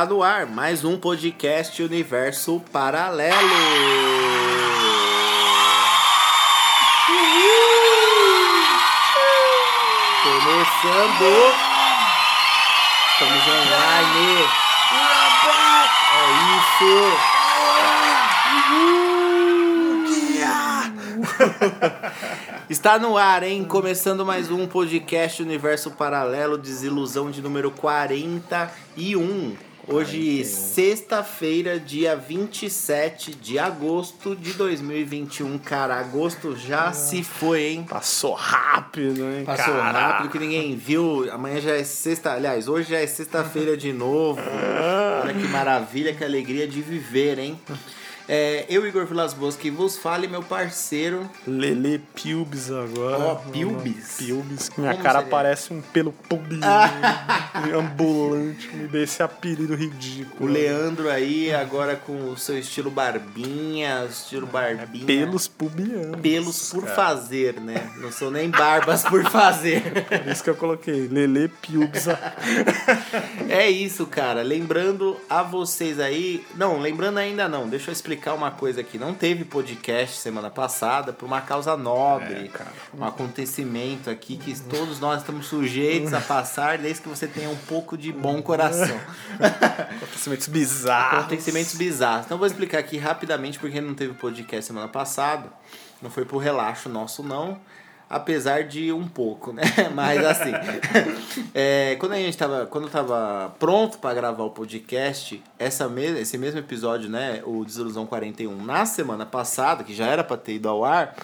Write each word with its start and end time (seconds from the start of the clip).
está 0.00 0.14
no 0.14 0.22
ar 0.22 0.46
mais 0.46 0.82
um 0.82 0.96
podcast 0.96 1.82
Universo 1.82 2.62
Paralelo. 2.72 3.36
Começando. 10.22 11.52
Estamos 13.12 13.46
online. 13.46 14.48
É 16.16 16.20
isso. 16.56 16.96
Está 22.70 22.98
no 22.98 23.18
ar, 23.18 23.42
hein? 23.42 23.64
Começando 23.64 24.24
mais 24.24 24.50
um 24.50 24.66
podcast 24.66 25.42
Universo 25.42 25.90
Paralelo, 25.90 26.56
Desilusão 26.56 27.30
de 27.30 27.42
número 27.42 27.70
41. 27.70 29.68
Hoje, 29.92 30.44
sexta-feira, 30.44 31.80
dia 31.80 32.14
27 32.14 33.34
de 33.34 33.58
agosto 33.58 34.36
de 34.36 34.52
2021. 34.52 35.58
Cara, 35.58 35.98
agosto 35.98 36.54
já 36.56 36.92
se 36.92 37.24
foi, 37.24 37.62
hein? 37.64 37.86
Passou 37.90 38.32
rápido, 38.34 39.24
hein? 39.24 39.44
Passou 39.44 39.74
cara? 39.74 39.98
rápido 39.98 40.30
que 40.30 40.38
ninguém 40.38 40.76
viu. 40.76 41.28
Amanhã 41.32 41.60
já 41.60 41.72
é 41.72 41.82
sexta. 41.82 42.34
Aliás, 42.34 42.68
hoje 42.68 42.90
já 42.90 43.00
é 43.00 43.06
sexta-feira 43.08 43.76
de 43.76 43.92
novo. 43.92 44.40
Olha 45.24 45.34
que 45.34 45.48
maravilha, 45.48 46.14
que 46.14 46.22
alegria 46.22 46.68
de 46.68 46.80
viver, 46.80 47.40
hein? 47.40 47.60
É, 48.32 48.64
eu, 48.68 48.86
Igor 48.86 49.06
Vilas 49.06 49.34
Boas, 49.34 49.56
que 49.56 49.72
vos 49.72 49.98
fale, 49.98 50.28
meu 50.28 50.40
parceiro. 50.40 51.28
Lele 51.44 52.00
Pilbis 52.14 52.70
agora. 52.70 53.18
Ó, 53.18 53.34
Pilbis? 53.34 54.18
Pilbis. 54.18 54.70
Minha 54.78 54.92
Como 54.92 55.02
cara 55.02 55.18
seria? 55.18 55.30
parece 55.32 55.72
um 55.72 55.80
pelo 55.80 56.12
pubinho 56.12 56.62
ambulante. 57.76 58.68
Me 58.72 58.86
dê 58.86 59.02
esse 59.02 59.20
apelido 59.20 59.72
O 59.72 59.76
ridículo. 59.76 60.48
Leandro 60.48 61.10
aí, 61.10 61.52
agora 61.52 61.96
com 61.96 62.30
o 62.30 62.36
seu 62.36 62.56
estilo 62.56 62.88
barbinha, 62.88 64.06
estilo 64.08 64.46
barbinha. 64.46 65.06
Pelos 65.06 65.48
pubianos. 65.48 66.20
Pelos 66.20 66.70
por 66.70 66.86
fazer, 66.86 67.54
né? 67.60 67.90
Não 67.96 68.12
são 68.12 68.30
nem 68.30 68.48
barbas 68.48 69.02
por 69.02 69.24
fazer. 69.24 69.82
Por 70.06 70.30
isso 70.30 70.44
que 70.44 70.50
eu 70.50 70.54
coloquei. 70.54 71.08
Lele 71.08 71.48
Pilbis. 71.60 72.06
É 73.48 73.68
isso, 73.68 74.06
cara. 74.06 74.42
Lembrando 74.42 75.16
a 75.28 75.42
vocês 75.42 75.98
aí. 75.98 76.44
Não, 76.54 76.78
lembrando 76.78 77.18
ainda 77.18 77.48
não. 77.48 77.68
Deixa 77.68 77.90
eu 77.90 77.92
explicar 77.92 78.19
uma 78.34 78.50
coisa 78.50 78.80
aqui. 78.80 78.98
Não 78.98 79.14
teve 79.14 79.44
podcast 79.44 80.18
semana 80.18 80.50
passada 80.50 81.12
por 81.12 81.26
uma 81.26 81.40
causa 81.40 81.76
nobre. 81.76 82.46
É, 82.46 82.48
cara. 82.48 82.70
Um 82.96 83.04
acontecimento 83.04 84.10
aqui 84.10 84.36
que 84.36 84.58
todos 84.62 85.00
nós 85.00 85.20
estamos 85.20 85.46
sujeitos 85.46 86.12
a 86.12 86.20
passar 86.20 86.78
desde 86.78 87.02
que 87.02 87.08
você 87.08 87.26
tenha 87.26 87.48
um 87.48 87.56
pouco 87.56 87.96
de 87.96 88.12
bom 88.12 88.42
coração. 88.42 89.00
Acontecimentos 89.96 90.48
bizarros. 90.48 91.20
Acontecimentos 91.20 91.74
bizarros. 91.74 92.26
Então 92.26 92.38
vou 92.38 92.46
explicar 92.46 92.78
aqui 92.78 92.98
rapidamente 92.98 93.58
porque 93.58 93.80
não 93.80 93.94
teve 93.94 94.14
podcast 94.14 94.66
semana 94.66 94.88
passada. 94.88 95.50
Não 96.02 96.10
foi 96.10 96.24
por 96.24 96.38
relaxo 96.38 96.88
nosso, 96.88 97.22
não. 97.22 97.58
Apesar 98.10 98.64
de 98.64 98.92
um 98.92 99.06
pouco, 99.06 99.52
né? 99.52 99.62
Mas 99.94 100.24
assim. 100.24 100.50
é, 101.54 101.94
quando 102.00 102.12
a 102.12 102.16
gente 102.16 102.36
tava. 102.36 102.66
Quando 102.66 102.84
eu 102.84 102.90
tava 102.90 103.54
pronto 103.56 103.98
para 103.98 104.12
gravar 104.12 104.42
o 104.42 104.50
podcast, 104.50 105.40
essa 105.56 105.88
me 105.88 106.04
esse 106.20 106.36
mesmo 106.36 106.58
episódio, 106.58 107.08
né? 107.08 107.40
O 107.46 107.64
Desilusão 107.64 108.06
41, 108.06 108.64
na 108.64 108.84
semana 108.84 109.24
passada, 109.24 109.84
que 109.84 109.94
já 109.94 110.06
era 110.06 110.24
para 110.24 110.36
ter 110.36 110.54
ido 110.54 110.68
ao 110.68 110.84
ar. 110.84 111.14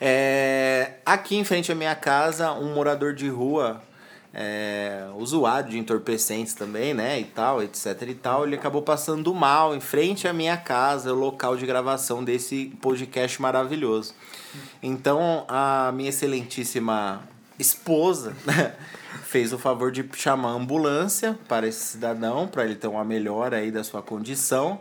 É, 0.00 0.92
aqui 1.04 1.34
em 1.34 1.42
frente 1.42 1.72
à 1.72 1.74
minha 1.74 1.96
casa, 1.96 2.52
um 2.52 2.72
morador 2.72 3.12
de 3.12 3.28
rua, 3.28 3.82
é, 4.32 5.08
usuário 5.16 5.70
de 5.70 5.78
entorpecentes 5.78 6.54
também, 6.54 6.94
né, 6.94 7.18
e 7.18 7.24
tal, 7.24 7.60
etc 7.60 8.00
e 8.02 8.14
tal, 8.14 8.46
ele 8.46 8.54
acabou 8.54 8.82
passando 8.82 9.34
mal 9.34 9.74
em 9.74 9.80
frente 9.80 10.28
à 10.28 10.32
minha 10.32 10.56
casa, 10.56 11.12
o 11.12 11.16
local 11.16 11.56
de 11.56 11.66
gravação 11.66 12.22
desse 12.22 12.66
podcast 12.80 13.42
maravilhoso. 13.42 14.14
Então, 14.82 15.44
a 15.48 15.92
minha 15.92 16.08
excelentíssima 16.08 17.22
esposa 17.58 18.34
fez 19.24 19.52
o 19.52 19.58
favor 19.58 19.90
de 19.90 20.08
chamar 20.14 20.50
a 20.50 20.52
ambulância 20.52 21.38
para 21.48 21.66
esse 21.66 21.84
cidadão, 21.84 22.46
para 22.46 22.64
ele 22.64 22.74
ter 22.74 22.86
uma 22.86 23.04
melhora 23.04 23.56
aí 23.56 23.70
da 23.70 23.82
sua 23.82 24.02
condição. 24.02 24.80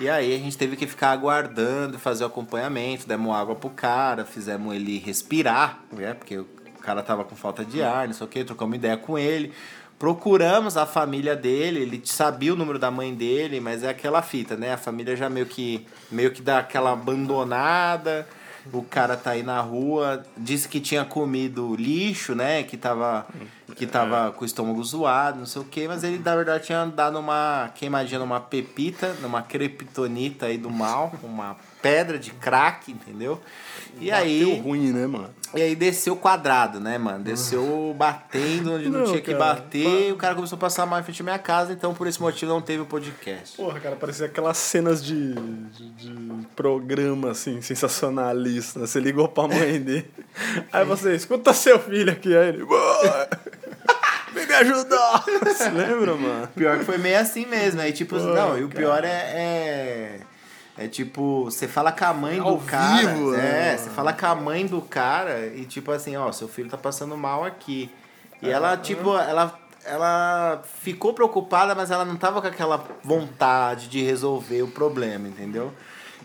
E 0.00 0.08
aí 0.08 0.34
a 0.34 0.38
gente 0.38 0.58
teve 0.58 0.76
que 0.76 0.86
ficar 0.86 1.10
aguardando, 1.12 1.98
fazer 1.98 2.24
o 2.24 2.26
acompanhamento, 2.26 3.06
demos 3.06 3.34
água 3.34 3.54
pro 3.54 3.70
cara, 3.70 4.24
fizemos 4.24 4.74
ele 4.74 4.98
respirar, 4.98 5.80
né? 5.92 6.14
Porque 6.14 6.38
o 6.38 6.46
cara 6.80 7.02
tava 7.02 7.24
com 7.24 7.36
falta 7.36 7.64
de 7.64 7.80
ar, 7.82 8.08
não 8.08 8.14
sei 8.14 8.26
o 8.26 8.28
que, 8.28 8.42
trocamos 8.42 8.76
ideia 8.76 8.96
com 8.96 9.16
ele. 9.16 9.52
Procuramos 9.96 10.76
a 10.76 10.84
família 10.84 11.36
dele, 11.36 11.80
ele 11.80 12.02
sabia 12.04 12.52
o 12.52 12.56
número 12.56 12.78
da 12.78 12.90
mãe 12.90 13.14
dele, 13.14 13.60
mas 13.60 13.84
é 13.84 13.88
aquela 13.88 14.20
fita, 14.20 14.56
né? 14.56 14.72
A 14.72 14.76
família 14.76 15.14
já 15.14 15.30
meio 15.30 15.46
que 15.46 15.86
meio 16.10 16.32
que 16.32 16.42
dá 16.42 16.58
aquela 16.58 16.92
abandonada. 16.92 18.26
O 18.72 18.82
cara 18.82 19.16
tá 19.16 19.32
aí 19.32 19.42
na 19.42 19.60
rua, 19.60 20.24
disse 20.36 20.68
que 20.68 20.80
tinha 20.80 21.04
comido 21.04 21.76
lixo, 21.76 22.34
né? 22.34 22.62
Que 22.62 22.76
tava, 22.76 23.26
que 23.76 23.86
tava 23.86 24.32
com 24.32 24.42
o 24.42 24.46
estômago 24.46 24.82
zoado, 24.82 25.38
não 25.38 25.46
sei 25.46 25.62
o 25.62 25.64
que, 25.64 25.86
mas 25.86 26.02
ele 26.02 26.18
na 26.18 26.34
verdade 26.34 26.64
tinha 26.64 26.84
dado 26.86 27.18
uma 27.18 27.70
queimadinha 27.74 28.18
numa 28.18 28.40
pepita, 28.40 29.14
numa 29.20 29.42
creptonita 29.42 30.46
aí 30.46 30.56
do 30.56 30.70
mal, 30.70 31.12
uma 31.22 31.56
pedra 31.84 32.18
de 32.18 32.30
crack, 32.30 32.90
entendeu? 32.90 33.38
E 34.00 34.10
aí. 34.10 34.38
Deu 34.38 34.54
ruim, 34.54 34.90
né, 34.90 35.06
mano? 35.06 35.28
E 35.54 35.60
aí 35.60 35.76
desceu 35.76 36.16
quadrado, 36.16 36.80
né, 36.80 36.96
mano? 36.96 37.22
Desceu 37.22 37.94
batendo 37.96 38.72
onde 38.72 38.88
não, 38.88 39.00
Não, 39.00 39.06
tinha 39.06 39.20
que 39.20 39.32
cara. 39.32 39.54
bater, 39.54 40.08
e 40.08 40.12
o 40.12 40.16
cara 40.16 40.34
começou 40.34 40.56
a 40.56 40.58
passar 40.58 40.86
mal 40.86 40.98
em 40.98 41.02
frente 41.02 41.20
à 41.20 41.24
minha 41.24 41.38
casa, 41.38 41.74
então 41.74 41.92
por 41.92 42.06
esse 42.06 42.20
motivo 42.20 42.50
não 42.50 42.62
teve 42.62 42.82
o 42.82 42.86
podcast. 42.86 43.56
Porra, 43.56 43.78
cara, 43.78 43.96
parecia 43.96 44.26
aquelas 44.26 44.56
cenas 44.56 45.04
de, 45.04 45.34
de, 45.34 45.90
de 45.90 46.46
programa, 46.56 47.32
assim, 47.32 47.60
sensacionalista. 47.60 48.80
Você 48.80 48.98
ligou 48.98 49.28
pra 49.28 49.46
mãe 49.46 49.78
dele. 49.78 50.10
Aí 50.72 50.84
você, 50.86 51.14
escuta 51.14 51.52
seu 51.52 51.78
filho 51.78 52.10
aqui. 52.10 52.34
Aí 52.34 52.48
ele, 52.48 52.64
"Boa, 52.64 53.28
vem 54.34 54.46
me 54.46 54.54
ajudar. 54.54 55.24
Você 55.44 55.68
lembra, 55.68 56.14
mano? 56.14 56.48
Pior 56.48 56.78
que 56.78 56.84
foi 56.84 56.96
meio 56.98 57.20
assim 57.20 57.46
mesmo, 57.46 57.80
aí 57.80 57.92
tipo, 57.92 58.16
Pô, 58.16 58.22
não, 58.22 58.58
e 58.58 58.64
o 58.64 58.68
pior 58.68 59.04
é, 59.04 59.08
é. 59.36 60.20
É 60.76 60.88
tipo, 60.88 61.44
você 61.44 61.68
fala 61.68 61.92
com 61.92 62.04
a 62.04 62.12
mãe 62.12 62.38
Ao 62.38 62.56
do 62.56 62.64
cara. 62.64 63.06
vivo, 63.06 63.34
é, 63.34 63.38
né? 63.38 63.76
você 63.76 63.90
fala 63.90 64.12
com 64.12 64.26
a 64.26 64.34
mãe 64.34 64.66
do 64.66 64.80
cara 64.80 65.46
e 65.46 65.64
tipo 65.64 65.92
assim, 65.92 66.16
ó, 66.16 66.32
seu 66.32 66.48
filho 66.48 66.68
tá 66.68 66.76
passando 66.76 67.16
mal 67.16 67.44
aqui. 67.44 67.90
E 68.42 68.50
ela, 68.50 68.76
tipo, 68.76 69.16
ela. 69.16 69.58
Ela 69.86 70.62
ficou 70.80 71.12
preocupada, 71.12 71.74
mas 71.74 71.90
ela 71.90 72.06
não 72.06 72.16
tava 72.16 72.40
com 72.40 72.46
aquela 72.46 72.82
vontade 73.02 73.88
de 73.88 74.02
resolver 74.02 74.62
o 74.62 74.68
problema, 74.68 75.28
entendeu? 75.28 75.74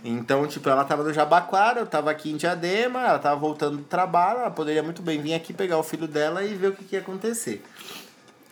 Então, 0.02 0.48
tipo, 0.48 0.70
ela 0.70 0.86
tava 0.86 1.04
no 1.04 1.14
Jabaquara, 1.14 1.82
eu 1.82 1.86
tava 1.86 2.10
aqui 2.10 2.32
em 2.32 2.38
Diadema, 2.38 3.02
ela 3.02 3.20
tava 3.20 3.36
voltando 3.36 3.76
do 3.76 3.84
trabalho, 3.84 4.40
ela 4.40 4.52
poderia 4.52 4.82
muito 4.82 5.02
bem 5.02 5.22
vir 5.22 5.34
aqui 5.34 5.52
pegar 5.52 5.78
o 5.78 5.84
filho 5.84 6.08
dela 6.08 6.42
e 6.42 6.54
ver 6.56 6.68
o 6.70 6.72
que, 6.72 6.86
que 6.86 6.96
ia 6.96 7.02
acontecer. 7.02 7.62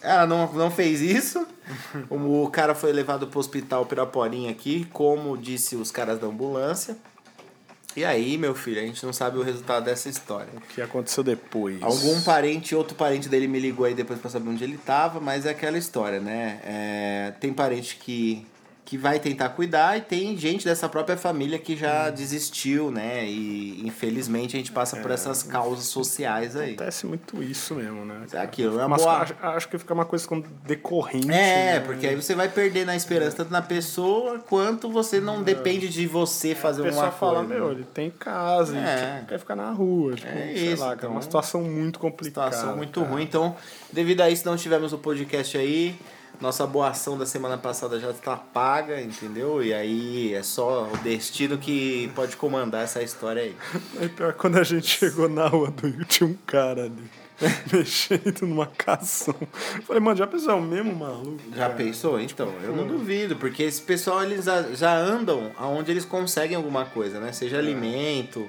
Ela 0.01 0.25
não, 0.25 0.51
não 0.53 0.71
fez 0.71 1.01
isso. 1.01 1.45
O 2.09 2.49
cara 2.49 2.73
foi 2.73 2.93
levado 2.93 3.27
pro 3.27 3.39
hospital 3.39 3.85
Piraporinha 3.85 4.49
aqui, 4.51 4.85
como 4.93 5.37
disse 5.37 5.75
os 5.75 5.91
caras 5.91 6.17
da 6.17 6.27
ambulância. 6.27 6.97
E 7.97 8.05
aí, 8.05 8.37
meu 8.37 8.53
filho, 8.53 8.79
a 8.79 8.85
gente 8.85 9.03
não 9.03 9.11
sabe 9.11 9.39
o 9.39 9.41
resultado 9.41 9.85
dessa 9.85 10.07
história. 10.07 10.49
O 10.55 10.61
que 10.61 10.81
aconteceu 10.81 11.23
depois? 11.23 11.81
Algum 11.81 12.21
parente, 12.21 12.75
outro 12.75 12.95
parente 12.95 13.27
dele 13.27 13.47
me 13.47 13.59
ligou 13.59 13.85
aí 13.87 13.95
depois 13.95 14.19
pra 14.19 14.29
saber 14.29 14.47
onde 14.49 14.63
ele 14.63 14.77
tava, 14.77 15.19
mas 15.19 15.47
é 15.47 15.49
aquela 15.49 15.79
história, 15.79 16.19
né? 16.19 16.59
É, 16.63 17.33
tem 17.39 17.51
parente 17.51 17.97
que, 17.97 18.45
que 18.89 18.97
vai 18.97 19.19
tentar 19.19 19.49
cuidar 19.49 19.97
e 19.97 20.01
tem 20.01 20.37
gente 20.37 20.63
dessa 20.63 20.87
própria 20.87 21.17
família 21.17 21.59
que 21.59 21.75
já 21.75 22.09
desistiu, 22.09 22.89
né? 22.89 23.25
E 23.27 23.85
infelizmente 23.85 24.55
a 24.55 24.59
gente 24.59 24.71
passa 24.71 24.95
por 24.95 25.11
essas 25.11 25.43
causas 25.43 25.87
sociais 25.87 26.55
aí. 26.55 26.69
Acontece 26.75 27.05
muito 27.05 27.43
isso 27.43 27.75
mesmo, 27.75 28.05
né? 28.05 28.25
É 28.31 28.37
aquilo, 28.39 28.75
é 28.79 28.85
uma 28.85 28.87
Mas 28.95 29.01
boa- 29.01 29.17
acho, 29.17 29.35
acho 29.41 29.67
que 29.67 29.77
fica 29.77 29.93
uma 29.93 30.05
coisa 30.05 30.25
decorrente. 30.65 31.29
É, 31.29 31.73
né? 31.73 31.79
porque 31.81 32.07
aí 32.07 32.15
você 32.15 32.33
vai 32.33 32.47
perder 32.47 32.85
na 32.85 32.95
esperança 32.95 33.35
tanto 33.35 33.51
na 33.51 33.61
pessoa 33.61 34.39
quanto 34.39 34.89
você 34.89 35.19
não 35.19 35.43
depende 35.43 35.89
de 35.89 36.07
você 36.07 36.55
fazer 36.55 36.81
uma 36.83 36.89
pessoa 36.89 37.11
fala, 37.11 37.43
coisa. 37.43 37.53
meu, 37.53 37.71
ele 37.73 37.83
tem 37.83 38.09
casa, 38.09 38.77
É. 38.77 39.17
ele 39.17 39.25
quer 39.27 39.39
ficar 39.39 39.57
na 39.57 39.69
rua. 39.69 40.15
Tipo, 40.15 40.29
É 40.29 40.53
sei 40.53 40.53
isso, 40.73 40.81
lá, 40.81 40.87
cara. 40.91 40.97
então, 40.99 41.11
uma 41.11 41.21
situação 41.21 41.61
muito 41.61 41.99
complicada. 41.99 42.51
situação 42.51 42.77
muito 42.77 43.01
cara. 43.01 43.11
ruim. 43.11 43.23
Então, 43.23 43.53
devido 43.91 44.21
a 44.21 44.29
isso, 44.29 44.45
não 44.47 44.55
tivemos 44.55 44.93
o 44.93 44.97
podcast 44.97 45.57
aí. 45.57 45.93
Nossa 46.39 46.67
boa 46.67 46.89
ação 46.89 47.17
da 47.17 47.25
semana 47.25 47.57
passada 47.57 47.99
já 47.99 48.11
está 48.11 48.35
paga, 48.37 49.01
entendeu? 49.01 49.63
E 49.63 49.73
aí 49.73 50.33
é 50.35 50.43
só 50.43 50.83
o 50.93 50.97
destino 50.97 51.57
que 51.57 52.11
pode 52.15 52.35
comandar 52.37 52.83
essa 52.83 53.01
história 53.01 53.41
aí. 53.41 53.55
Aí 53.99 54.07
pior, 54.09 54.33
quando 54.33 54.57
a 54.59 54.63
gente 54.63 54.85
chegou 54.87 55.27
na 55.27 55.47
rua 55.47 55.71
do 55.71 55.87
Rio, 55.87 56.05
tinha 56.05 56.29
um 56.29 56.35
cara 56.45 56.83
ali. 56.83 57.03
mexendo 57.71 58.47
numa 58.47 58.65
cação. 58.65 59.35
Falei, 59.85 60.01
mano, 60.01 60.17
já 60.17 60.25
pensou, 60.25 60.51
é 60.51 60.55
o 60.55 60.61
mesmo 60.61 60.95
maluco? 60.95 61.37
Já 61.51 61.55
cara? 61.63 61.73
pensou? 61.75 62.19
Então, 62.19 62.51
eu 62.63 62.75
não 62.75 62.87
duvido, 62.87 63.35
porque 63.35 63.61
esse 63.63 63.79
pessoal 63.81 64.23
eles 64.23 64.45
já- 64.45 64.63
já 64.73 64.95
andam 64.97 65.51
aonde 65.55 65.91
eles 65.91 66.03
conseguem 66.03 66.55
alguma 66.57 66.85
coisa, 66.85 67.19
né? 67.19 67.31
Seja 67.31 67.59
alimento 67.59 68.47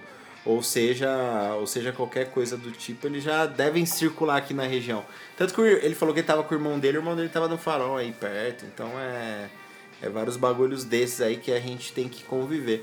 ou 0.49 0.63
seja, 0.63 1.11
ou 1.57 1.67
seja 1.67 1.93
qualquer 1.93 2.31
coisa 2.31 2.57
do 2.57 2.71
tipo, 2.71 3.07
eles 3.07 3.23
já 3.23 3.45
devem 3.45 3.85
circular 3.85 4.39
aqui 4.39 4.55
na 4.55 4.63
região. 4.63 5.05
Tanto 5.37 5.53
que 5.53 5.61
ele 5.61 5.95
falou 5.95 6.15
que 6.15 6.21
ele 6.21 6.27
tava 6.27 6.43
com 6.43 6.55
o 6.55 6.57
irmão 6.57 6.79
dele, 6.79 6.97
o 6.97 7.01
irmão 7.01 7.15
dele 7.15 7.29
tava 7.29 7.47
no 7.47 7.59
farol 7.59 7.99
aí 7.99 8.11
perto, 8.13 8.65
então 8.65 8.89
é, 8.99 9.51
é 10.01 10.09
vários 10.09 10.39
bagulhos 10.39 10.85
desses 10.85 11.21
aí 11.21 11.37
que 11.37 11.53
a 11.53 11.61
gente 11.61 11.93
tem 11.93 12.09
que 12.09 12.25
conviver. 12.25 12.83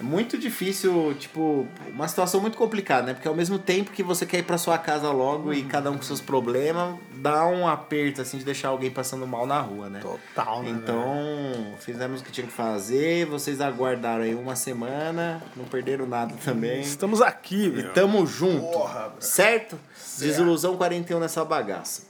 É 0.00 0.02
muito 0.02 0.38
difícil, 0.38 1.14
tipo, 1.18 1.68
uma 1.92 2.08
situação 2.08 2.40
muito 2.40 2.56
complicada, 2.56 3.08
né? 3.08 3.12
Porque 3.12 3.28
ao 3.28 3.34
mesmo 3.34 3.58
tempo 3.58 3.90
que 3.90 4.02
você 4.02 4.24
quer 4.24 4.38
ir 4.38 4.44
pra 4.44 4.56
sua 4.56 4.78
casa 4.78 5.10
logo 5.10 5.52
e 5.52 5.62
cada 5.62 5.90
um 5.90 5.96
com 5.98 6.02
seus 6.02 6.22
problemas, 6.22 6.94
dá 7.16 7.46
um 7.46 7.68
aperto, 7.68 8.22
assim, 8.22 8.38
de 8.38 8.44
deixar 8.44 8.68
alguém 8.68 8.90
passando 8.90 9.26
mal 9.26 9.46
na 9.46 9.60
rua, 9.60 9.90
né? 9.90 10.00
Total, 10.00 10.62
né? 10.62 10.70
Então, 10.70 11.74
fizemos 11.80 12.22
o 12.22 12.24
que 12.24 12.32
tinha 12.32 12.46
que 12.46 12.52
fazer, 12.52 13.26
vocês 13.26 13.60
aguardaram 13.60 14.24
aí 14.24 14.34
uma 14.34 14.56
semana, 14.56 15.42
não 15.54 15.66
perderam 15.66 16.06
nada 16.06 16.34
também. 16.42 16.80
Estamos 16.80 17.20
aqui, 17.20 17.66
E 17.66 17.68
meu. 17.68 17.92
tamo 17.92 18.26
junto. 18.26 18.72
Porra, 18.72 19.08
bro. 19.10 19.16
certo? 19.20 19.78
Desilusão 20.18 20.78
41 20.78 21.20
nessa 21.20 21.44
bagaça. 21.44 22.04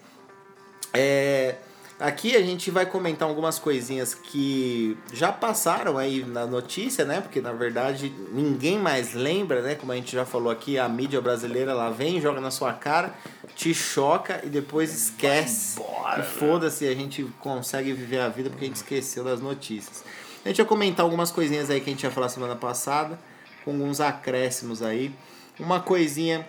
É, 0.94 1.56
aqui 2.00 2.34
a 2.34 2.40
gente 2.40 2.70
vai 2.70 2.86
comentar 2.86 3.28
algumas 3.28 3.58
coisinhas 3.58 4.14
que 4.14 4.96
já 5.12 5.30
passaram 5.30 5.98
aí 5.98 6.24
na 6.24 6.46
notícia, 6.46 7.04
né? 7.04 7.20
Porque 7.20 7.40
na 7.40 7.52
verdade 7.52 8.12
ninguém 8.32 8.78
mais 8.78 9.12
lembra, 9.12 9.60
né? 9.60 9.74
Como 9.74 9.92
a 9.92 9.94
gente 9.94 10.12
já 10.12 10.24
falou 10.24 10.50
aqui, 10.50 10.78
a 10.78 10.88
mídia 10.88 11.20
brasileira 11.20 11.72
ela 11.72 11.90
vem, 11.90 12.20
joga 12.20 12.40
na 12.40 12.50
sua 12.50 12.72
cara, 12.72 13.12
te 13.54 13.74
choca 13.74 14.40
e 14.42 14.48
depois 14.48 14.94
esquece. 14.94 15.78
E 16.18 16.22
foda-se, 16.22 16.88
a 16.88 16.94
gente 16.94 17.22
consegue 17.38 17.92
viver 17.92 18.20
a 18.20 18.28
vida 18.28 18.48
porque 18.48 18.64
a 18.64 18.68
gente 18.68 18.76
esqueceu 18.76 19.22
das 19.22 19.40
notícias. 19.40 20.02
A 20.42 20.48
gente 20.48 20.56
vai 20.56 20.66
comentar 20.66 21.04
algumas 21.04 21.30
coisinhas 21.30 21.68
aí 21.68 21.80
que 21.80 21.90
a 21.90 21.92
gente 21.92 22.02
ia 22.02 22.10
falar 22.10 22.30
semana 22.30 22.56
passada, 22.56 23.18
com 23.62 23.72
alguns 23.72 24.00
acréscimos 24.00 24.82
aí. 24.82 25.14
Uma 25.58 25.80
coisinha 25.80 26.48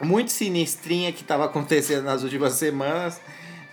muito 0.00 0.32
sinistrinha 0.32 1.12
que 1.12 1.22
estava 1.22 1.44
acontecendo 1.46 2.02
nas 2.02 2.24
últimas 2.24 2.54
semanas 2.54 3.20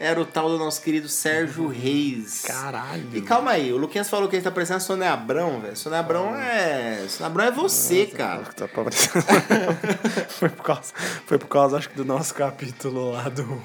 era 0.05 0.19
o 0.19 0.25
tal 0.25 0.49
do 0.49 0.57
nosso 0.57 0.81
querido 0.81 1.07
Sérgio 1.07 1.67
Reis. 1.67 2.41
Caralho. 2.45 3.07
E 3.13 3.21
calma 3.21 3.51
aí, 3.51 3.71
o 3.71 3.77
Luquinhas 3.77 4.09
falou 4.09 4.27
que 4.27 4.35
ele 4.35 4.43
tá 4.43 4.51
parecendo 4.51 4.77
a 4.77 4.81
Sônia 4.81 5.13
Abrão, 5.13 5.61
velho. 5.61 5.77
Sônia 5.77 5.99
Abrão 5.99 6.35
é. 6.35 7.05
Sônia 7.07 7.27
Abrão 7.27 7.45
é 7.45 7.51
você, 7.51 8.05
cara. 8.07 8.41
Tá 8.55 8.67
parecendo- 8.67 9.25
foi, 10.29 10.49
por 10.49 10.63
causa, 10.63 10.93
foi 11.25 11.37
por 11.37 11.47
causa, 11.47 11.77
acho 11.77 11.89
que, 11.89 11.95
do 11.95 12.05
nosso 12.05 12.33
capítulo 12.33 13.11
lá 13.11 13.29
do. 13.29 13.61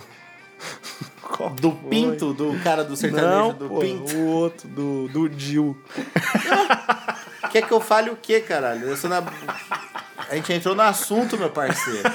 Qual 1.23 1.51
Do 1.51 1.73
foi? 1.73 1.91
Pinto, 1.91 2.33
do 2.33 2.59
cara 2.65 2.83
do 2.83 2.97
sertanejo 2.97 3.29
Não, 3.31 3.53
do 3.53 3.69
pô, 3.69 3.81
Pinto. 3.81 4.17
o 4.17 4.27
outro, 4.29 4.67
do, 4.67 5.07
do 5.09 5.29
Dil. 5.29 5.77
Quer 7.51 7.63
que 7.67 7.73
eu 7.73 7.81
fale 7.81 8.11
o 8.11 8.17
quê, 8.17 8.41
caralho? 8.41 8.89
Eu 8.89 8.97
sou 8.97 9.09
na... 9.11 9.23
A 10.31 10.35
gente 10.35 10.53
entrou 10.53 10.75
no 10.75 10.83
assunto, 10.83 11.37
meu 11.39 11.51
parceiro. 11.51 12.11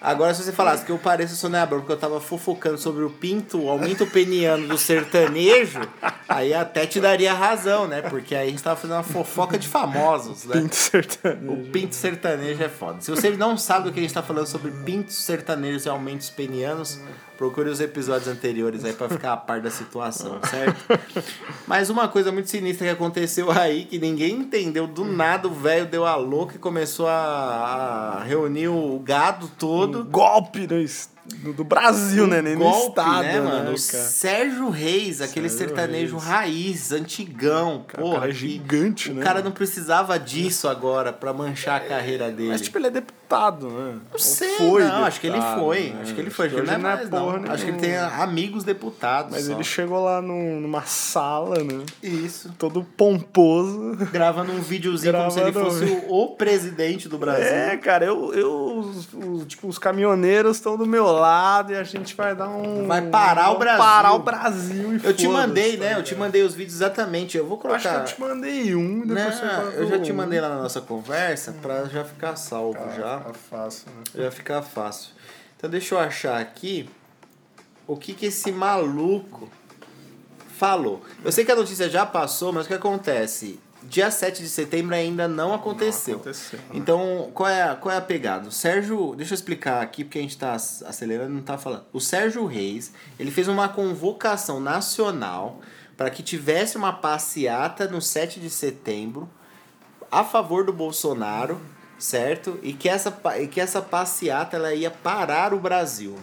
Agora, 0.00 0.32
se 0.32 0.44
você 0.44 0.52
falasse 0.52 0.84
que 0.84 0.92
eu 0.92 0.98
pareço 0.98 1.34
Abrão, 1.62 1.80
porque 1.80 1.92
eu 1.92 1.98
tava 1.98 2.20
fofocando 2.20 2.78
sobre 2.78 3.02
o 3.02 3.10
pinto, 3.10 3.64
o 3.64 3.68
aumento 3.68 4.06
peniano 4.06 4.68
do 4.68 4.78
sertanejo, 4.78 5.80
aí 6.38 6.54
até 6.54 6.86
te 6.86 7.00
daria 7.00 7.32
razão, 7.34 7.86
né? 7.86 8.02
Porque 8.02 8.34
aí 8.34 8.48
a 8.48 8.50
gente 8.50 8.62
tava 8.62 8.76
fazendo 8.76 8.96
uma 8.96 9.02
fofoca 9.02 9.58
de 9.58 9.68
famosos, 9.68 10.44
né? 10.44 10.60
Pinto 10.60 10.74
sertanejo. 10.74 11.52
O 11.52 11.56
pinto 11.70 11.94
sertanejo 11.94 12.62
é 12.62 12.68
foda. 12.68 13.00
Se 13.00 13.10
você 13.10 13.30
não 13.30 13.56
sabe 13.56 13.84
do 13.86 13.92
que 13.92 13.98
a 13.98 14.02
gente 14.02 14.14
tá 14.14 14.22
falando 14.22 14.46
sobre 14.46 14.70
pintos 14.70 15.16
sertanejos 15.16 15.84
e 15.84 15.88
aumentos 15.88 16.30
penianos, 16.30 17.00
procure 17.36 17.68
os 17.70 17.80
episódios 17.80 18.26
anteriores 18.28 18.84
aí 18.84 18.92
pra 18.92 19.08
ficar 19.08 19.32
a 19.32 19.36
par 19.36 19.60
da 19.60 19.70
situação, 19.70 20.40
certo? 20.50 20.98
Mas 21.66 21.88
uma 21.90 22.08
coisa 22.08 22.32
muito 22.32 22.48
sinistra 22.50 22.86
que 22.86 22.92
aconteceu 22.92 23.50
aí, 23.50 23.84
que 23.84 23.98
ninguém 23.98 24.32
entendeu, 24.36 24.86
do 24.86 25.04
nada 25.04 25.46
o 25.48 25.52
velho 25.54 25.86
deu 25.86 26.04
a 26.06 26.16
louca 26.16 26.56
e 26.56 26.58
começou 26.58 27.06
a, 27.06 28.18
a 28.20 28.24
reunir 28.24 28.68
o 28.68 28.98
gado 28.98 29.48
todo. 29.58 30.00
Um 30.00 30.04
golpe 30.04 30.66
no, 30.66 30.80
es- 30.80 31.10
do, 31.36 31.52
do 31.52 31.64
Brasil, 31.64 32.26
né? 32.26 32.42
Nem 32.42 32.54
no 32.54 32.60
golpe, 32.60 32.88
estado, 32.88 33.22
né, 33.22 33.32
né, 33.34 33.40
mano? 33.40 33.60
O 33.60 33.64
cara? 33.64 33.76
Sérgio 33.76 34.70
Reis, 34.70 35.20
aquele 35.20 35.48
Sérgio 35.48 35.68
sertanejo 35.68 36.16
Reis. 36.16 36.28
raiz, 36.28 36.92
antigão. 36.92 37.84
Cara, 37.86 38.02
porra, 38.02 38.16
o 38.16 38.20
cara 38.20 38.30
é 38.30 38.34
gigante, 38.34 39.10
o 39.10 39.14
né? 39.14 39.22
cara 39.22 39.42
não 39.42 39.50
precisava 39.50 40.18
disso 40.18 40.68
agora 40.68 41.12
pra 41.12 41.32
manchar 41.32 41.76
a 41.76 41.80
carreira 41.80 42.30
dele. 42.30 42.48
Mas, 42.50 42.60
tipo, 42.60 42.78
ele 42.78 42.88
é 42.88 42.90
deputado, 42.90 43.17
né? 43.68 43.98
Não 44.10 44.18
sei, 44.18 44.56
foi 44.56 44.84
não, 44.84 45.04
acho 45.04 45.20
que 45.20 45.26
ele 45.26 45.36
deputado, 45.36 45.60
foi. 45.60 45.90
né? 45.90 45.98
Acho 46.02 46.14
que 46.14 46.20
ele 46.20 46.30
foi, 46.30 46.46
acho 46.46 46.54
que 46.54 46.60
ele 46.60 46.70
hoje 46.70 46.78
não 46.82 46.90
é 46.90 46.94
mais, 46.96 47.10
não. 47.10 47.24
porra 47.24 47.52
Acho 47.52 47.64
que 47.64 47.70
ele 47.70 47.78
tem 47.78 47.96
amigos 47.96 48.64
deputados. 48.64 49.30
Mas 49.32 49.44
só. 49.44 49.52
ele 49.52 49.64
chegou 49.64 50.02
lá 50.04 50.22
num- 50.22 50.60
numa 50.60 50.82
sala, 50.82 51.62
né? 51.62 51.84
Isso. 52.02 52.50
Todo 52.58 52.82
pomposo. 52.96 53.96
Gravando 54.12 54.52
um 54.52 54.60
videozinho 54.60 55.12
como 55.12 55.30
se 55.30 55.40
ele 55.40 55.52
fosse 55.52 55.84
o, 55.84 56.14
o 56.14 56.28
presidente 56.36 57.08
do 57.08 57.18
Brasil. 57.18 57.44
É, 57.46 57.76
cara, 57.76 58.04
eu, 58.04 58.32
eu 58.34 58.78
os, 58.78 59.08
os- 59.12 59.46
tipo, 59.46 59.68
os 59.68 59.78
caminhoneiros 59.78 60.56
estão 60.56 60.76
do 60.76 60.86
meu 60.86 61.06
lado 61.06 61.72
e 61.72 61.76
a 61.76 61.84
gente 61.84 62.14
vai 62.14 62.34
dar 62.34 62.48
um. 62.48 62.86
Vai 62.86 63.02
parar 63.02 63.50
o 63.52 63.58
Brasil. 63.58 63.78
Parar 63.78 64.12
o 64.14 64.18
Brasil 64.20 64.96
e 64.96 65.04
eu 65.04 65.12
te 65.14 65.28
mandei, 65.28 65.76
tá 65.76 65.84
né? 65.84 65.94
Eu 65.96 66.02
te 66.02 66.14
mandei 66.14 66.42
os 66.42 66.54
vídeos 66.54 66.76
exatamente. 66.76 67.36
Eu 67.36 67.46
vou 67.46 67.60
Eu 67.64 67.74
Acho 67.74 67.82
que 67.88 67.94
colocar. 67.94 68.10
eu 68.10 68.14
te 68.14 68.20
mandei 68.20 68.74
um 68.74 69.02
e 69.04 69.06
depois 69.08 69.40
Não, 69.42 69.62
eu 69.72 69.86
já 69.88 69.98
te 69.98 70.12
mandei 70.12 70.40
lá 70.40 70.48
na 70.48 70.62
nossa 70.62 70.80
conversa 70.80 71.54
pra 71.60 71.84
já 71.86 72.04
ficar 72.04 72.36
salvo 72.36 72.78
já. 72.96 73.17
Tá 73.20 73.32
fácil, 73.34 73.86
né? 73.90 74.02
Já 74.24 74.30
ficar 74.30 74.62
fácil. 74.62 75.10
Então 75.56 75.68
deixa 75.68 75.94
eu 75.94 75.98
achar 75.98 76.40
aqui 76.40 76.88
o 77.86 77.96
que 77.96 78.14
que 78.14 78.26
esse 78.26 78.52
maluco 78.52 79.48
falou. 80.56 81.02
Eu 81.24 81.30
sei 81.32 81.44
que 81.44 81.52
a 81.52 81.56
notícia 81.56 81.88
já 81.88 82.04
passou, 82.04 82.52
mas 82.52 82.64
o 82.66 82.68
que 82.68 82.74
acontece? 82.74 83.60
Dia 83.82 84.10
7 84.10 84.42
de 84.42 84.48
setembro 84.48 84.94
ainda 84.94 85.28
não 85.28 85.54
aconteceu. 85.54 86.16
aconteceu, 86.16 86.58
né? 86.58 86.64
Então, 86.74 87.30
qual 87.32 87.48
é, 87.48 87.62
a- 87.62 87.76
qual 87.76 87.94
é 87.94 87.98
a 87.98 88.00
pegada? 88.00 88.48
O 88.48 88.52
Sérgio, 88.52 89.14
deixa 89.16 89.32
eu 89.34 89.36
explicar 89.36 89.80
aqui, 89.80 90.02
porque 90.02 90.18
a 90.18 90.22
gente 90.22 90.36
tá 90.36 90.52
ac- 90.54 90.84
acelerando 90.84 91.30
e 91.30 91.34
não 91.36 91.42
tá 91.42 91.56
falando. 91.56 91.84
O 91.92 92.00
Sérgio 92.00 92.44
Reis, 92.44 92.92
ele 93.20 93.30
fez 93.30 93.46
uma 93.46 93.68
convocação 93.68 94.58
nacional 94.60 95.60
para 95.96 96.10
que 96.10 96.24
tivesse 96.24 96.76
uma 96.76 96.92
passeata 96.92 97.86
no 97.86 98.02
7 98.02 98.40
de 98.40 98.50
setembro 98.50 99.30
a 100.10 100.24
favor 100.24 100.64
do 100.64 100.72
Bolsonaro, 100.72 101.60
certo? 101.98 102.58
E 102.62 102.72
que 102.72 102.88
essa, 102.88 103.16
e 103.40 103.46
que 103.46 103.60
essa 103.60 103.82
passeata 103.82 104.56
ela 104.56 104.72
ia 104.72 104.90
parar 104.90 105.52
o 105.52 105.58
Brasil. 105.58 106.16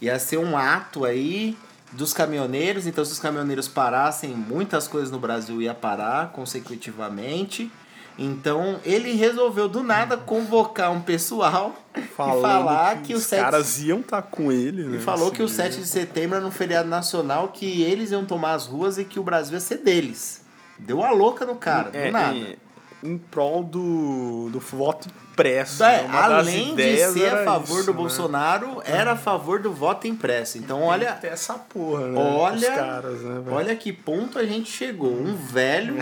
Ia 0.00 0.18
ser 0.18 0.38
um 0.38 0.56
ato 0.56 1.04
aí 1.04 1.56
dos 1.92 2.12
caminhoneiros, 2.12 2.86
então 2.86 3.04
se 3.04 3.12
os 3.12 3.18
caminhoneiros 3.18 3.68
parassem, 3.68 4.30
muitas 4.30 4.86
coisas 4.86 5.10
no 5.10 5.18
Brasil 5.18 5.60
ia 5.60 5.74
parar 5.74 6.32
consecutivamente. 6.32 7.70
Então 8.18 8.80
ele 8.82 9.12
resolveu 9.12 9.68
do 9.68 9.82
nada 9.82 10.16
convocar 10.16 10.90
um 10.90 11.02
pessoal 11.02 11.76
e 11.94 12.00
falar 12.02 13.02
que, 13.02 13.12
o 13.12 13.18
os 13.18 13.24
7 13.24 13.42
caras 13.42 13.82
iam 13.82 14.00
estar 14.00 14.22
com 14.22 14.50
ele, 14.50 14.84
né? 14.84 14.96
e 14.96 15.00
falou 15.00 15.30
que 15.30 15.42
o 15.42 15.44
nesse 15.44 15.56
7 15.56 15.78
de 15.80 15.86
setembro 15.86 16.36
era 16.36 16.46
um 16.46 16.50
feriado 16.50 16.88
nacional 16.88 17.48
que 17.48 17.82
eles 17.82 18.12
iam 18.12 18.24
tomar 18.24 18.54
as 18.54 18.66
ruas 18.66 18.96
e 18.96 19.04
que 19.04 19.20
o 19.20 19.22
Brasil 19.22 19.54
ia 19.54 19.60
ser 19.60 19.78
deles. 19.78 20.42
Deu 20.78 21.02
a 21.02 21.10
louca 21.10 21.44
no 21.44 21.56
cara, 21.56 21.90
É, 21.92 22.06
do 22.06 22.12
nada. 22.12 22.34
Em, 22.34 22.56
em 23.06 23.18
prol 23.18 23.62
do, 23.62 24.50
do 24.50 24.60
voto 24.60 25.08
impresso. 25.08 25.84
É, 25.84 26.02
né? 26.02 26.08
Além 26.10 26.74
de 26.74 26.96
ser 27.12 27.28
a 27.32 27.44
favor 27.44 27.78
isso, 27.78 27.86
do 27.86 27.92
né? 27.92 27.98
Bolsonaro, 27.98 28.82
era 28.84 29.12
a 29.12 29.16
favor 29.16 29.60
do 29.60 29.72
voto 29.72 30.06
impresso. 30.06 30.58
Então, 30.58 30.82
olha, 30.82 31.18
essa 31.22 31.54
porra, 31.54 32.08
né? 32.08 32.18
olha, 32.20 32.70
caras, 32.74 33.20
né, 33.20 33.42
olha 33.50 33.76
que 33.76 33.92
ponto 33.92 34.38
a 34.38 34.44
gente 34.44 34.70
chegou. 34.70 35.12
Um 35.12 35.36
velho 35.36 35.96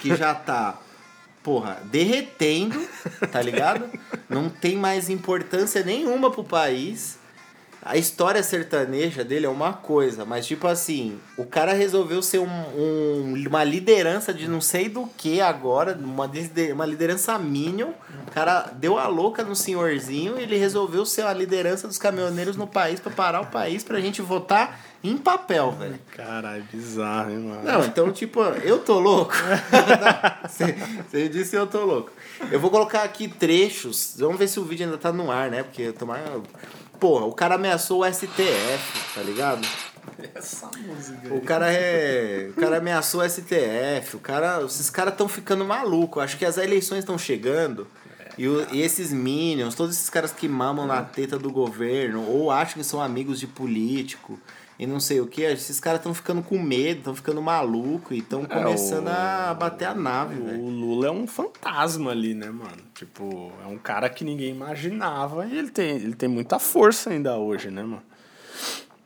que 0.00 0.14
já 0.14 0.34
tá, 0.34 0.78
porra, 1.42 1.78
derretendo, 1.84 2.80
tá 3.30 3.42
ligado? 3.42 3.88
Não 4.28 4.48
tem 4.48 4.76
mais 4.76 5.10
importância 5.10 5.82
nenhuma 5.82 6.30
pro 6.30 6.44
país. 6.44 7.18
A 7.88 7.96
história 7.96 8.42
sertaneja 8.42 9.22
dele 9.22 9.46
é 9.46 9.48
uma 9.48 9.72
coisa, 9.72 10.24
mas 10.24 10.44
tipo 10.46 10.66
assim, 10.66 11.18
o 11.36 11.44
cara 11.44 11.72
resolveu 11.72 12.20
ser 12.20 12.40
um, 12.40 12.46
um- 12.48 13.44
uma 13.48 13.62
liderança 13.62 14.34
de 14.34 14.48
não 14.48 14.60
sei 14.60 14.88
do 14.88 15.06
que 15.16 15.40
agora, 15.40 15.96
uma, 15.98 16.28
uma 16.74 16.84
liderança 16.86 17.38
minion. 17.38 17.90
O 18.26 18.30
cara 18.32 18.70
deu 18.74 18.98
a 18.98 19.06
louca 19.06 19.44
no 19.44 19.54
senhorzinho 19.54 20.38
e 20.38 20.42
ele 20.42 20.56
resolveu 20.56 21.06
ser 21.06 21.22
a 21.22 21.32
liderança 21.32 21.86
dos 21.86 21.96
caminhoneiros 21.96 22.56
no 22.56 22.66
país 22.66 22.98
pra 22.98 23.12
parar 23.12 23.40
o 23.40 23.46
país 23.46 23.84
pra 23.84 24.00
gente 24.00 24.20
votar 24.20 24.80
em 25.04 25.16
papel, 25.16 25.70
velho. 25.72 25.98
Caralho, 26.16 26.64
bizarro, 26.72 27.30
hein, 27.30 27.38
mano? 27.38 27.62
Não, 27.62 27.84
então, 27.84 28.10
tipo, 28.10 28.40
eu 28.42 28.80
tô 28.80 28.98
louco. 28.98 29.32
Você 30.48 31.28
disse 31.28 31.54
eu 31.56 31.66
tô 31.66 31.84
louco. 31.84 32.10
Eu 32.50 32.58
vou 32.58 32.70
colocar 32.70 33.02
aqui 33.02 33.28
trechos. 33.28 34.14
Vamos 34.18 34.38
ver 34.38 34.48
se 34.48 34.58
o 34.58 34.64
vídeo 34.64 34.84
ainda 34.86 34.98
tá 34.98 35.12
no 35.12 35.30
ar, 35.30 35.50
né? 35.50 35.62
Porque 35.62 35.92
tomar. 35.92 36.20
Porra, 36.98 37.26
o 37.26 37.32
cara 37.32 37.54
ameaçou 37.56 38.02
o 38.02 38.12
STF, 38.12 39.14
tá 39.14 39.22
ligado? 39.22 39.66
Essa 40.34 40.70
música 40.86 41.34
O 41.34 41.40
cara 41.42 41.72
é. 41.72 42.50
O 42.56 42.60
cara 42.60 42.78
ameaçou 42.78 43.20
o 43.20 43.28
STF. 43.28 44.16
O 44.16 44.18
cara. 44.18 44.62
Esses 44.64 44.88
caras 44.88 45.12
estão 45.12 45.28
ficando 45.28 45.64
malucos. 45.64 46.22
Acho 46.22 46.38
que 46.38 46.44
as 46.44 46.56
eleições 46.56 47.00
estão 47.00 47.18
chegando. 47.18 47.86
E, 48.38 48.46
o- 48.48 48.66
e 48.72 48.80
esses 48.82 49.12
minions, 49.12 49.74
todos 49.74 49.96
esses 49.96 50.10
caras 50.10 50.30
que 50.32 50.46
mamam 50.48 50.86
na 50.86 51.02
teta 51.02 51.38
do 51.38 51.50
governo, 51.50 52.22
ou 52.28 52.50
acham 52.50 52.74
que 52.74 52.84
são 52.84 53.00
amigos 53.00 53.40
de 53.40 53.46
político, 53.46 54.38
e 54.78 54.86
não 54.86 55.00
sei 55.00 55.20
o 55.20 55.26
que. 55.26 55.42
Esses 55.42 55.80
caras 55.80 56.00
estão 56.00 56.12
ficando 56.14 56.42
com 56.42 56.58
medo, 56.58 56.98
estão 56.98 57.14
ficando 57.14 57.40
maluco 57.42 58.12
e 58.14 58.18
estão 58.18 58.44
começando 58.44 59.08
É, 59.08 59.10
o- 59.10 59.50
a 59.50 59.54
bater 59.54 59.86
a 59.88 59.94
nave. 59.94 60.40
O 60.40 60.68
Lula 60.68 61.08
é 61.08 61.10
um 61.10 61.26
fantasma 61.26 62.10
ali, 62.10 62.34
né, 62.34 62.50
mano? 62.50 62.76
Tipo, 62.94 63.52
é 63.64 63.66
um 63.66 63.78
cara 63.78 64.08
que 64.08 64.24
ninguém 64.24 64.50
imaginava 64.50 65.46
e 65.46 65.56
ele 65.58 65.70
tem, 65.70 65.96
ele 65.96 66.14
tem 66.14 66.28
muita 66.28 66.58
força 66.58 67.10
ainda 67.10 67.36
hoje, 67.36 67.70
né, 67.70 67.82
mano? 67.82 68.02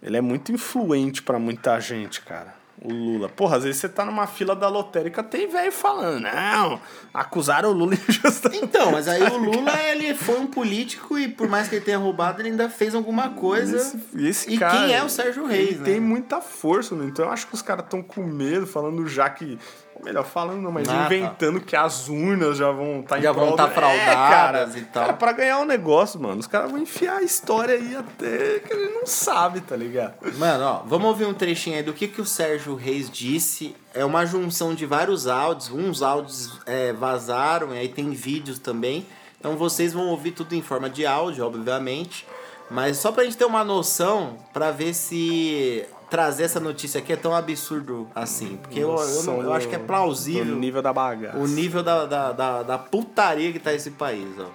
Ele 0.02 0.16
é 0.16 0.20
muito 0.20 0.50
influente 0.50 1.22
pra 1.22 1.38
muita 1.38 1.78
gente, 1.78 2.20
cara. 2.22 2.54
O 2.82 2.92
Lula. 2.92 3.28
Porra, 3.28 3.58
às 3.58 3.64
vezes 3.64 3.80
você 3.80 3.88
tá 3.90 4.06
numa 4.06 4.26
fila 4.26 4.56
da 4.56 4.66
lotérica, 4.66 5.22
tem 5.22 5.46
velho 5.46 5.70
falando, 5.70 6.22
não, 6.22 6.80
acusaram 7.12 7.68
o 7.68 7.72
Lula 7.72 7.94
injustamente. 8.08 8.64
Então, 8.64 8.90
mas 8.90 9.06
aí 9.06 9.22
o 9.22 9.36
Lula, 9.36 9.72
ele 9.90 10.14
foi 10.14 10.40
um 10.40 10.46
político 10.46 11.18
e 11.18 11.28
por 11.28 11.46
mais 11.46 11.68
que 11.68 11.74
ele 11.74 11.84
tenha 11.84 11.98
roubado, 11.98 12.40
ele 12.40 12.48
ainda 12.48 12.70
fez 12.70 12.94
alguma 12.94 13.30
coisa. 13.30 13.76
Esse, 13.76 14.00
esse 14.16 14.54
e 14.54 14.58
cara, 14.58 14.78
quem 14.78 14.94
é 14.94 15.04
o 15.04 15.10
Sérgio 15.10 15.44
Reis, 15.44 15.70
ele 15.70 15.78
né? 15.78 15.84
tem 15.84 16.00
muita 16.00 16.40
força, 16.40 16.94
né? 16.94 17.04
Então 17.04 17.26
eu 17.26 17.30
acho 17.30 17.46
que 17.46 17.54
os 17.54 17.60
caras 17.60 17.84
estão 17.84 18.02
com 18.02 18.22
medo, 18.22 18.66
falando 18.66 19.06
já 19.06 19.28
que. 19.28 19.58
Melhor, 20.02 20.24
falando 20.24 20.60
não, 20.62 20.72
mas 20.72 20.88
Ah, 20.88 20.92
tá. 20.92 21.06
inventando 21.06 21.60
que 21.60 21.76
as 21.76 22.08
urnas 22.08 22.56
já 22.56 22.70
vão 22.70 23.00
estar 23.00 23.20
Já 23.20 23.32
vão 23.32 23.54
tá 23.54 23.68
fraudadas 23.68 24.74
e 24.76 24.80
tal. 24.82 25.02
Cara, 25.04 25.12
pra 25.16 25.32
ganhar 25.32 25.58
um 25.58 25.64
negócio, 25.64 26.18
mano, 26.20 26.40
os 26.40 26.46
caras 26.46 26.70
vão 26.70 26.80
enfiar 26.80 27.18
a 27.18 27.22
história 27.22 27.74
aí 27.74 27.94
até 27.94 28.60
que 28.60 28.72
ele 28.72 28.94
não 28.94 29.06
sabe, 29.06 29.60
tá 29.60 29.76
ligado? 29.76 30.14
Mano, 30.38 30.64
ó, 30.64 30.82
vamos 30.86 31.06
ouvir 31.08 31.26
um 31.26 31.34
trechinho 31.34 31.76
aí 31.76 31.82
do 31.82 31.92
que, 31.92 32.08
que 32.08 32.20
o 32.20 32.24
Sérgio 32.24 32.74
Reis 32.74 33.10
disse. 33.10 33.76
É 33.92 34.04
uma 34.04 34.24
junção 34.24 34.74
de 34.74 34.86
vários 34.86 35.26
áudios. 35.26 35.70
Uns 35.70 36.02
áudios 36.02 36.58
é, 36.66 36.92
vazaram, 36.92 37.74
e 37.74 37.78
aí 37.78 37.88
tem 37.88 38.10
vídeos 38.10 38.58
também. 38.58 39.06
Então 39.38 39.56
vocês 39.56 39.92
vão 39.92 40.08
ouvir 40.08 40.32
tudo 40.32 40.54
em 40.54 40.62
forma 40.62 40.88
de 40.88 41.04
áudio, 41.06 41.44
obviamente. 41.46 42.26
Mas 42.70 42.98
só 42.98 43.10
pra 43.10 43.24
gente 43.24 43.36
ter 43.36 43.44
uma 43.44 43.64
noção, 43.64 44.36
pra 44.52 44.70
ver 44.70 44.94
se 44.94 45.84
trazer 46.10 46.42
essa 46.44 46.58
notícia 46.60 46.98
aqui 46.98 47.12
é 47.12 47.16
tão 47.16 47.34
absurdo 47.34 48.10
assim. 48.14 48.56
Porque 48.60 48.80
eu, 48.80 48.94
eu, 48.96 49.22
não- 49.22 49.42
eu 49.42 49.52
acho 49.52 49.68
que 49.68 49.74
é 49.74 49.78
plausível 49.78 50.54
O 50.54 50.58
nível 50.58 50.82
da 50.82 50.92
bagaça. 50.92 51.38
o 51.38 51.46
nível 51.46 51.82
da, 51.82 52.04
da, 52.04 52.32
da, 52.32 52.62
da 52.64 52.78
putaria 52.78 53.52
que 53.52 53.58
tá 53.60 53.72
esse 53.72 53.92
país, 53.92 54.28
ó. 54.38 54.46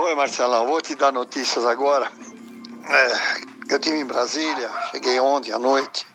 Oi, 0.00 0.14
Marcelão, 0.14 0.66
vou 0.66 0.80
te 0.80 0.94
dar 0.94 1.12
notícias 1.12 1.64
agora. 1.64 2.10
É, 2.88 3.72
eu 3.72 3.76
estive 3.78 3.98
em 3.98 4.04
Brasília, 4.04 4.70
cheguei 4.90 5.20
ontem 5.20 5.52
à 5.52 5.58
noite. 5.58 6.06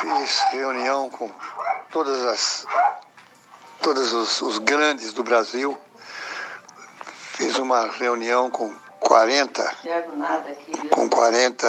Fiz 0.00 0.40
reunião 0.52 1.10
com 1.10 1.30
todas 1.90 2.24
as 2.24 2.66
todos 3.82 4.12
os, 4.14 4.40
os 4.40 4.58
grandes 4.58 5.12
do 5.12 5.22
Brasil. 5.22 5.76
Fiz 7.36 7.58
uma 7.58 7.88
reunião 7.88 8.48
com 8.48 8.72
40 9.00 9.76
Enxergo 9.80 10.16
nada 10.16 10.50
aqui. 10.50 10.72
viu? 10.80 10.90
com 10.90 11.08
40 11.08 11.66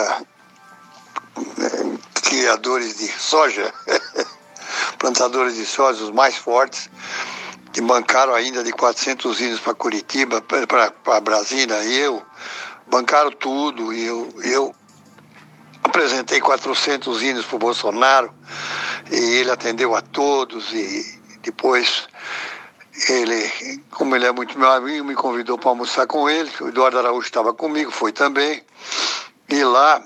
eh, 1.38 1.98
criadores 2.22 2.98
de 2.98 3.08
soja, 3.08 3.74
plantadores 5.00 5.56
de 5.56 5.66
soja, 5.66 6.04
os 6.04 6.12
mais 6.12 6.36
fortes, 6.36 6.88
que 7.74 7.82
bancaram 7.82 8.36
ainda 8.36 8.64
de 8.64 8.72
400 8.72 9.42
hinos 9.42 9.60
para 9.60 9.74
Curitiba, 9.74 10.40
para 10.42 11.20
Brasília, 11.20 11.84
e 11.84 11.98
eu, 11.98 12.22
bancaram 12.88 13.32
tudo, 13.32 13.92
e 13.92 14.06
eu, 14.06 14.30
eu 14.44 14.76
apresentei 15.84 16.40
400 16.40 17.24
hinos 17.24 17.46
para 17.46 17.56
o 17.56 17.60
Bolsonaro, 17.60 18.32
e 19.12 19.16
ele 19.16 19.50
atendeu 19.50 19.96
a 19.96 20.02
todos, 20.02 20.72
e 20.74 21.20
depois 21.42 22.08
ele, 23.10 23.84
como 23.92 24.16
ele 24.16 24.26
é 24.26 24.32
muito 24.32 24.58
meu 24.58 24.72
amigo, 24.72 25.06
me 25.06 25.16
convidou 25.16 25.58
para 25.58 25.70
almoçar 25.70 26.08
com 26.08 26.30
ele. 26.30 26.50
O 26.62 26.68
Eduardo 26.70 26.98
Araújo 27.00 27.26
estava 27.28 27.54
comigo, 27.54 27.92
foi 27.92 28.12
também. 28.12 28.64
E 29.50 29.64
lá 29.64 30.02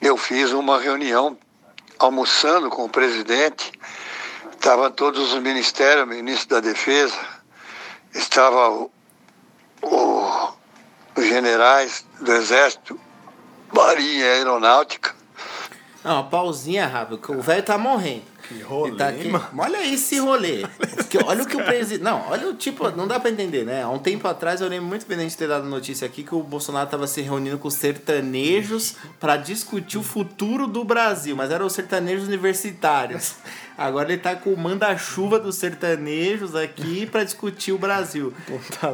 eu 0.00 0.16
fiz 0.16 0.52
uma 0.52 0.78
reunião 0.80 1.36
almoçando 1.98 2.70
com 2.70 2.84
o 2.84 2.88
presidente. 2.88 3.72
Estavam 4.52 4.90
todos 4.90 5.32
os 5.34 5.40
ministérios, 5.42 6.04
o 6.04 6.06
ministro 6.08 6.48
da 6.56 6.60
Defesa, 6.60 7.18
estava 8.14 8.70
o, 8.70 8.90
o- 9.82 10.52
os 11.16 11.24
generais 11.26 12.04
do 12.20 12.32
Exército, 12.32 12.98
Marinha 13.72 14.24
Aeronáutica. 14.24 15.14
Não, 16.02 16.14
uma 16.16 16.24
pausinha 16.30 16.86
rápida, 16.86 17.18
que 17.18 17.30
o 17.32 17.40
velho 17.40 17.62
tá 17.62 17.76
morrendo. 17.78 18.24
Que 18.48 18.60
rolê, 18.62 18.96
tá 18.96 19.08
aqui- 19.08 19.28
mano. 19.28 19.46
Olha 19.56 19.86
esse 19.86 20.18
rolê. 20.18 20.66
Porque 20.96 21.18
olha 21.18 21.42
o 21.42 21.46
que 21.46 21.56
o 21.56 21.64
presidente. 21.64 22.02
Não, 22.02 22.28
olha 22.28 22.48
o 22.48 22.54
tipo. 22.54 22.88
Não 22.90 23.06
dá 23.06 23.18
pra 23.20 23.30
entender, 23.30 23.64
né? 23.64 23.82
Há 23.82 23.88
um 23.88 23.98
tempo 23.98 24.26
atrás 24.28 24.60
eu 24.60 24.68
lembro 24.68 24.86
muito 24.86 25.06
bem 25.06 25.16
a 25.18 25.20
gente 25.22 25.36
ter 25.36 25.48
dado 25.48 25.66
notícia 25.66 26.06
aqui 26.06 26.22
que 26.22 26.34
o 26.34 26.42
Bolsonaro 26.42 26.88
tava 26.88 27.06
se 27.06 27.20
reunindo 27.22 27.58
com 27.58 27.68
os 27.68 27.74
sertanejos 27.74 28.96
pra 29.20 29.36
discutir 29.36 29.98
o 29.98 30.02
futuro 30.02 30.66
do 30.66 30.84
Brasil, 30.84 31.34
mas 31.36 31.50
eram 31.50 31.66
os 31.66 31.72
sertanejos 31.72 32.26
universitários. 32.26 33.34
Agora 33.76 34.12
ele 34.12 34.20
tá 34.20 34.36
com 34.36 34.50
o 34.50 34.56
manda-chuva 34.56 35.38
dos 35.38 35.56
sertanejos 35.56 36.54
aqui 36.54 37.06
pra 37.06 37.24
discutir 37.24 37.72
o 37.72 37.78
Brasil. 37.78 38.32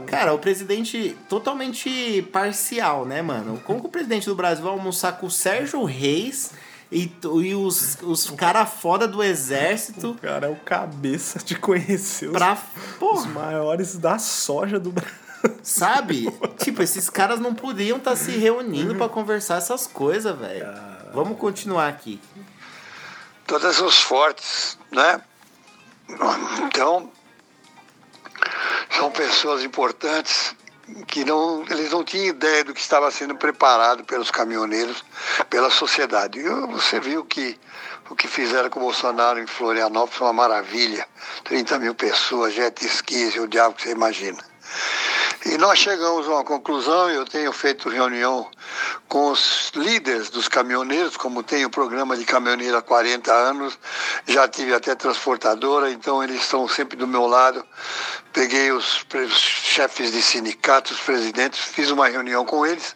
Cara, 0.07 0.33
o 0.33 0.39
presidente 0.39 1.17
totalmente 1.29 2.23
parcial, 2.33 3.05
né, 3.05 3.21
mano? 3.21 3.61
Como 3.65 3.81
que 3.81 3.87
o 3.87 3.91
presidente 3.91 4.27
do 4.27 4.35
Brasil 4.35 4.65
vai 4.65 4.73
almoçar 4.73 5.13
com 5.19 5.27
o 5.27 5.31
Sérgio 5.31 5.85
Reis 5.85 6.53
e, 6.91 7.07
tu- 7.07 7.41
e 7.43 7.55
os, 7.55 7.99
os 8.03 8.31
cara 8.31 8.67
foda 8.67 9.07
do 9.07 9.23
exército 9.23 10.11
O 10.11 10.15
cara 10.19 10.47
é 10.47 10.51
o 10.51 10.57
cabeça 10.57 11.39
de 11.39 11.55
conhecer 11.57 12.27
os, 12.27 12.33
pra. 12.33 12.55
os 12.55 12.97
Porra, 12.99 13.27
maiores 13.29 13.97
da 13.97 14.19
soja 14.19 14.79
do 14.81 14.91
Brasil. 14.91 15.15
sabe? 15.63 16.27
tipo, 16.63 16.83
esses 16.83 17.09
caras 17.09 17.39
não 17.41 17.55
podiam 17.55 17.99
estar 17.99 18.17
se 18.17 18.33
reunindo 18.33 18.95
pra 18.97 19.09
conversar 19.09 19.57
essas 19.57 19.87
coisas, 19.87 20.37
velho. 20.39 20.67
Vamos 21.15 21.39
continuar 21.39 21.89
aqui. 21.89 22.21
todas 23.47 23.81
os 23.81 24.01
fortes, 24.01 24.77
né? 24.91 25.21
Então, 26.65 27.11
são 28.91 29.11
pessoas 29.11 29.63
importantes 29.63 30.55
que 31.07 31.25
não, 31.25 31.65
eles 31.71 31.91
não 31.91 32.05
tinham 32.05 32.27
ideia 32.27 32.65
do 32.65 32.75
que 32.75 32.81
estava 32.81 33.11
sendo 33.11 33.35
preparado 33.37 34.05
pelos 34.05 34.31
caminhoneiros, 34.31 35.05
pela 35.49 35.71
sociedade. 35.71 36.39
E 36.39 36.49
você 36.49 37.01
viu 37.01 37.25
que 37.25 37.59
o 38.09 38.15
que 38.15 38.27
fizeram 38.27 38.69
com 38.69 38.81
o 38.81 38.83
Bolsonaro 38.83 39.39
em 39.39 39.47
Florianópolis 39.47 40.17
foi 40.17 40.27
uma 40.27 40.33
maravilha. 40.33 41.07
30 41.45 41.79
mil 41.79 41.95
pessoas, 41.95 42.55
jet 42.55 42.85
skis, 42.85 43.37
o 43.37 43.47
diabo 43.47 43.75
que 43.75 43.83
você 43.83 43.93
imagina. 43.93 44.39
E 45.47 45.57
nós 45.57 45.79
chegamos 45.79 46.29
a 46.29 46.33
uma 46.33 46.45
conclusão, 46.45 47.09
eu 47.09 47.25
tenho 47.25 47.51
feito 47.51 47.89
reunião 47.89 48.47
com 49.09 49.31
os 49.31 49.73
líderes 49.75 50.29
dos 50.29 50.49
caminhoneiros, 50.49 51.17
como 51.17 51.43
tenho 51.43 51.69
o 51.69 51.71
programa 51.71 52.15
de 52.15 52.27
caminhoneiro 52.27 52.77
há 52.77 52.83
40 52.83 53.33
anos, 53.33 53.79
já 54.27 54.47
tive 54.47 54.75
até 54.75 54.95
transportadora, 54.95 55.91
então 55.91 56.23
eles 56.23 56.43
estão 56.43 56.69
sempre 56.69 56.95
do 56.95 57.07
meu 57.07 57.27
lado. 57.27 57.65
Peguei 58.35 58.71
os, 58.71 59.07
os 59.15 59.33
chefes 59.33 60.13
de 60.13 60.21
sindicatos, 60.21 60.93
os 60.93 61.01
presidentes, 61.01 61.59
fiz 61.59 61.91
uma 61.91 62.07
reunião 62.07 62.45
com 62.45 62.67
eles 62.67 62.95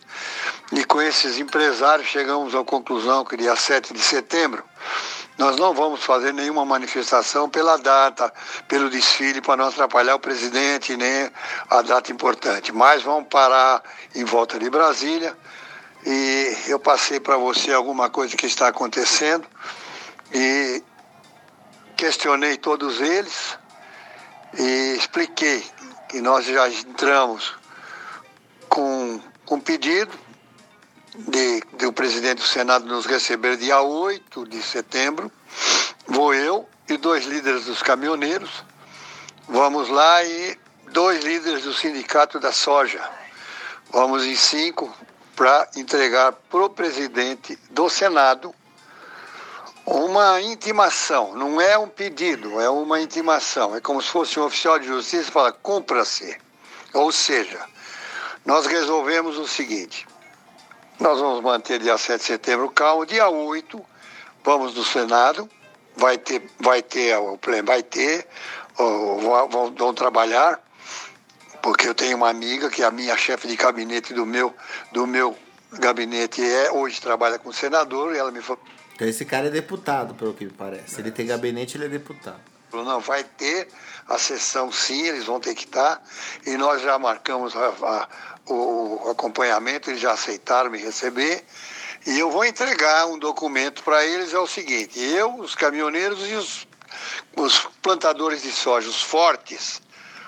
e 0.71 0.85
com 0.85 1.01
esses 1.01 1.39
empresários 1.39 2.09
chegamos 2.09 2.55
à 2.55 2.63
conclusão 2.63 3.25
que 3.25 3.39
dia 3.39 3.57
7 3.57 3.95
de 3.95 4.01
setembro 4.01 4.63
nós 5.37 5.57
não 5.57 5.75
vamos 5.75 6.05
fazer 6.05 6.33
nenhuma 6.33 6.65
manifestação 6.65 7.49
pela 7.49 7.77
data, 7.77 8.33
pelo 8.69 8.89
desfile, 8.89 9.41
para 9.41 9.57
não 9.57 9.67
atrapalhar 9.67 10.15
o 10.15 10.21
presidente 10.21 10.97
nem 10.97 11.31
a 11.69 11.83
data 11.83 12.13
importante. 12.13 12.73
Mas 12.73 13.03
vamos 13.03 13.29
parar 13.29 13.83
em 14.15 14.25
volta 14.25 14.59
de 14.59 14.71
Brasília. 14.71 15.37
E 16.07 16.57
eu 16.69 16.79
passei 16.79 17.19
para 17.19 17.37
você 17.37 17.73
alguma 17.73 18.09
coisa 18.09 18.37
que 18.37 18.47
está 18.47 18.69
acontecendo 18.69 19.47
e 20.33 20.83
questionei 21.97 22.57
todos 22.57 23.01
eles 23.01 23.59
e 24.57 24.97
expliquei 24.97 25.65
que 26.09 26.21
nós 26.21 26.45
já 26.45 26.69
entramos 26.69 27.55
com 28.69 29.21
um 29.51 29.59
pedido 29.59 30.24
de, 31.15 31.63
de 31.77 31.87
o 31.87 31.93
presidente 31.93 32.39
do 32.39 32.47
Senado 32.47 32.87
nos 32.87 33.07
receber 33.07 33.57
dia 33.57 33.81
8 33.81 34.47
de 34.47 34.61
setembro. 34.63 35.31
Vou 36.07 36.35
eu 36.35 36.69
e 36.89 36.97
dois 36.97 37.25
líderes 37.25 37.67
dos 37.67 37.83
caminhoneiros. 37.83 38.65
Vamos 39.49 39.89
lá 39.89 40.25
e 40.25 40.59
dois 40.91 41.25
líderes 41.25 41.63
do 41.63 41.73
sindicato 41.73 42.41
da 42.41 42.53
soja. 42.53 43.01
Vamos 43.91 44.25
em 44.25 44.35
cinco 44.35 44.93
para 45.37 45.69
entregar 45.77 46.33
para 46.33 46.65
o 46.65 46.71
presidente 46.71 47.59
do 47.71 47.89
Senado 47.89 48.55
uma 49.87 50.41
intimação. 50.41 51.35
Não 51.35 51.61
é 51.61 51.79
um 51.79 51.89
pedido, 51.89 52.61
é 52.61 52.69
uma 52.69 53.01
intimação. 53.01 53.77
É 53.77 53.81
como 53.81 54.03
se 54.03 54.09
fosse 54.09 54.41
um 54.41 54.45
oficial 54.45 54.79
de 54.79 54.87
justiça 54.87 55.29
e 55.29 55.33
fala, 55.33 55.53
cumpra-se. 55.53 56.37
Ou 56.93 57.13
seja, 57.13 57.61
nós 58.45 58.67
resolvemos 58.67 59.39
o 59.39 59.47
seguinte. 59.47 60.07
Nós 61.01 61.19
vamos 61.19 61.41
manter 61.43 61.79
dia 61.81 61.99
7 61.99 62.21
de 62.21 62.27
setembro 62.27 62.71
calmo. 62.71 63.05
Dia 63.05 63.29
8, 63.29 63.85
vamos 64.45 64.75
no 64.75 64.85
Senado. 64.85 65.49
Vai 65.97 66.19
ter, 66.19 66.43
vai 66.59 66.83
ter 66.83 67.17
o 67.19 67.39
pleno, 67.39 67.67
vai 67.69 67.81
ter, 67.83 68.27
vão, 68.77 69.49
vão- 69.49 69.73
vão 69.75 69.95
trabalhar 69.95 70.61
porque 71.63 71.89
eu 71.89 71.95
tenho 71.95 72.17
uma 72.17 72.29
amiga 72.29 72.69
que 72.69 72.83
é 72.83 72.85
a 72.85 72.91
minha 72.91 73.17
chefe 73.17 73.47
de 73.47 73.55
gabinete 73.57 74.13
do 74.13 74.27
meu, 74.27 74.53
do 74.93 75.07
meu 75.07 75.35
gabinete 75.73 76.43
é 76.45 76.71
hoje 76.73 77.01
trabalha 77.01 77.39
com 77.39 77.51
senador 77.53 78.15
e 78.15 78.19
ela 78.19 78.31
me 78.33 78.43
falou 78.43 78.61
Então 78.95 79.07
esse 79.09 79.25
cara 79.25 79.47
é 79.47 79.51
deputado, 79.51 80.15
pelo 80.15 80.35
que 80.35 80.45
me 80.45 80.51
parece. 80.51 81.01
Ele 81.01 81.11
tem 81.13 81.27
gabinete, 81.27 81.77
ele 81.79 81.85
é 81.87 81.89
deputado. 81.89 82.41
Falou, 82.71 82.85
não, 82.85 82.99
vai 83.01 83.23
ter 83.23 83.69
a 84.09 84.19
sessão 84.19 84.71
sim, 84.73 85.07
eles 85.07 85.25
vão 85.25 85.39
ter 85.39 85.55
que 85.55 85.65
estar. 85.65 86.03
E 86.45 86.57
nós 86.57 86.83
já 86.83 86.99
marcamos 86.99 87.55
a- 87.57 87.69
a- 87.83 88.09
o, 88.47 89.11
acompanhamento, 89.11 89.91
eles 89.91 90.01
já 90.01 90.13
aceitaram 90.13 90.71
me 90.71 90.79
receber. 90.79 91.45
E 92.07 92.19
eu 92.19 92.31
vou 92.31 92.45
entregar 92.45 93.07
um 93.07 93.19
documento 93.19 93.83
para 93.83 94.05
eles, 94.05 94.35
é 94.35 94.39
o 94.39 94.47
seguinte, 94.47 95.01
eu, 95.01 95.37
os 95.37 95.55
caminhoneiros 95.55 96.29
e 96.29 96.35
os, 96.35 96.67
os 97.37 97.59
plantadores 97.81 98.43
de 98.43 98.53
soja, 98.53 98.89
os 98.89 99.03
fortes, 99.03 99.81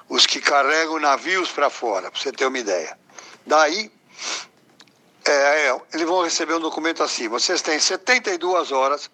os 0.08 0.24
que 0.24 0.40
carregam 0.40 0.98
navios 0.98 1.50
para 1.50 1.68
fora, 1.68 2.10
para 2.10 2.18
você 2.18 2.32
ter 2.32 2.46
uma 2.46 2.58
ideia. 2.58 2.98
Daí, 3.44 3.92
é, 5.24 5.68
é, 5.68 5.80
eles 5.92 6.06
vão 6.06 6.22
receber 6.22 6.54
um 6.54 6.60
documento 6.60 7.02
assim, 7.02 7.28
vocês 7.28 7.60
têm 7.60 7.78
72 7.78 8.72
horas 8.72 9.10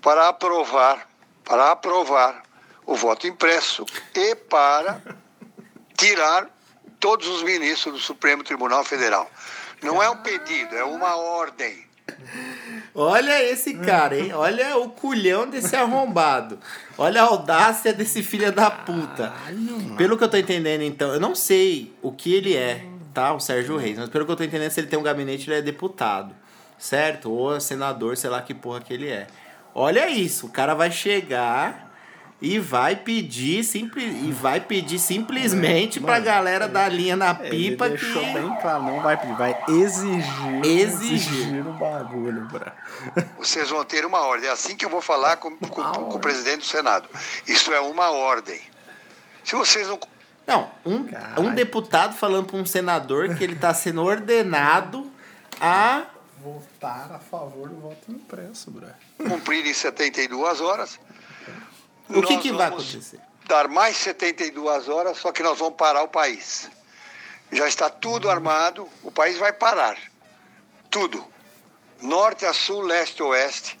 para 0.00 0.28
aprovar, 0.28 1.08
para 1.44 1.70
aprovar 1.70 2.42
o 2.84 2.96
voto 2.96 3.26
impresso 3.26 3.86
e 4.14 4.34
para 4.34 5.00
tirar 5.96 6.50
todos 7.02 7.26
os 7.26 7.42
ministros 7.42 7.94
do 7.94 8.00
Supremo 8.00 8.44
Tribunal 8.44 8.84
Federal. 8.84 9.28
Não 9.82 10.00
é 10.00 10.08
um 10.08 10.18
pedido, 10.18 10.76
é 10.76 10.84
uma 10.84 11.16
ordem. 11.16 11.84
Olha 12.94 13.42
esse 13.42 13.74
cara, 13.74 14.16
hein? 14.16 14.32
Olha 14.32 14.78
o 14.78 14.88
culhão 14.90 15.50
desse 15.50 15.74
arrombado. 15.74 16.58
Olha 16.96 17.22
a 17.22 17.24
audácia 17.24 17.92
desse 17.92 18.22
filho 18.22 18.52
da 18.52 18.70
puta. 18.70 19.32
Pelo 19.98 20.16
que 20.16 20.22
eu 20.22 20.28
tô 20.28 20.36
entendendo, 20.36 20.82
então, 20.82 21.12
eu 21.12 21.18
não 21.18 21.34
sei 21.34 21.92
o 22.00 22.12
que 22.12 22.32
ele 22.32 22.56
é, 22.56 22.84
tá? 23.12 23.32
O 23.32 23.40
Sérgio 23.40 23.76
Reis, 23.76 23.98
mas 23.98 24.08
pelo 24.08 24.24
que 24.24 24.30
eu 24.30 24.36
tô 24.36 24.44
entendendo, 24.44 24.70
se 24.70 24.78
ele 24.78 24.86
tem 24.86 24.98
um 24.98 25.02
gabinete, 25.02 25.50
ele 25.50 25.58
é 25.58 25.62
deputado, 25.62 26.32
certo? 26.78 27.32
Ou 27.32 27.56
é 27.56 27.60
senador, 27.60 28.16
sei 28.16 28.30
lá 28.30 28.40
que 28.42 28.54
porra 28.54 28.80
que 28.80 28.94
ele 28.94 29.08
é. 29.08 29.26
Olha 29.74 30.08
isso, 30.08 30.46
o 30.46 30.50
cara 30.50 30.74
vai 30.74 30.92
chegar 30.92 31.91
e 32.42 32.58
vai 32.58 32.96
pedir 32.96 33.62
simples 33.64 34.04
e 34.04 34.32
vai 34.32 34.60
pedir 34.60 34.98
simplesmente 34.98 36.00
pra 36.00 36.18
galera 36.18 36.66
da 36.68 36.88
linha 36.88 37.16
na 37.16 37.32
pipa 37.34 37.86
Ele 37.86 37.96
que 37.96 38.04
deixou 38.04 38.22
bem 38.32 38.56
claro, 38.60 38.82
não 38.82 39.00
vai 39.00 39.16
pedir, 39.16 39.34
vai 39.36 39.64
exigir. 39.68 40.64
Exigir. 40.64 41.66
o 41.66 41.72
bagulho, 41.74 42.42
bra. 42.48 42.74
Vocês 43.38 43.70
vão 43.70 43.84
ter 43.84 44.04
uma 44.04 44.20
ordem. 44.20 44.48
É 44.48 44.52
assim 44.52 44.76
que 44.76 44.84
eu 44.84 44.90
vou 44.90 45.00
falar 45.00 45.36
com, 45.36 45.56
com- 45.56 45.68
com 45.82 46.16
o 46.16 46.18
presidente 46.18 46.58
do 46.58 46.64
Senado. 46.66 47.08
Isso 47.46 47.72
é 47.72 47.80
uma 47.80 48.10
ordem. 48.10 48.60
Se 49.44 49.56
vocês 49.56 49.88
não 49.88 49.98
Não, 50.46 50.70
um, 50.84 51.04
Caralho. 51.04 51.42
um 51.42 51.54
deputado 51.54 52.14
falando 52.14 52.46
para 52.46 52.56
um 52.56 52.66
senador 52.66 53.34
que 53.36 53.42
ele 53.42 53.54
está 53.54 53.72
sendo 53.74 54.02
ordenado 54.02 55.10
a. 55.60 56.04
Votar 56.42 57.10
a 57.12 57.18
favor 57.20 57.68
do 57.68 57.76
voto 57.80 58.10
impresso, 58.10 58.70
bra. 58.70 58.94
cumprirem 59.18 59.72
72 59.72 60.60
horas, 60.60 60.98
O 62.08 62.22
que, 62.22 62.38
que 62.38 62.52
vai 62.52 62.68
acontecer? 62.68 63.20
Dar 63.46 63.68
mais 63.68 63.96
72 63.96 64.88
horas, 64.88 65.18
só 65.18 65.32
que 65.32 65.42
nós 65.42 65.58
vamos 65.58 65.76
parar 65.76 66.02
o 66.02 66.08
país. 66.08 66.70
Já 67.50 67.68
está 67.68 67.90
tudo 67.90 68.30
armado, 68.30 68.88
o 69.02 69.10
país 69.10 69.36
vai 69.36 69.52
parar. 69.52 69.98
Tudo. 70.90 71.24
Norte 72.00 72.46
a 72.46 72.52
sul, 72.52 72.82
leste 72.82 73.20
a 73.22 73.26
oeste. 73.26 73.78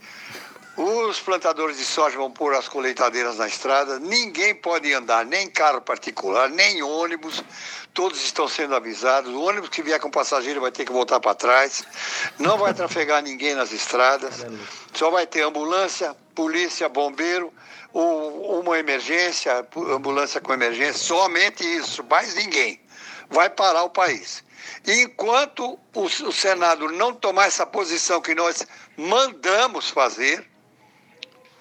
Os 0.76 1.20
plantadores 1.20 1.76
de 1.76 1.84
soja 1.84 2.16
vão 2.16 2.30
pôr 2.30 2.54
as 2.54 2.66
colheitadeiras 2.66 3.36
na 3.36 3.46
estrada. 3.46 3.98
Ninguém 3.98 4.54
pode 4.54 4.92
andar, 4.92 5.24
nem 5.24 5.48
carro 5.48 5.82
particular, 5.82 6.48
nem 6.48 6.82
ônibus. 6.82 7.44
Todos 7.92 8.24
estão 8.24 8.48
sendo 8.48 8.74
avisados. 8.74 9.30
O 9.34 9.42
ônibus 9.42 9.68
que 9.68 9.82
vier 9.82 10.00
com 10.00 10.10
passageiro 10.10 10.62
vai 10.62 10.70
ter 10.70 10.86
que 10.86 10.92
voltar 10.92 11.20
para 11.20 11.34
trás. 11.34 11.84
Não 12.38 12.56
vai 12.56 12.72
trafegar 12.72 13.22
ninguém 13.22 13.54
nas 13.54 13.70
estradas. 13.70 14.46
Só 14.94 15.10
vai 15.10 15.26
ter 15.26 15.42
ambulância, 15.42 16.16
polícia, 16.34 16.88
bombeiro, 16.88 17.52
uma 17.92 18.78
emergência, 18.78 19.66
ambulância 19.90 20.40
com 20.40 20.52
emergência. 20.52 20.94
Somente 20.94 21.64
isso, 21.64 22.04
mais 22.04 22.34
ninguém. 22.34 22.80
Vai 23.28 23.50
parar 23.50 23.82
o 23.82 23.90
país. 23.90 24.44
Enquanto 24.86 25.78
o, 25.94 26.04
o 26.04 26.32
Senado 26.32 26.88
não 26.90 27.12
tomar 27.12 27.46
essa 27.46 27.66
posição 27.66 28.20
que 28.20 28.34
nós 28.34 28.66
mandamos 28.96 29.90
fazer, 29.90 30.46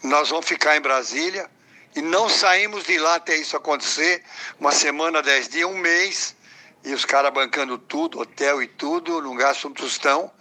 nós 0.03 0.29
vamos 0.29 0.47
ficar 0.47 0.75
em 0.75 0.81
Brasília 0.81 1.49
e 1.95 2.01
não 2.01 2.29
saímos 2.29 2.83
de 2.85 2.97
lá 2.97 3.15
até 3.15 3.35
isso 3.35 3.55
acontecer. 3.55 4.23
Uma 4.59 4.71
semana, 4.71 5.21
dez 5.21 5.47
dias, 5.47 5.69
um 5.69 5.77
mês, 5.77 6.35
e 6.83 6.93
os 6.93 7.05
caras 7.05 7.31
bancando 7.31 7.77
tudo, 7.77 8.19
hotel 8.19 8.61
e 8.61 8.67
tudo, 8.67 9.21
não 9.21 9.35
gastam 9.35 9.69
um 9.69 9.73
tostão. 9.73 10.31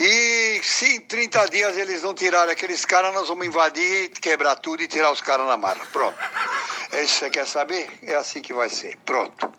E 0.00 0.60
se 0.62 0.96
em 0.96 1.00
30 1.00 1.46
dias 1.46 1.76
eles 1.76 2.02
não 2.02 2.14
tirarem 2.14 2.52
aqueles 2.52 2.84
caras, 2.84 3.12
nós 3.12 3.26
vamos 3.28 3.46
invadir, 3.46 4.10
quebrar 4.10 4.54
tudo 4.56 4.82
e 4.82 4.86
tirar 4.88 5.10
os 5.12 5.20
caras 5.20 5.46
na 5.46 5.56
mala. 5.56 5.80
Pronto. 5.92 6.16
É 6.92 7.02
isso 7.02 7.14
que 7.14 7.18
você 7.20 7.30
quer 7.30 7.46
saber? 7.46 7.88
É 8.02 8.14
assim 8.14 8.40
que 8.40 8.52
vai 8.54 8.68
ser. 8.70 8.96
Pronto. 9.04 9.52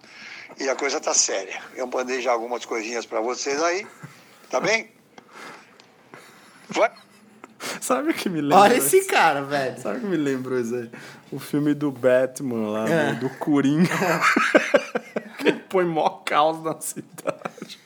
E 0.59 0.69
a 0.69 0.75
coisa 0.75 0.99
tá 0.99 1.13
séria. 1.13 1.61
Eu 1.75 1.87
mandei 1.87 2.21
já 2.21 2.31
algumas 2.31 2.63
coisinhas 2.65 3.05
para 3.05 3.19
vocês 3.21 3.61
aí. 3.61 3.85
Tá 4.49 4.59
bem? 4.59 4.89
Vai. 6.69 6.91
Sabe 7.81 8.11
o 8.11 8.13
que 8.13 8.29
me 8.29 8.39
lembra? 8.39 8.57
Olha 8.59 8.75
esse 8.77 9.03
cara, 9.05 9.41
velho. 9.43 9.81
Sabe 9.81 9.97
o 9.97 10.01
que 10.01 10.07
me 10.07 10.15
lembrou 10.17 10.59
isso 10.59 10.73
aí? 10.75 10.89
O 11.31 11.39
filme 11.39 11.73
do 11.73 11.91
Batman 11.91 12.69
lá, 12.71 12.89
É. 12.89 13.13
do, 13.13 13.27
do 13.27 13.29
Coringa. 13.37 13.89
põe 15.69 15.85
mó 15.85 16.09
caos 16.25 16.63
na 16.63 16.79
cidade. 16.79 17.79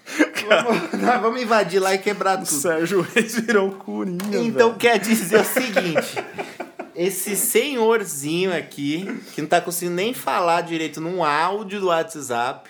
Vamos, 0.47 1.21
vamos 1.21 1.41
invadir 1.41 1.79
lá 1.79 1.93
e 1.93 1.97
quebrar 1.97 2.35
O 2.41 2.45
tudo. 2.45 2.59
Sérgio 2.59 3.01
Reis 3.01 3.35
virou 3.39 3.71
Coringa, 3.71 4.37
Então 4.37 4.69
velho. 4.69 4.79
quer 4.79 4.99
dizer 4.99 5.39
o 5.39 5.45
seguinte: 5.45 6.15
esse 6.95 7.35
senhorzinho 7.35 8.55
aqui, 8.55 9.19
que 9.33 9.41
não 9.41 9.47
tá 9.47 9.61
conseguindo 9.61 9.95
nem 9.95 10.13
falar 10.13 10.61
direito 10.61 10.99
num 11.01 11.23
áudio 11.23 11.79
do 11.79 11.87
WhatsApp, 11.87 12.69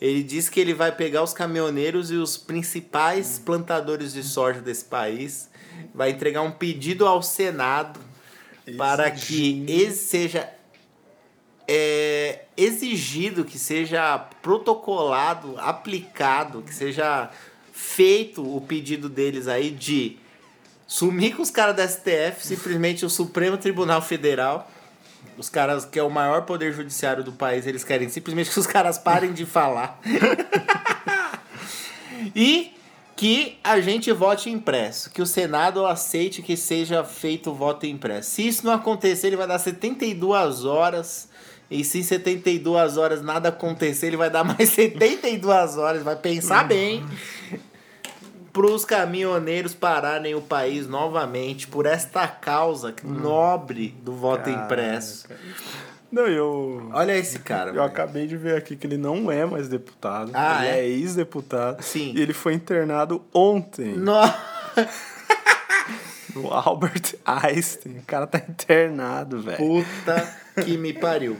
ele 0.00 0.22
disse 0.22 0.50
que 0.50 0.60
ele 0.60 0.74
vai 0.74 0.92
pegar 0.92 1.22
os 1.22 1.32
caminhoneiros 1.32 2.10
e 2.10 2.14
os 2.14 2.36
principais 2.36 3.38
plantadores 3.38 4.12
de 4.12 4.22
soja 4.22 4.60
desse 4.60 4.84
país, 4.84 5.48
vai 5.94 6.10
entregar 6.10 6.42
um 6.42 6.52
pedido 6.52 7.06
ao 7.06 7.22
Senado 7.22 7.98
para 8.76 9.10
que 9.10 9.90
seja 9.92 10.48
é, 11.68 12.44
exigido, 12.56 13.44
que 13.44 13.58
seja 13.58 14.18
protocolado, 14.40 15.54
aplicado, 15.58 16.62
que 16.62 16.74
seja 16.74 17.30
feito 17.72 18.42
o 18.42 18.60
pedido 18.60 19.08
deles 19.08 19.48
aí 19.48 19.70
de 19.70 20.18
sumir 20.86 21.36
com 21.36 21.42
os 21.42 21.50
caras 21.50 21.76
da 21.76 21.86
STF, 21.86 22.46
simplesmente 22.46 23.04
o 23.04 23.10
Supremo 23.10 23.58
Tribunal 23.58 24.00
Federal, 24.00 24.70
os 25.36 25.48
caras 25.48 25.84
que 25.84 25.98
é 25.98 26.02
o 26.02 26.10
maior 26.10 26.42
poder 26.42 26.72
judiciário 26.72 27.22
do 27.22 27.32
país, 27.32 27.66
eles 27.66 27.84
querem 27.84 28.08
simplesmente 28.08 28.50
que 28.50 28.58
os 28.58 28.66
caras 28.66 28.96
parem 28.96 29.32
de 29.32 29.44
falar. 29.44 30.00
e 32.34 32.72
que 33.16 33.58
a 33.64 33.80
gente 33.80 34.12
vote 34.12 34.50
impresso, 34.50 35.10
que 35.10 35.22
o 35.22 35.26
Senado 35.26 35.86
aceite 35.86 36.42
que 36.42 36.56
seja 36.56 37.02
feito 37.02 37.50
o 37.50 37.54
voto 37.54 37.86
impresso. 37.86 38.30
Se 38.30 38.46
isso 38.46 38.64
não 38.64 38.74
acontecer, 38.74 39.28
ele 39.28 39.36
vai 39.36 39.46
dar 39.46 39.58
72 39.58 40.66
horas. 40.66 41.28
E 41.70 41.82
se 41.84 41.98
em 41.98 42.02
72 42.02 42.96
horas 42.96 43.22
nada 43.22 43.48
acontecer, 43.48 44.06
ele 44.08 44.16
vai 44.16 44.30
dar 44.30 44.44
mais 44.44 44.68
72 44.70 45.76
horas, 45.76 46.02
vai 46.02 46.16
pensar 46.16 46.64
bem 46.64 47.04
para 48.52 48.66
os 48.66 48.84
caminhoneiros 48.84 49.74
pararem 49.74 50.34
o 50.34 50.40
país 50.40 50.86
novamente 50.86 51.66
por 51.66 51.84
esta 51.84 52.26
causa 52.26 52.94
nobre 53.04 53.94
do 54.02 54.12
voto 54.12 54.48
impresso. 54.48 55.28
Não, 56.10 56.26
eu. 56.26 56.88
Olha 56.94 57.16
esse 57.18 57.40
cara. 57.40 57.70
Eu 57.70 57.74
velho. 57.74 57.84
acabei 57.86 58.26
de 58.26 58.36
ver 58.36 58.56
aqui 58.56 58.76
que 58.76 58.86
ele 58.86 58.96
não 58.96 59.30
é 59.30 59.44
mais 59.44 59.68
deputado. 59.68 60.30
Ah, 60.32 60.64
ele 60.64 60.68
é? 60.74 60.78
é, 60.78 60.88
ex-deputado. 60.88 61.82
Sim. 61.82 62.12
E 62.16 62.22
ele 62.22 62.32
foi 62.32 62.54
internado 62.54 63.22
ontem 63.34 63.96
No- 63.96 64.12
no 66.34 66.52
Albert 66.52 67.16
Einstein. 67.26 67.98
O 67.98 68.02
cara 68.06 68.26
tá 68.26 68.38
internado, 68.48 69.40
velho. 69.42 69.56
Puta 69.58 70.36
que 70.64 70.76
me 70.78 70.92
pariu. 70.92 71.36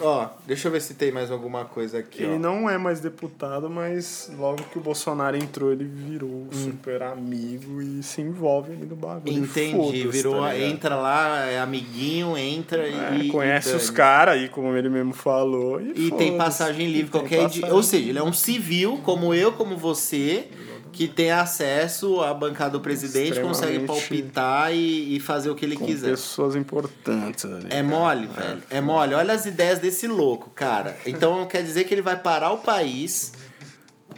Ó, 0.00 0.28
deixa 0.46 0.68
eu 0.68 0.72
ver 0.72 0.80
se 0.80 0.94
tem 0.94 1.10
mais 1.12 1.30
alguma 1.30 1.64
coisa 1.64 1.98
aqui. 1.98 2.22
Ele 2.22 2.34
ó. 2.36 2.38
não 2.38 2.68
é 2.68 2.76
mais 2.78 3.00
deputado, 3.00 3.68
mas 3.68 4.30
logo 4.38 4.62
que 4.64 4.78
o 4.78 4.80
Bolsonaro 4.80 5.36
entrou, 5.36 5.72
ele 5.72 5.84
virou 5.84 6.28
Hum. 6.28 6.48
um 6.52 6.56
super 6.56 7.02
amigo 7.02 7.80
e 7.82 8.02
se 8.02 8.20
envolve 8.20 8.72
ali 8.72 8.86
no 8.86 8.96
bagulho. 8.96 9.32
Entendi, 9.44 9.76
Foda-se, 9.76 10.08
virou, 10.08 10.40
tá 10.42 10.58
entra 10.58 10.96
lá, 10.96 11.46
é 11.46 11.58
amiguinho, 11.60 12.36
entra 12.36 12.86
É, 12.86 13.16
e. 13.16 13.28
conhece 13.28 13.70
e 13.72 13.76
os 13.76 13.90
caras 13.90 14.34
aí, 14.34 14.48
como 14.48 14.74
ele 14.76 14.88
mesmo 14.88 15.12
falou. 15.12 15.80
E, 15.80 16.06
E 16.06 16.10
tem 16.12 16.36
passagem 16.36 16.90
livre 16.90 17.10
qualquer 17.10 17.42
passagem. 17.44 17.70
Ou 17.72 17.82
seja, 17.82 18.08
ele 18.10 18.18
é 18.18 18.22
um 18.22 18.32
civil, 18.32 18.98
como 19.04 19.34
eu, 19.34 19.52
como 19.52 19.76
você, 19.76 20.48
que 20.92 21.06
tem 21.08 21.30
acesso 21.30 22.20
à 22.20 22.32
bancada 22.34 22.70
do 22.72 22.80
presidente, 22.80 23.40
consegue 23.40 23.80
palpitar 23.86 24.72
e, 24.74 25.16
e 25.16 25.20
fazer 25.20 25.50
o 25.50 25.54
que 25.54 25.64
ele 25.64 25.76
Com 25.76 25.86
quiser. 25.86 26.10
pessoas 26.10 26.54
importantes 26.56 27.44
ali. 27.44 27.66
É 27.70 27.82
mole, 27.82 28.26
velho. 28.26 28.62
É 28.70 28.80
mole. 28.80 29.14
Olha 29.14 29.32
as 29.34 29.46
ideias 29.46 29.78
desse 29.78 30.06
louco, 30.06 30.50
cara. 30.50 30.96
Então 31.06 31.46
quer 31.46 31.62
dizer 31.62 31.84
que 31.84 31.94
ele 31.94 32.02
vai 32.02 32.16
parar 32.16 32.52
o 32.52 32.58
país. 32.58 33.32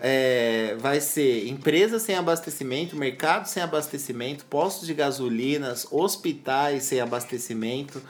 é, 0.03 0.77
vai 0.79 1.01
ser 1.01 1.47
empresas 1.49 2.03
sem 2.03 2.15
abastecimento, 2.17 2.97
mercado 2.97 3.47
sem 3.47 3.63
abastecimento, 3.63 4.45
postos 4.47 4.87
de 4.87 4.95
gasolinas, 4.95 5.87
hospitais 5.91 6.85
sem 6.85 7.01
abastecimento. 7.01 8.01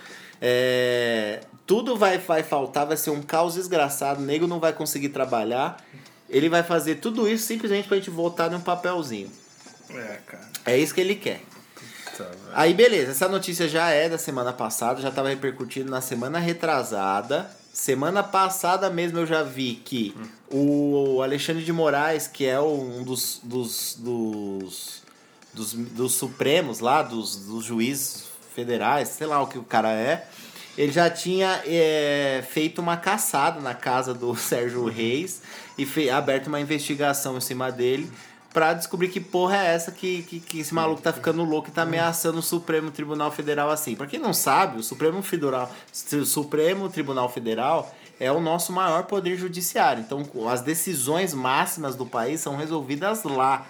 é, 0.40 1.40
tudo 1.66 1.96
vai, 1.96 2.18
vai 2.18 2.42
faltar, 2.42 2.86
vai 2.86 2.96
ser 2.96 3.10
um 3.10 3.22
caos 3.22 3.54
desgraçado. 3.54 4.20
O 4.20 4.24
nego 4.24 4.46
não 4.46 4.58
vai 4.60 4.72
conseguir 4.72 5.10
trabalhar. 5.10 5.76
Ele 6.30 6.48
vai 6.48 6.62
fazer 6.62 6.96
tudo 6.96 7.28
isso 7.28 7.44
simplesmente 7.44 7.88
pra 7.88 7.96
gente 7.96 8.08
votar 8.08 8.50
num 8.50 8.60
papelzinho. 8.60 9.30
É, 9.90 10.18
cara. 10.26 10.48
É 10.64 10.78
isso 10.78 10.94
que 10.94 11.00
ele 11.00 11.16
quer. 11.16 11.42
Velho. 12.24 12.38
Aí 12.52 12.74
beleza, 12.74 13.12
essa 13.12 13.28
notícia 13.28 13.68
já 13.68 13.88
é 13.90 14.08
da 14.08 14.18
semana 14.18 14.52
passada, 14.52 15.00
já 15.00 15.08
estava 15.08 15.28
repercutindo 15.28 15.90
na 15.90 16.00
semana 16.00 16.38
retrasada. 16.38 17.50
Semana 17.72 18.22
passada 18.22 18.90
mesmo 18.90 19.18
eu 19.18 19.26
já 19.26 19.42
vi 19.42 19.74
que 19.76 20.14
o 20.50 21.22
Alexandre 21.22 21.64
de 21.64 21.72
Moraes, 21.72 22.26
que 22.26 22.44
é 22.44 22.60
um 22.60 23.04
dos, 23.04 23.40
dos, 23.42 23.96
dos, 23.98 25.02
dos, 25.54 25.72
dos 25.72 26.14
supremos 26.14 26.80
lá, 26.80 27.02
dos, 27.02 27.36
dos 27.36 27.64
juízes 27.64 28.24
federais, 28.54 29.08
sei 29.08 29.26
lá 29.26 29.40
o 29.40 29.46
que 29.46 29.56
o 29.56 29.62
cara 29.62 29.92
é, 29.92 30.28
ele 30.80 30.92
já 30.92 31.10
tinha 31.10 31.60
é, 31.66 32.42
feito 32.48 32.80
uma 32.80 32.96
caçada 32.96 33.60
na 33.60 33.74
casa 33.74 34.14
do 34.14 34.34
Sérgio 34.36 34.86
Reis 34.86 35.42
e 35.76 35.84
fe, 35.84 36.08
aberto 36.08 36.46
uma 36.46 36.58
investigação 36.58 37.36
em 37.36 37.40
cima 37.40 37.70
dele 37.70 38.10
pra 38.50 38.72
descobrir 38.72 39.08
que 39.08 39.20
porra 39.20 39.58
é 39.58 39.74
essa 39.74 39.92
que, 39.92 40.22
que, 40.22 40.40
que 40.40 40.60
esse 40.60 40.72
maluco 40.72 41.02
tá 41.02 41.12
ficando 41.12 41.44
louco 41.44 41.68
e 41.68 41.70
tá 41.70 41.82
ameaçando 41.82 42.38
o 42.38 42.42
Supremo 42.42 42.90
Tribunal 42.90 43.30
Federal 43.30 43.70
assim. 43.70 43.94
Pra 43.94 44.06
quem 44.06 44.18
não 44.18 44.32
sabe, 44.32 44.80
o 44.80 44.82
Supremo, 44.82 45.22
Federal, 45.22 45.70
o 46.12 46.24
Supremo 46.24 46.88
Tribunal 46.88 47.28
Federal 47.28 47.94
é 48.18 48.32
o 48.32 48.40
nosso 48.40 48.72
maior 48.72 49.04
poder 49.04 49.36
judiciário. 49.36 50.02
Então, 50.02 50.26
as 50.48 50.62
decisões 50.62 51.34
máximas 51.34 51.94
do 51.94 52.06
país 52.06 52.40
são 52.40 52.56
resolvidas 52.56 53.22
lá. 53.22 53.66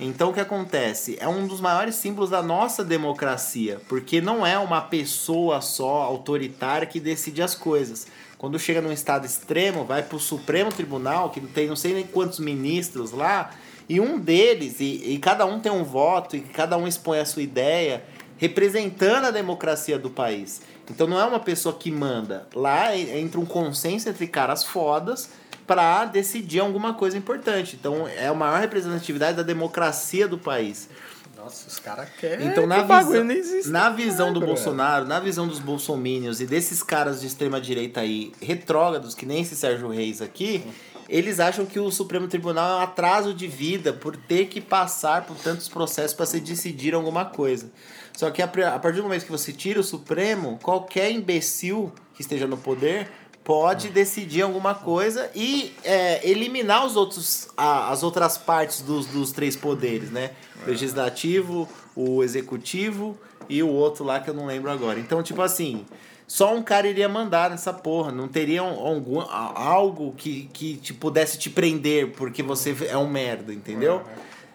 Então, 0.00 0.30
o 0.30 0.32
que 0.32 0.40
acontece? 0.40 1.16
É 1.20 1.28
um 1.28 1.46
dos 1.46 1.60
maiores 1.60 1.94
símbolos 1.94 2.30
da 2.30 2.42
nossa 2.42 2.84
democracia, 2.84 3.80
porque 3.88 4.20
não 4.20 4.44
é 4.44 4.58
uma 4.58 4.80
pessoa 4.80 5.60
só 5.60 6.02
autoritária 6.02 6.86
que 6.86 6.98
decide 6.98 7.40
as 7.42 7.54
coisas. 7.54 8.06
Quando 8.36 8.58
chega 8.58 8.80
num 8.80 8.90
estado 8.90 9.24
extremo, 9.24 9.84
vai 9.84 10.02
pro 10.02 10.18
Supremo 10.18 10.72
Tribunal, 10.72 11.30
que 11.30 11.40
tem 11.40 11.68
não 11.68 11.76
sei 11.76 11.94
nem 11.94 12.04
quantos 12.04 12.40
ministros 12.40 13.12
lá, 13.12 13.50
e 13.88 14.00
um 14.00 14.18
deles, 14.18 14.80
e, 14.80 15.12
e 15.12 15.18
cada 15.18 15.46
um 15.46 15.60
tem 15.60 15.70
um 15.70 15.84
voto, 15.84 16.36
e 16.36 16.40
cada 16.40 16.76
um 16.76 16.88
expõe 16.88 17.20
a 17.20 17.24
sua 17.24 17.42
ideia, 17.42 18.02
representando 18.38 19.26
a 19.26 19.30
democracia 19.30 19.96
do 19.98 20.10
país. 20.10 20.62
Então 20.90 21.06
não 21.06 21.20
é 21.20 21.24
uma 21.24 21.38
pessoa 21.38 21.76
que 21.76 21.92
manda. 21.92 22.48
Lá 22.54 22.96
en- 22.96 23.20
entra 23.20 23.38
um 23.38 23.46
consenso 23.46 24.08
entre 24.08 24.26
caras 24.26 24.64
fodas 24.64 25.30
para 25.66 26.04
decidir 26.04 26.60
alguma 26.60 26.94
coisa 26.94 27.16
importante. 27.16 27.76
Então 27.78 28.06
é 28.06 28.26
a 28.26 28.34
maior 28.34 28.60
representatividade 28.60 29.36
da 29.36 29.42
democracia 29.42 30.26
do 30.26 30.38
país. 30.38 30.88
Nossa, 31.36 31.68
os 31.68 31.78
caras 31.80 32.08
querem. 32.20 32.46
Então, 32.46 32.66
na 32.68 32.82
visão, 32.82 33.30
existe, 33.30 33.68
na 33.68 33.90
visão 33.90 34.28
né, 34.28 34.34
do? 34.34 34.40
Bolsonaro, 34.40 35.06
na 35.06 35.18
visão 35.18 35.48
dos 35.48 35.58
bolsomínios 35.58 36.40
e 36.40 36.46
desses 36.46 36.84
caras 36.84 37.20
de 37.20 37.26
extrema 37.26 37.60
direita 37.60 38.00
aí, 38.00 38.32
retrógrados, 38.40 39.12
que 39.12 39.26
nem 39.26 39.42
esse 39.42 39.56
Sérgio 39.56 39.88
Reis 39.88 40.22
aqui, 40.22 40.64
eles 41.08 41.40
acham 41.40 41.66
que 41.66 41.80
o 41.80 41.90
Supremo 41.90 42.28
Tribunal 42.28 42.70
é 42.70 42.80
um 42.80 42.84
atraso 42.84 43.34
de 43.34 43.48
vida 43.48 43.92
por 43.92 44.16
ter 44.16 44.46
que 44.46 44.60
passar 44.60 45.26
por 45.26 45.36
tantos 45.36 45.68
processos 45.68 46.14
para 46.14 46.26
se 46.26 46.38
decidir 46.38 46.94
alguma 46.94 47.24
coisa. 47.24 47.72
Só 48.12 48.30
que 48.30 48.40
a 48.40 48.46
partir 48.46 48.98
do 48.98 49.02
momento 49.02 49.24
que 49.24 49.32
você 49.32 49.52
tira 49.52 49.80
o 49.80 49.84
Supremo, 49.84 50.60
qualquer 50.62 51.10
imbecil 51.10 51.92
que 52.14 52.22
esteja 52.22 52.46
no 52.46 52.56
poder 52.56 53.10
pode 53.44 53.88
decidir 53.88 54.42
alguma 54.42 54.74
coisa 54.74 55.30
e 55.34 55.74
é, 55.84 56.28
eliminar 56.28 56.86
os 56.86 56.94
outros, 56.96 57.48
a- 57.56 57.90
as 57.90 58.02
outras 58.02 58.38
partes 58.38 58.80
dos, 58.82 59.06
dos 59.06 59.32
três 59.32 59.56
poderes, 59.56 60.10
né? 60.10 60.30
O 60.64 60.70
legislativo, 60.70 61.68
o 61.96 62.22
executivo 62.22 63.18
e 63.48 63.62
o 63.62 63.68
outro 63.68 64.04
lá 64.04 64.20
que 64.20 64.30
eu 64.30 64.34
não 64.34 64.46
lembro 64.46 64.70
agora. 64.70 64.98
Então, 65.00 65.22
tipo 65.22 65.42
assim, 65.42 65.84
só 66.26 66.54
um 66.54 66.62
cara 66.62 66.86
iria 66.86 67.08
mandar 67.08 67.50
nessa 67.50 67.72
porra. 67.72 68.12
Não 68.12 68.28
teria 68.28 68.62
um- 68.62 68.78
algum, 68.86 69.20
algo 69.20 70.14
que, 70.16 70.48
que 70.52 70.76
te 70.76 70.94
pudesse 70.94 71.36
te 71.36 71.50
prender 71.50 72.12
porque 72.12 72.42
você 72.42 72.74
é 72.88 72.96
um 72.96 73.08
merda, 73.08 73.52
entendeu? 73.52 74.02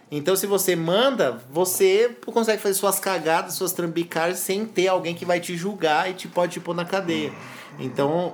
Então, 0.10 0.38
se 0.38 0.48
você 0.48 0.74
manda, 0.74 1.44
você 1.52 2.16
consegue 2.26 2.62
fazer 2.62 2.76
suas 2.76 2.98
cagadas, 2.98 3.56
suas 3.56 3.74
trambicadas 3.74 4.40
sem 4.40 4.66
ter 4.66 4.88
alguém 4.88 5.14
que 5.14 5.26
vai 5.26 5.42
te 5.42 5.58
julgar 5.58 6.10
e 6.10 6.14
te 6.14 6.30
pode 6.30 6.54
te 6.54 6.60
pôr 6.62 6.74
na 6.74 6.86
cadeia. 6.86 7.34
Então, 7.80 8.34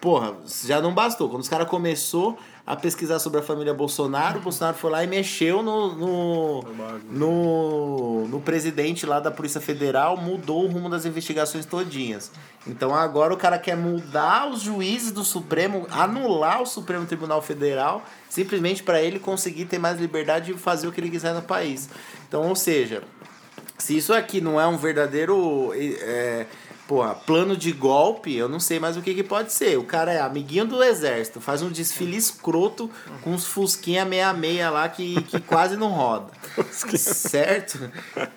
porra, 0.00 0.36
já 0.64 0.80
não 0.80 0.94
bastou. 0.94 1.28
Quando 1.28 1.42
os 1.42 1.48
caras 1.48 1.68
começou 1.68 2.38
a 2.66 2.76
pesquisar 2.76 3.18
sobre 3.18 3.40
a 3.40 3.42
família 3.42 3.72
Bolsonaro, 3.72 4.38
o 4.38 4.42
Bolsonaro 4.42 4.76
foi 4.76 4.90
lá 4.90 5.02
e 5.02 5.06
mexeu 5.06 5.62
no, 5.62 5.94
no, 5.94 6.62
no, 7.10 8.28
no 8.28 8.40
presidente 8.40 9.06
lá 9.06 9.18
da 9.20 9.30
Polícia 9.30 9.60
Federal, 9.60 10.16
mudou 10.16 10.64
o 10.64 10.68
rumo 10.68 10.88
das 10.88 11.06
investigações 11.06 11.64
todinhas. 11.64 12.30
Então 12.66 12.94
agora 12.94 13.32
o 13.32 13.36
cara 13.36 13.58
quer 13.58 13.76
mudar 13.76 14.50
os 14.50 14.60
juízes 14.60 15.10
do 15.10 15.24
Supremo, 15.24 15.86
anular 15.90 16.60
o 16.60 16.66
Supremo 16.66 17.06
Tribunal 17.06 17.40
Federal, 17.40 18.02
simplesmente 18.28 18.82
para 18.82 19.00
ele 19.00 19.18
conseguir 19.18 19.64
ter 19.64 19.78
mais 19.78 19.98
liberdade 19.98 20.52
de 20.52 20.58
fazer 20.58 20.86
o 20.86 20.92
que 20.92 21.00
ele 21.00 21.10
quiser 21.10 21.32
no 21.32 21.42
país. 21.42 21.88
Então, 22.28 22.46
ou 22.46 22.54
seja, 22.54 23.02
se 23.78 23.96
isso 23.96 24.12
aqui 24.12 24.40
não 24.40 24.60
é 24.60 24.66
um 24.66 24.76
verdadeiro 24.76 25.72
é, 25.74 26.46
porra, 26.88 27.14
plano 27.14 27.54
de 27.54 27.70
golpe, 27.70 28.34
eu 28.34 28.48
não 28.48 28.58
sei 28.58 28.80
mais 28.80 28.96
o 28.96 29.02
que, 29.02 29.14
que 29.14 29.22
pode 29.22 29.52
ser. 29.52 29.78
O 29.78 29.84
cara 29.84 30.10
é 30.10 30.20
amiguinho 30.20 30.64
do 30.64 30.82
exército, 30.82 31.38
faz 31.38 31.60
um 31.60 31.68
desfile 31.68 32.16
escroto 32.16 32.90
com 33.22 33.32
uns 33.32 33.44
fusquinha 33.44 34.06
meia-meia 34.06 34.70
lá 34.70 34.88
que, 34.88 35.22
que 35.24 35.38
quase 35.46 35.76
não 35.76 35.88
roda. 35.88 36.32
certo? 36.96 37.92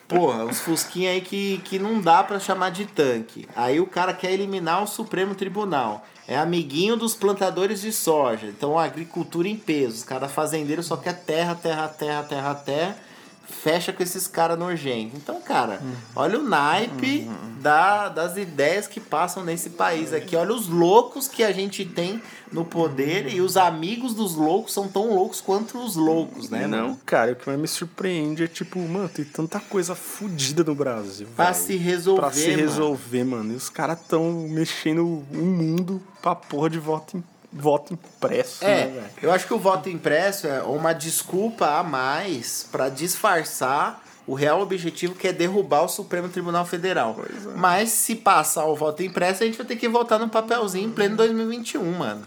Porra, 0.05 0.43
uns 0.43 0.59
fusquinha 0.59 1.11
aí 1.11 1.21
que, 1.21 1.59
que 1.63 1.79
não 1.79 2.01
dá 2.01 2.21
pra 2.21 2.41
chamar 2.41 2.71
de 2.71 2.85
tanque. 2.85 3.47
Aí 3.55 3.79
o 3.79 3.87
cara 3.87 4.13
quer 4.13 4.33
eliminar 4.33 4.83
o 4.83 4.87
Supremo 4.87 5.33
Tribunal. 5.33 6.05
É 6.27 6.37
amiguinho 6.37 6.97
dos 6.97 7.15
plantadores 7.15 7.81
de 7.81 7.93
soja. 7.93 8.47
Então, 8.47 8.77
a 8.77 8.83
agricultura 8.83 9.47
em 9.47 9.55
peso. 9.55 9.95
Os 9.95 10.03
caras 10.03 10.31
fazendeiros 10.31 10.85
só 10.85 10.97
quer 10.97 11.13
terra, 11.13 11.55
terra, 11.55 11.87
terra, 11.87 12.23
terra, 12.23 12.55
terra 12.55 13.10
fecha 13.51 13.91
com 13.93 14.01
esses 14.01 14.27
caras 14.27 14.57
nojentos. 14.57 15.17
Então, 15.17 15.41
cara, 15.41 15.81
olha 16.15 16.39
o 16.39 16.43
naipe 16.43 17.29
da, 17.61 18.09
das 18.09 18.37
ideias 18.37 18.87
que 18.87 18.99
passam 18.99 19.43
nesse 19.43 19.71
país 19.71 20.13
aqui. 20.13 20.35
Olha 20.35 20.53
os 20.53 20.67
loucos 20.67 21.27
que 21.27 21.43
a 21.43 21.51
gente 21.51 21.85
tem 21.85 22.21
no 22.51 22.65
poder 22.65 23.33
e 23.33 23.39
os 23.41 23.55
amigos 23.57 24.13
dos 24.13 24.35
loucos 24.35 24.73
são 24.73 24.87
tão 24.87 25.13
loucos 25.13 25.39
quanto 25.39 25.77
os 25.77 25.95
loucos, 25.95 26.49
né, 26.49 26.67
Não, 26.67 26.81
mano? 26.87 26.99
cara, 27.05 27.31
o 27.31 27.35
que 27.35 27.47
mais 27.47 27.59
me 27.59 27.67
surpreende 27.67 28.43
é 28.43 28.47
tipo, 28.47 28.79
mano, 28.79 29.07
tem 29.07 29.23
tanta 29.23 29.59
coisa 29.59 29.95
fodida 29.95 30.63
no 30.63 30.75
Brasil. 30.75 31.27
Pra 31.35 31.51
velho. 31.51 31.55
se 31.65 31.75
resolver, 31.77 32.21
Pra 32.21 32.31
se 32.31 32.47
mano. 32.49 32.59
resolver, 32.61 33.23
mano. 33.23 33.53
E 33.53 33.55
os 33.55 33.69
caras 33.69 33.99
tão 34.07 34.31
mexendo 34.49 35.05
o 35.31 35.35
mundo 35.45 36.01
pra 36.21 36.35
porra 36.35 36.69
de 36.69 36.79
voto, 36.79 37.17
im- 37.17 37.23
voto 37.51 37.93
impresso, 37.93 38.63
né, 38.63 38.81
É, 38.81 38.85
velho? 38.87 39.05
eu 39.23 39.31
acho 39.31 39.45
que 39.47 39.53
o 39.53 39.59
voto 39.59 39.89
impresso 39.89 40.47
é 40.47 40.61
uma 40.63 40.93
desculpa 40.93 41.67
a 41.79 41.83
mais 41.83 42.67
pra 42.71 42.87
disfarçar 42.89 44.01
o 44.27 44.33
real 44.35 44.61
objetivo 44.61 45.15
que 45.15 45.27
é 45.27 45.33
derrubar 45.33 45.81
o 45.83 45.89
Supremo 45.89 46.29
Tribunal 46.29 46.63
Federal. 46.65 47.15
Pois 47.15 47.45
é. 47.45 47.49
Mas 47.55 47.89
se 47.89 48.15
passar 48.15 48.65
o 48.65 48.75
voto 48.75 49.01
impresso, 49.03 49.43
a 49.43 49.45
gente 49.45 49.57
vai 49.57 49.65
ter 49.65 49.75
que 49.75 49.89
votar 49.89 50.19
no 50.19 50.29
papelzinho 50.29 50.87
em 50.87 50.91
pleno 50.91 51.17
2021, 51.17 51.83
mano. 51.91 52.23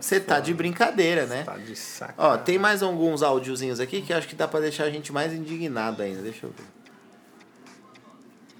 Você 0.00 0.18
tá 0.20 0.40
de 0.40 0.52
brincadeira, 0.52 1.24
né? 1.24 1.44
Tá 1.44 1.56
de 1.56 1.74
saco. 1.76 2.14
Ó, 2.18 2.36
tem 2.36 2.58
mais 2.58 2.82
alguns 2.82 3.22
áudiozinhos 3.22 3.78
aqui 3.80 4.02
que 4.02 4.12
eu 4.12 4.18
acho 4.18 4.26
que 4.28 4.34
dá 4.34 4.46
pra 4.48 4.60
deixar 4.60 4.84
a 4.84 4.90
gente 4.90 5.12
mais 5.12 5.32
indignado 5.32 6.02
ainda. 6.02 6.20
Deixa 6.20 6.44
eu 6.46 6.50
ver. 6.50 6.64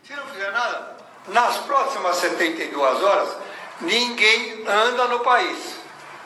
Se 0.05 0.15
não 0.15 0.27
fizer 0.29 0.53
nada, 0.53 0.97
nas 1.29 1.57
próximas 1.59 2.17
72 2.17 3.03
horas, 3.03 3.29
ninguém 3.81 4.65
anda 4.67 5.09
no 5.09 5.19
país. 5.21 5.75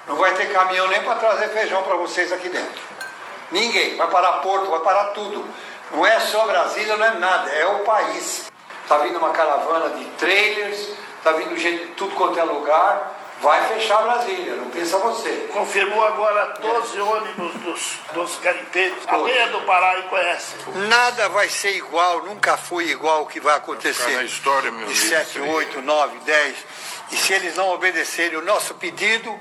Não 0.06 0.16
vai 0.16 0.34
ter 0.34 0.52
caminhão 0.52 0.88
nem 0.88 1.02
para 1.02 1.16
trazer 1.16 1.48
feijão 1.48 1.82
para 1.82 1.96
vocês 1.96 2.32
aqui 2.32 2.48
dentro. 2.48 2.80
Ninguém. 3.50 3.96
Vai 3.96 4.08
parar 4.08 4.32
porto, 4.34 4.70
vai 4.70 4.80
parar 4.80 5.04
tudo. 5.06 5.46
Não 5.90 6.06
é 6.06 6.20
só 6.20 6.46
Brasília, 6.46 6.96
não 6.96 7.06
é 7.06 7.14
nada, 7.14 7.50
é 7.50 7.66
o 7.66 7.80
país. 7.80 8.50
Está 8.82 8.98
vindo 8.98 9.18
uma 9.18 9.30
caravana 9.30 9.90
de 9.90 10.04
trailers, 10.16 10.90
está 11.18 11.32
vindo 11.32 11.56
gente 11.56 11.86
de 11.86 11.92
tudo 11.92 12.14
quanto 12.14 12.38
é 12.38 12.44
lugar. 12.44 13.16
Vai 13.40 13.66
fechar 13.68 14.02
Brasília, 14.02 14.54
não 14.54 14.68
pensa 14.68 14.98
você. 14.98 15.48
Confirmou 15.50 16.04
agora 16.04 16.58
12 16.60 17.00
ônibus 17.00 17.54
dos, 17.54 17.98
dos 18.12 18.38
garimpeiros. 18.38 18.98
A 19.08 19.16
do 19.16 19.60
Pará 19.62 19.98
e 19.98 20.02
conhece. 20.02 20.56
Nada 20.88 21.28
vai 21.30 21.48
ser 21.48 21.74
igual, 21.74 22.22
nunca 22.22 22.58
foi 22.58 22.90
igual 22.90 23.22
o 23.22 23.26
que 23.26 23.40
vai 23.40 23.56
acontecer. 23.56 24.02
Ficar 24.02 24.16
na 24.16 24.24
história, 24.24 24.70
meu 24.70 24.86
De 24.86 24.92
Deus. 24.92 25.08
7, 25.08 25.40
8, 25.40 25.80
9, 25.80 26.18
10. 26.18 26.56
E 27.12 27.16
se 27.16 27.32
eles 27.32 27.56
não 27.56 27.70
obedecerem 27.70 28.36
o 28.36 28.42
nosso 28.42 28.74
pedido, 28.74 29.40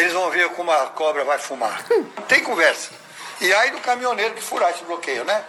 eles 0.00 0.12
vão 0.12 0.30
ver 0.30 0.48
como 0.50 0.70
a 0.70 0.86
cobra 0.86 1.24
vai 1.24 1.38
fumar. 1.38 1.84
Não 1.90 2.24
tem 2.26 2.42
conversa. 2.42 2.90
E 3.40 3.54
aí 3.54 3.70
do 3.70 3.78
caminhoneiro 3.78 4.34
que 4.34 4.42
furar 4.42 4.70
esse 4.70 4.84
bloqueio, 4.84 5.24
né? 5.24 5.42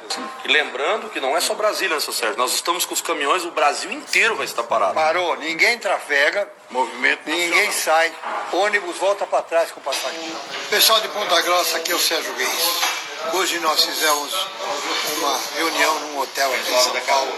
E 0.46 0.48
lembrando 0.48 1.10
que 1.10 1.20
não 1.20 1.36
é 1.36 1.42
só 1.42 1.54
Brasília, 1.54 1.96
né, 1.96 2.00
seu 2.00 2.14
Sérgio? 2.14 2.38
Nós 2.38 2.54
estamos 2.54 2.86
com 2.86 2.94
os 2.94 3.02
caminhões, 3.02 3.44
o 3.44 3.52
Brasil 3.52 3.92
inteiro 3.92 4.34
vai 4.38 4.46
estar 4.46 4.64
parado. 4.64 4.94
Parou, 4.94 5.36
ninguém 5.36 5.78
trafega, 5.78 6.48
Movimento 6.70 7.30
ninguém 7.30 7.70
sai, 7.70 8.14
ônibus 8.54 8.96
volta 8.96 9.28
para 9.28 9.42
trás 9.42 9.72
com 9.72 9.82
passageiro. 9.82 10.38
Pessoal 10.70 11.02
de 11.02 11.10
Ponta 11.10 11.42
Grossa, 11.42 11.78
aqui 11.78 11.92
é 11.92 11.96
o 11.96 12.00
Sérgio 12.00 12.34
Reis. 12.34 13.02
Hoje 13.34 13.60
nós 13.60 13.84
fizemos 13.84 14.48
uma 15.18 15.40
reunião 15.58 16.00
num 16.00 16.20
hotel 16.20 16.52
aqui 16.54 16.74
em 16.74 16.82
São 16.82 17.00
Paulo 17.02 17.32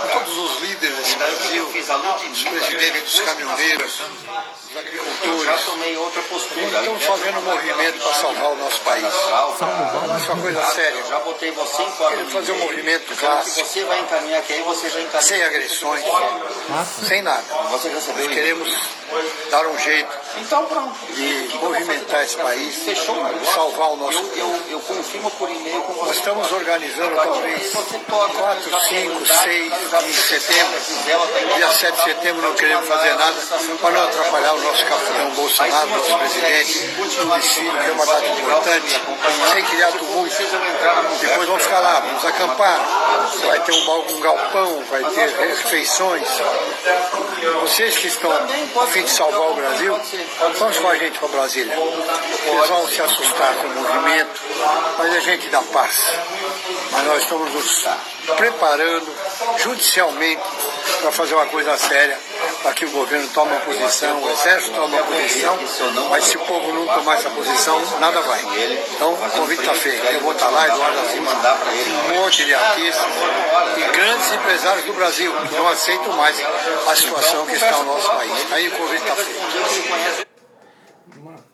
com 0.00 0.08
todos 0.08 0.38
os 0.38 0.60
líderes 0.62 0.96
desse 0.96 1.16
Brasil, 1.16 1.64
os 1.64 2.42
presidentes 2.44 3.02
dos 3.02 3.20
caminhoneiros, 3.20 4.02
agricultores. 4.76 5.60
Estamos 6.78 7.04
fazendo 7.04 7.38
um 7.38 7.42
movimento 7.42 7.98
para 8.02 8.14
salvar 8.14 8.52
o 8.52 8.56
nosso 8.56 8.80
país. 8.82 9.04
Isso 9.06 10.30
é 10.30 10.34
uma 10.34 10.42
coisa 10.42 10.62
séria. 10.66 11.02
Já 11.08 11.18
botei 11.20 11.50
você 11.52 11.82
em 11.82 11.90
quadro. 11.92 12.08
Queremos 12.16 12.32
fazer 12.32 12.52
um 12.52 12.58
movimento 12.58 13.16
clássico, 13.16 13.66
você 13.66 13.84
vai 13.84 14.00
encaminhar 14.00 14.42
que 14.42 14.52
aí 14.52 14.62
você 14.62 14.90
já 14.90 15.00
encaminha. 15.00 15.22
sem 15.22 15.42
agressões, 15.42 16.04
sem 17.06 17.22
nada. 17.22 17.44
Nós 17.70 17.82
queremos 18.28 18.68
dar 19.50 19.66
um 19.66 19.78
jeito 19.78 20.10
Então 20.36 20.64
pronto. 20.66 20.94
de 21.14 21.56
movimentar 21.56 22.22
esse 22.24 22.36
país, 22.36 22.74
Fechou. 22.84 23.16
salvar 23.54 23.90
o 23.92 23.96
nosso 23.96 24.18
Eu, 24.18 24.36
eu, 24.36 24.62
eu 24.72 24.80
confirmo 24.80 25.30
por 25.32 25.48
e-mail 25.50 25.80
com 25.82 25.92
Nós 25.94 26.08
você. 26.08 26.18
estamos 26.18 26.52
organizando 26.52 27.14
talvez 27.16 27.72
Você 27.72 27.98
toca, 28.00 28.34
4, 28.34 28.70
já 28.70 28.80
5, 28.80 28.88
tem 28.88 29.26
6 29.26 29.72
já 29.90 29.98
de 30.00 30.04
tem 30.04 30.12
setembro. 30.14 30.80
Tem- 30.84 31.56
Dia 31.56 31.70
7 31.72 31.96
de 31.96 32.04
setembro 32.04 32.42
não 32.42 32.54
queremos 32.54 32.86
fazer 32.86 33.14
nada 33.14 33.36
para 33.80 33.90
não 33.90 34.04
atrapalhar 34.04 34.52
o 34.58 34.62
nosso 34.62 34.84
capitão 34.84 35.30
Bolsonaro, 35.30 35.90
nosso 35.90 36.18
presidente, 36.18 36.78
desfile, 37.36 37.70
que 37.70 37.88
é 37.88 37.92
uma 37.92 38.06
data 38.06 38.26
importante, 38.26 39.00
sem 39.52 39.64
criar 39.64 39.92
tumulto. 39.92 40.34
Depois 41.20 41.48
vamos 41.48 41.62
ficar 41.62 41.80
lá, 41.80 42.00
vamos 42.00 42.24
acampar. 42.24 42.80
Vai 43.46 43.60
ter 43.60 43.72
um, 43.72 44.16
um 44.16 44.20
galpão, 44.20 44.84
vai 44.90 45.04
ter 45.04 45.28
refeições. 45.28 46.28
Vocês 47.60 47.96
que 47.96 48.08
estão 48.08 48.30
a 48.32 48.86
fim 48.86 49.04
de 49.04 49.10
salvar 49.10 49.50
o 49.50 49.54
Brasil, 49.54 50.00
vamos 50.58 50.78
com 50.78 50.88
a 50.88 50.96
gente 50.96 51.18
para 51.18 51.28
Brasília. 51.28 51.74
Eles 51.74 52.68
vão 52.68 52.88
se 52.88 53.00
assustar 53.00 53.54
com 53.54 53.66
o 53.66 53.70
movimento, 53.70 54.40
mas 54.98 55.14
é 55.14 55.20
gente 55.20 55.48
da 55.48 55.62
paz. 55.62 56.12
Mas 56.92 57.04
nós 57.04 57.22
estamos 57.22 57.52
nos 57.52 57.86
preparando 58.36 59.14
judicialmente 59.58 60.42
para 61.00 61.12
fazer 61.12 61.34
uma 61.34 61.46
coisa 61.46 61.76
séria, 61.76 62.18
para 62.62 62.72
que 62.72 62.84
o 62.84 62.90
governo 62.90 63.28
tome 63.28 63.52
uma 63.52 63.60
posição, 63.60 64.22
o 64.22 64.30
exército 64.30 64.74
tome 64.74 64.94
uma 64.94 65.04
posição, 65.04 65.58
mas 66.10 66.24
se 66.24 66.36
o 66.36 66.40
povo 66.40 66.72
não 66.72 66.86
tomar 66.86 67.14
essa 67.14 67.30
posição, 67.30 67.80
nada 68.00 68.20
vai. 68.20 68.40
Então 68.94 69.12
o 69.12 69.30
convite 69.30 69.60
está 69.60 69.74
feito. 69.74 70.04
Eu 70.06 70.20
vou 70.20 70.32
estar 70.32 70.48
lá, 70.50 70.66
Eduardo 70.66 70.98
Assis, 71.00 71.20
um 71.20 72.20
monte 72.20 72.44
de 72.44 72.54
artistas 72.54 73.06
e 73.76 73.96
grandes 73.96 74.32
empresários 74.32 74.84
do 74.84 74.92
Brasil 74.92 75.32
que 75.32 75.54
não 75.54 75.68
aceitam 75.68 76.16
mais 76.16 76.36
a 76.88 76.96
situação 76.96 77.46
que 77.46 77.52
está 77.52 77.78
o 77.78 77.84
nosso 77.84 78.10
país. 78.10 78.52
Aí 78.52 78.68
o 78.68 78.72
convite 78.72 79.02
está 79.02 79.16
feito. 79.16 80.28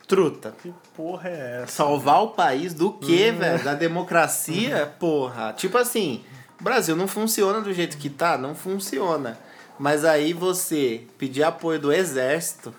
Truta. 0.07 0.55
Que 0.61 0.71
porra 0.95 1.29
é 1.29 1.61
essa? 1.63 1.71
Salvar 1.77 2.23
o 2.23 2.27
país 2.29 2.73
do 2.73 2.93
quê, 2.93 3.31
velho? 3.31 3.63
Da 3.63 3.73
democracia? 3.73 4.93
Porra. 4.99 5.53
Tipo 5.53 5.79
assim, 5.79 6.23
o 6.59 6.63
Brasil 6.63 6.95
não 6.95 7.07
funciona 7.07 7.59
do 7.59 7.73
jeito 7.73 7.97
que 7.97 8.09
tá? 8.09 8.37
Não 8.37 8.53
funciona. 8.53 9.39
Mas 9.79 10.05
aí 10.05 10.33
você 10.33 11.03
pedir 11.17 11.43
apoio 11.43 11.79
do 11.79 11.91
exército, 11.91 12.73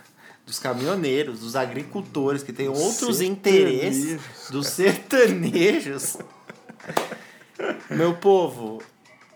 dos 0.46 0.58
caminhoneiros, 0.58 1.40
dos 1.40 1.56
agricultores, 1.56 2.42
que 2.42 2.52
tem 2.52 2.68
outros 2.68 3.20
interesses, 3.20 4.20
dos 4.50 4.68
sertanejos. 4.68 6.16
Meu 7.90 8.14
povo, 8.14 8.82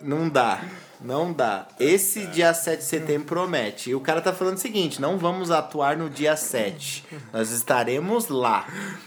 não 0.01 0.29
dá. 0.29 0.63
Não 1.03 1.33
dá. 1.33 1.67
Esse 1.79 2.27
dia 2.27 2.53
7 2.53 2.81
de 2.81 2.85
setembro 2.85 3.27
promete. 3.27 3.89
E 3.89 3.95
o 3.95 4.01
cara 4.01 4.21
tá 4.21 4.35
falando 4.35 4.57
o 4.59 4.61
seguinte: 4.61 5.01
não 5.01 5.17
vamos 5.17 5.51
atuar 5.51 5.97
no 5.97 6.11
dia 6.11 6.37
7. 6.37 7.07
Nós 7.33 7.51
estaremos 7.51 8.29
lá. 8.29 8.67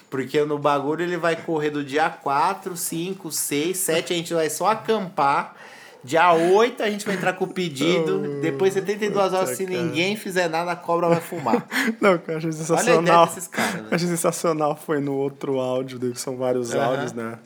Porque 0.10 0.44
no 0.44 0.58
bagulho 0.58 1.04
ele 1.04 1.18
vai 1.18 1.36
correr 1.36 1.70
do 1.70 1.84
dia 1.84 2.10
4, 2.10 2.76
5, 2.76 3.32
6, 3.32 3.78
7. 3.78 4.14
A 4.14 4.16
gente 4.16 4.34
vai 4.34 4.50
só 4.50 4.68
acampar. 4.72 5.56
Dia 6.04 6.34
8 6.34 6.84
a 6.84 6.90
gente 6.90 7.06
vai 7.06 7.16
entrar 7.16 7.34
com 7.34 7.46
o 7.46 7.48
pedido. 7.48 8.42
Depois 8.42 8.74
72 8.74 9.34
horas, 9.34 9.50
se 9.52 9.66
cara. 9.66 9.82
ninguém 9.82 10.16
fizer 10.18 10.50
nada, 10.50 10.72
a 10.72 10.76
cobra 10.76 11.08
vai 11.08 11.22
fumar. 11.22 11.66
Não, 12.02 12.18
que 12.18 12.30
eu 12.30 12.38
achei 12.38 12.50
Olha 12.50 12.58
a 12.60 12.64
ideia 12.64 12.78
sensacional. 12.86 13.26
desses 13.28 13.48
caras, 13.48 13.74
né? 13.76 13.88
Eu 13.90 13.96
achei 13.96 14.08
sensacional 14.08 14.76
foi 14.76 15.00
no 15.00 15.14
outro 15.14 15.60
áudio 15.60 15.98
dele, 15.98 16.14
que 16.14 16.20
são 16.20 16.36
vários 16.36 16.74
Aham. 16.76 16.86
áudios, 16.86 17.14
né? 17.14 17.38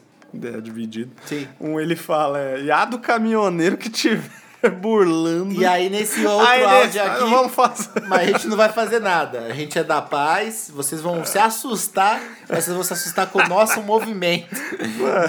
É 0.43 0.59
dividido. 0.59 1.11
Sim. 1.25 1.47
Um 1.59 1.79
ele 1.79 1.95
fala, 1.95 2.39
é, 2.39 2.61
e 2.61 2.71
a 2.71 2.83
do 2.85 2.99
caminhoneiro 2.99 3.77
que 3.77 3.89
tiver 3.89 4.46
burlando. 4.81 5.53
E 5.53 5.65
aí 5.65 5.89
nesse 5.89 6.25
outro 6.25 6.47
Aí, 6.47 6.63
áudio 6.63 7.03
aqui. 7.03 7.19
Vamos 7.29 7.53
fazer. 7.53 7.89
Mas 8.07 8.19
a 8.21 8.25
gente 8.25 8.47
não 8.47 8.57
vai 8.57 8.69
fazer 8.69 8.99
nada. 8.99 9.39
A 9.41 9.53
gente 9.53 9.77
é 9.77 9.83
da 9.83 10.01
paz, 10.01 10.71
vocês 10.73 11.01
vão 11.01 11.23
se 11.25 11.37
assustar, 11.37 12.21
mas 12.49 12.63
vocês 12.65 12.75
vão 12.75 12.83
se 12.83 12.93
assustar 12.93 13.27
com 13.27 13.39
o 13.39 13.47
nosso 13.47 13.81
movimento. 13.81 14.47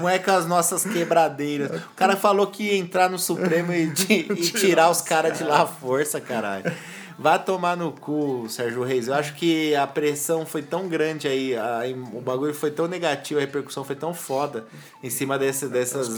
Não 0.00 0.08
é 0.08 0.18
com 0.18 0.30
as 0.30 0.46
nossas 0.46 0.84
quebradeiras. 0.84 1.70
O 1.80 1.94
cara 1.96 2.16
falou 2.16 2.46
que 2.46 2.64
ia 2.64 2.76
entrar 2.78 3.08
no 3.10 3.18
Supremo 3.18 3.72
e, 3.72 3.90
ti- 3.92 4.26
e 4.30 4.50
tirar 4.50 4.90
os 4.90 5.00
caras 5.00 5.36
de 5.36 5.44
lá 5.44 5.62
à 5.62 5.66
força, 5.66 6.20
caralho. 6.20 6.70
Vai 7.18 7.42
tomar 7.42 7.76
no 7.76 7.90
cu, 7.90 8.46
Sérgio 8.48 8.84
Reis. 8.84 9.08
Eu 9.08 9.14
acho 9.14 9.34
que 9.34 9.74
a 9.74 9.86
pressão 9.88 10.46
foi 10.46 10.62
tão 10.62 10.86
grande 10.88 11.26
aí, 11.26 11.56
a- 11.56 11.80
o 12.12 12.20
bagulho 12.20 12.54
foi 12.54 12.70
tão 12.70 12.86
negativo, 12.86 13.40
a 13.40 13.42
repercussão 13.42 13.82
foi 13.82 13.96
tão 13.96 14.14
foda 14.14 14.66
em 15.02 15.10
cima 15.10 15.36
desse, 15.36 15.66
dessas, 15.66 16.08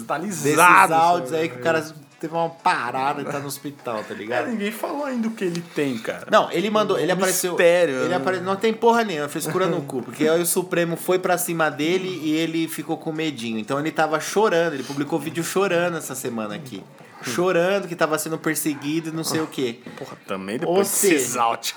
desses 0.42 0.56
áudios 0.92 1.32
aí 1.32 1.48
que 1.48 1.56
o 1.56 1.62
cara 1.62 1.90
teve 2.20 2.34
uma 2.34 2.50
parada 2.50 3.22
e 3.22 3.24
tá 3.24 3.38
no 3.38 3.46
hospital, 3.46 4.04
tá 4.06 4.12
ligado? 4.12 4.48
ninguém 4.48 4.70
falou 4.70 5.06
ainda 5.06 5.26
o 5.28 5.30
que 5.30 5.42
ele 5.42 5.62
tem, 5.74 5.96
cara. 5.96 6.26
Não, 6.30 6.52
ele 6.52 6.68
mandou, 6.68 6.98
ele 6.98 7.10
apareceu. 7.10 7.52
Mistério, 7.52 7.94
ele 8.00 8.08
né? 8.10 8.16
apare... 8.16 8.40
Não 8.40 8.56
tem 8.56 8.74
porra 8.74 9.02
nenhuma, 9.02 9.26
frescura 9.26 9.66
no 9.66 9.80
cu. 9.80 10.02
Porque 10.02 10.28
aí 10.28 10.42
o 10.42 10.44
Supremo 10.44 10.98
foi 10.98 11.18
pra 11.18 11.38
cima 11.38 11.70
dele 11.70 12.20
e 12.22 12.32
ele 12.36 12.68
ficou 12.68 12.98
com 12.98 13.10
medinho. 13.10 13.58
Então 13.58 13.80
ele 13.80 13.90
tava 13.90 14.20
chorando, 14.20 14.74
ele 14.74 14.82
publicou 14.82 15.18
vídeo 15.18 15.42
chorando 15.42 15.96
essa 15.96 16.14
semana 16.14 16.54
aqui. 16.56 16.82
Chorando 17.34 17.86
que 17.86 17.94
tava 17.94 18.18
sendo 18.18 18.38
perseguido 18.38 19.10
e 19.10 19.12
não 19.12 19.24
sei 19.24 19.40
o 19.40 19.46
quê. 19.46 19.80
Porra, 19.98 20.16
também 20.26 20.54
Ou 20.56 20.60
depois 20.60 20.88
desses 20.88 21.22
seja, 21.22 21.42
áudios. 21.42 21.74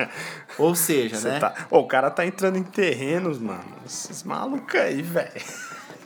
Ou 0.57 0.75
seja, 0.75 1.19
né? 1.21 1.39
tá... 1.39 1.67
Ô, 1.69 1.79
o 1.79 1.87
cara 1.87 2.09
tá 2.09 2.25
entrando 2.25 2.57
em 2.57 2.63
terrenos, 2.63 3.39
mano. 3.39 3.63
Esses 3.85 4.23
malucos 4.23 4.79
aí, 4.79 5.01
velho. 5.01 5.41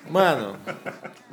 Mano, 0.10 0.56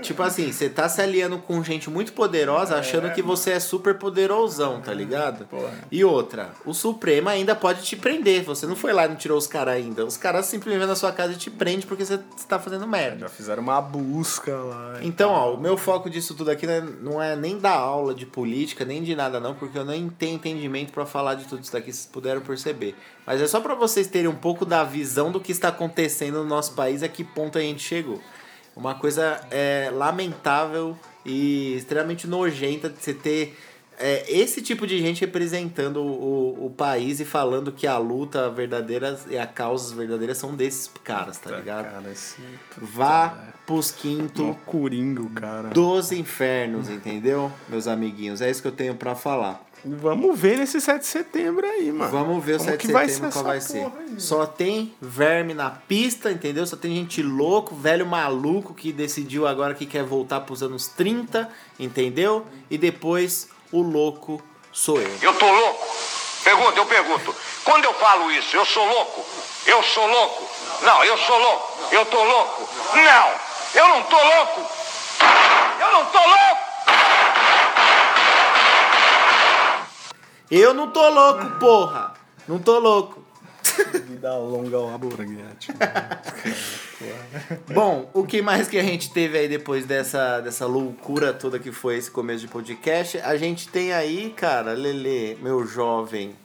tipo 0.02 0.22
assim, 0.22 0.50
você 0.52 0.68
tá 0.68 0.88
se 0.88 1.00
aliando 1.00 1.38
com 1.38 1.62
gente 1.62 1.88
muito 1.88 2.12
poderosa 2.12 2.76
achando 2.76 3.12
que 3.12 3.22
você 3.22 3.52
é 3.52 3.60
super 3.60 3.94
poderosão, 3.94 4.80
tá 4.80 4.92
ligado? 4.92 5.46
E 5.90 6.04
outra, 6.04 6.50
o 6.64 6.74
Supremo 6.74 7.28
ainda 7.28 7.54
pode 7.54 7.82
te 7.82 7.96
prender. 7.96 8.42
Você 8.44 8.66
não 8.66 8.76
foi 8.76 8.92
lá 8.92 9.06
e 9.06 9.08
não 9.08 9.16
tirou 9.16 9.38
os 9.38 9.46
caras 9.46 9.74
ainda. 9.74 10.04
Os 10.04 10.16
caras 10.16 10.46
simplesmente 10.46 10.86
na 10.86 10.96
sua 10.96 11.12
casa 11.12 11.32
e 11.32 11.36
te 11.36 11.50
prende 11.50 11.86
porque 11.86 12.04
você 12.04 12.18
tá 12.48 12.58
fazendo 12.58 12.86
merda. 12.86 13.20
Já 13.20 13.28
fizeram 13.28 13.62
uma 13.62 13.80
busca 13.80 14.54
lá. 14.56 14.98
Então, 15.02 15.30
ó, 15.30 15.54
o 15.54 15.60
meu 15.60 15.76
foco 15.76 16.10
disso 16.10 16.34
tudo 16.34 16.50
aqui 16.50 16.66
não 17.00 17.22
é 17.22 17.36
nem 17.36 17.58
dar 17.58 17.76
aula 17.76 18.14
de 18.14 18.26
política, 18.26 18.84
nem 18.84 19.02
de 19.02 19.14
nada 19.14 19.38
não, 19.38 19.54
porque 19.54 19.78
eu 19.78 19.84
nem 19.84 20.08
tenho 20.08 20.34
entendimento 20.36 20.92
pra 20.92 21.06
falar 21.06 21.34
de 21.34 21.44
tudo 21.44 21.62
isso 21.62 21.72
daqui, 21.72 21.92
vocês 21.92 22.06
puderam 22.06 22.40
perceber. 22.40 22.94
Mas 23.26 23.40
é 23.40 23.46
só 23.46 23.60
pra 23.60 23.74
vocês 23.74 24.06
terem 24.06 24.28
um 24.28 24.34
pouco 24.34 24.66
da 24.66 24.84
visão 24.84 25.32
do 25.32 25.40
que 25.40 25.52
está 25.52 25.68
acontecendo 25.68 26.38
no 26.42 26.44
nosso 26.44 26.74
país 26.74 27.02
a 27.02 27.08
que 27.08 27.24
ponto 27.24 27.56
a 27.56 27.60
gente 27.60 27.82
chegou. 27.82 28.20
Uma 28.76 28.94
coisa 28.94 29.40
é, 29.50 29.90
lamentável 29.92 30.96
e 31.24 31.74
extremamente 31.76 32.26
nojenta 32.26 32.88
de 32.88 33.02
você 33.02 33.14
ter 33.14 33.56
é, 33.98 34.24
esse 34.28 34.60
tipo 34.60 34.86
de 34.86 34.98
gente 34.98 35.20
representando 35.20 35.98
o, 36.02 36.66
o 36.66 36.70
país 36.70 37.20
e 37.20 37.24
falando 37.24 37.70
que 37.70 37.86
a 37.86 37.96
luta 37.96 38.50
verdadeira 38.50 39.18
e 39.28 39.38
a 39.38 39.46
causas 39.46 39.92
verdadeiras 39.92 40.38
são 40.38 40.54
desses 40.54 40.90
caras, 41.04 41.38
tá 41.38 41.56
ligado? 41.56 41.84
Cara, 41.84 42.10
esse... 42.10 42.36
Vá 42.76 43.52
pros 43.64 43.90
quinto 43.90 44.56
coringo, 44.66 45.30
cara. 45.30 45.68
dos 45.68 46.12
infernos, 46.12 46.88
entendeu? 46.88 47.50
Meus 47.68 47.86
amiguinhos, 47.86 48.40
é 48.40 48.50
isso 48.50 48.60
que 48.60 48.68
eu 48.68 48.72
tenho 48.72 48.94
pra 48.94 49.14
falar. 49.14 49.64
Vamos 49.84 50.38
ver 50.38 50.56
nesse 50.58 50.80
7 50.80 51.00
de 51.00 51.06
setembro 51.06 51.66
aí, 51.66 51.92
mano. 51.92 52.10
Vamos 52.10 52.42
ver 52.42 52.54
o 52.54 52.58
Como 52.58 52.70
7 52.70 52.80
que 52.80 52.86
de 52.86 52.92
vai 52.92 53.08
setembro 53.08 53.30
ser 53.32 53.38
qual 53.38 53.44
vai 53.44 53.60
ser. 53.60 53.84
aí? 53.84 54.20
Só 54.20 54.46
tem 54.46 54.94
verme 55.00 55.52
na 55.52 55.68
pista, 55.70 56.30
entendeu? 56.30 56.66
Só 56.66 56.74
tem 56.76 56.94
gente 56.94 57.22
louco, 57.22 57.74
velho 57.74 58.06
maluco 58.06 58.72
que 58.72 58.92
decidiu 58.92 59.46
agora 59.46 59.74
que 59.74 59.84
quer 59.84 60.02
voltar 60.02 60.40
pros 60.40 60.62
anos 60.62 60.88
30, 60.88 61.50
entendeu? 61.78 62.46
E 62.70 62.78
depois 62.78 63.48
o 63.70 63.82
louco 63.82 64.42
sou 64.72 64.98
eu. 65.00 65.16
Eu 65.20 65.34
tô 65.34 65.50
louco? 65.52 65.86
Pergunta, 66.42 66.78
eu 66.78 66.86
pergunto. 66.86 67.34
Quando 67.64 67.84
eu 67.84 67.94
falo 67.94 68.30
isso, 68.32 68.56
eu 68.56 68.64
sou 68.64 68.86
louco? 68.86 69.24
Eu 69.66 69.82
sou 69.82 70.06
louco? 70.06 70.48
Não, 70.82 71.04
eu 71.04 71.16
sou 71.18 71.38
louco. 71.38 71.78
Eu 71.90 72.06
tô 72.06 72.22
louco? 72.22 72.68
Não, 72.94 73.80
eu 73.82 73.88
não 73.88 74.02
tô 74.04 74.16
louco. 74.16 74.60
Eu 75.80 75.92
não 75.92 76.06
tô 76.06 76.18
louco. 76.18 76.63
Eu 80.50 80.74
não 80.74 80.90
tô 80.90 81.08
louco, 81.08 81.58
porra! 81.58 82.14
Não 82.46 82.58
tô 82.58 82.78
louco. 82.78 83.24
Vida 84.06 84.36
longa 84.36 84.76
ao 84.76 84.94
aborgate. 84.94 85.72
Bom, 87.72 88.10
o 88.12 88.24
que 88.24 88.42
mais 88.42 88.68
que 88.68 88.78
a 88.78 88.82
gente 88.82 89.10
teve 89.10 89.38
aí 89.38 89.48
depois 89.48 89.84
dessa, 89.86 90.40
dessa 90.40 90.66
loucura 90.66 91.32
toda 91.32 91.58
que 91.58 91.72
foi 91.72 91.96
esse 91.96 92.10
começo 92.10 92.40
de 92.40 92.48
podcast? 92.48 93.18
A 93.18 93.36
gente 93.36 93.68
tem 93.68 93.92
aí, 93.92 94.30
cara, 94.36 94.72
Lele, 94.72 95.38
meu 95.42 95.66
jovem, 95.66 96.36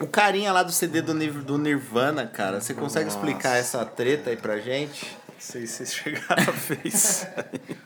o 0.00 0.06
carinha 0.06 0.52
lá 0.52 0.62
do 0.62 0.72
CD 0.72 1.00
do, 1.00 1.14
do 1.42 1.56
Nirvana, 1.56 2.26
cara. 2.26 2.60
Você 2.60 2.74
consegue 2.74 3.08
explicar 3.08 3.56
essa 3.56 3.84
treta 3.84 4.30
aí 4.30 4.36
pra 4.36 4.58
gente? 4.58 5.16
Não 5.34 5.40
sei 5.40 5.66
se 5.66 5.84
vocês 5.84 5.94
chegaram 5.94 6.52
a 6.52 6.86
isso. 6.88 7.26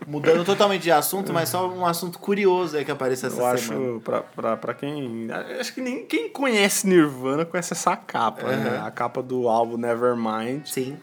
Mudando 0.07 0.45
totalmente 0.45 0.83
de 0.83 0.91
assunto, 0.91 1.33
mas 1.33 1.49
só 1.49 1.69
um 1.69 1.85
assunto 1.85 2.19
curioso 2.19 2.77
aí 2.77 2.85
que 2.85 2.91
apareceu 2.91 3.29
essa 3.29 3.41
Eu 3.41 3.59
semana. 3.59 3.91
acho, 3.95 4.01
pra, 4.01 4.21
pra, 4.23 4.57
pra 4.57 4.75
quem. 4.75 5.29
Acho 5.59 5.75
que 5.75 5.81
nem 5.81 6.05
quem 6.07 6.29
conhece 6.31 6.87
Nirvana 6.87 7.45
conhece 7.45 7.73
essa 7.73 7.97
capa, 7.97 8.45
né? 8.45 8.83
A 8.85 8.91
capa 8.91 9.23
do 9.23 9.49
álbum 9.49 9.77
Nevermind, 9.77 10.67
Sim. 10.67 10.97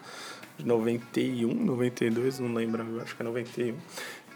de 0.58 0.66
91, 0.66 1.52
92, 1.52 2.38
não 2.40 2.54
lembro, 2.54 3.00
acho 3.02 3.14
que 3.14 3.22
é 3.22 3.24
91. 3.24 3.74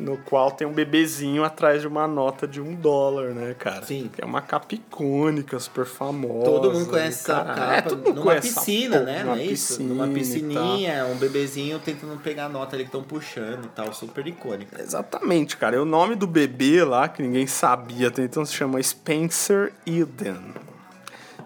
No 0.00 0.16
qual 0.16 0.50
tem 0.50 0.66
um 0.66 0.72
bebezinho 0.72 1.44
atrás 1.44 1.82
de 1.82 1.86
uma 1.86 2.08
nota 2.08 2.48
de 2.48 2.58
um 2.60 2.74
dólar, 2.74 3.34
né, 3.34 3.54
cara? 3.58 3.84
Sim. 3.84 4.10
Que 4.12 4.22
é 4.22 4.24
uma 4.24 4.40
capa 4.40 4.74
icônica, 4.74 5.58
super 5.58 5.84
famosa. 5.84 6.44
Todo 6.44 6.72
mundo 6.72 6.86
conhece 6.86 7.30
essa 7.30 7.44
cara. 7.44 7.54
capa 7.54 7.72
É, 7.74 7.82
todo 7.82 7.98
mundo 7.98 8.14
numa 8.14 8.22
conhece 8.22 8.48
essa 8.48 8.60
piscina, 8.60 8.98
porra, 8.98 9.12
né? 9.12 9.22
Numa 9.22 9.34
Não 9.34 9.40
é 9.42 9.44
isso? 9.44 9.66
piscina 9.76 9.88
Numa 9.90 10.04
e 10.04 10.08
tal. 10.08 10.14
piscininha, 10.14 11.04
um 11.04 11.16
bebezinho 11.16 11.78
tentando 11.78 12.18
pegar 12.20 12.46
a 12.46 12.48
nota 12.48 12.76
ali 12.76 12.84
que 12.84 12.88
estão 12.88 13.02
puxando 13.02 13.66
e 13.66 13.68
tal, 13.68 13.92
super 13.92 14.26
icônica. 14.26 14.80
Exatamente, 14.80 15.56
cara. 15.58 15.76
E 15.76 15.78
o 15.78 15.84
nome 15.84 16.14
do 16.14 16.26
bebê 16.26 16.82
lá, 16.82 17.06
que 17.06 17.22
ninguém 17.22 17.46
sabia 17.46 18.08
até 18.08 18.22
então, 18.22 18.44
se 18.44 18.54
chama 18.54 18.82
Spencer 18.82 19.72
Eden. 19.86 20.54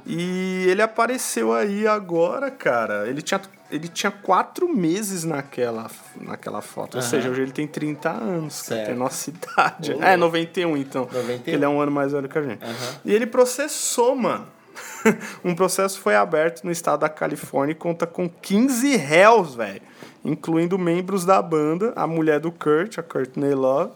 E 0.06 0.66
ele 0.68 0.82
apareceu 0.82 1.52
aí 1.52 1.86
agora, 1.86 2.50
cara. 2.50 3.08
Ele 3.08 3.22
tinha, 3.22 3.40
ele 3.74 3.88
tinha 3.88 4.12
quatro 4.12 4.68
meses 4.68 5.24
naquela, 5.24 5.90
naquela 6.20 6.62
foto. 6.62 6.94
Ou 6.94 7.00
Aham. 7.00 7.10
seja, 7.10 7.28
hoje 7.28 7.42
ele 7.42 7.50
tem 7.50 7.66
30 7.66 8.08
anos. 8.08 8.54
Certo. 8.54 8.86
Tem 8.86 8.94
nossa 8.94 9.30
idade. 9.30 9.92
Ô, 9.92 10.02
é, 10.02 10.16
louco. 10.16 10.36
91 10.36 10.76
então. 10.76 11.02
91. 11.12 11.52
Ele 11.52 11.64
é 11.64 11.68
um 11.68 11.80
ano 11.80 11.90
mais 11.90 12.12
velho 12.12 12.28
que 12.28 12.38
a 12.38 12.42
gente. 12.42 12.64
Aham. 12.64 13.00
E 13.04 13.12
ele 13.12 13.26
processou, 13.26 14.14
mano. 14.14 14.46
um 15.44 15.54
processo 15.54 15.98
foi 15.98 16.14
aberto 16.14 16.62
no 16.64 16.70
estado 16.70 17.00
da 17.00 17.08
Califórnia 17.08 17.72
e 17.72 17.74
conta 17.74 18.06
com 18.06 18.28
15 18.28 18.96
réus, 18.96 19.56
velho. 19.56 19.82
Incluindo 20.24 20.78
membros 20.78 21.24
da 21.24 21.42
banda, 21.42 21.92
a 21.96 22.06
mulher 22.06 22.38
do 22.38 22.52
Kurt, 22.52 22.98
a 22.98 23.02
Courtney 23.02 23.54
Love, 23.54 23.92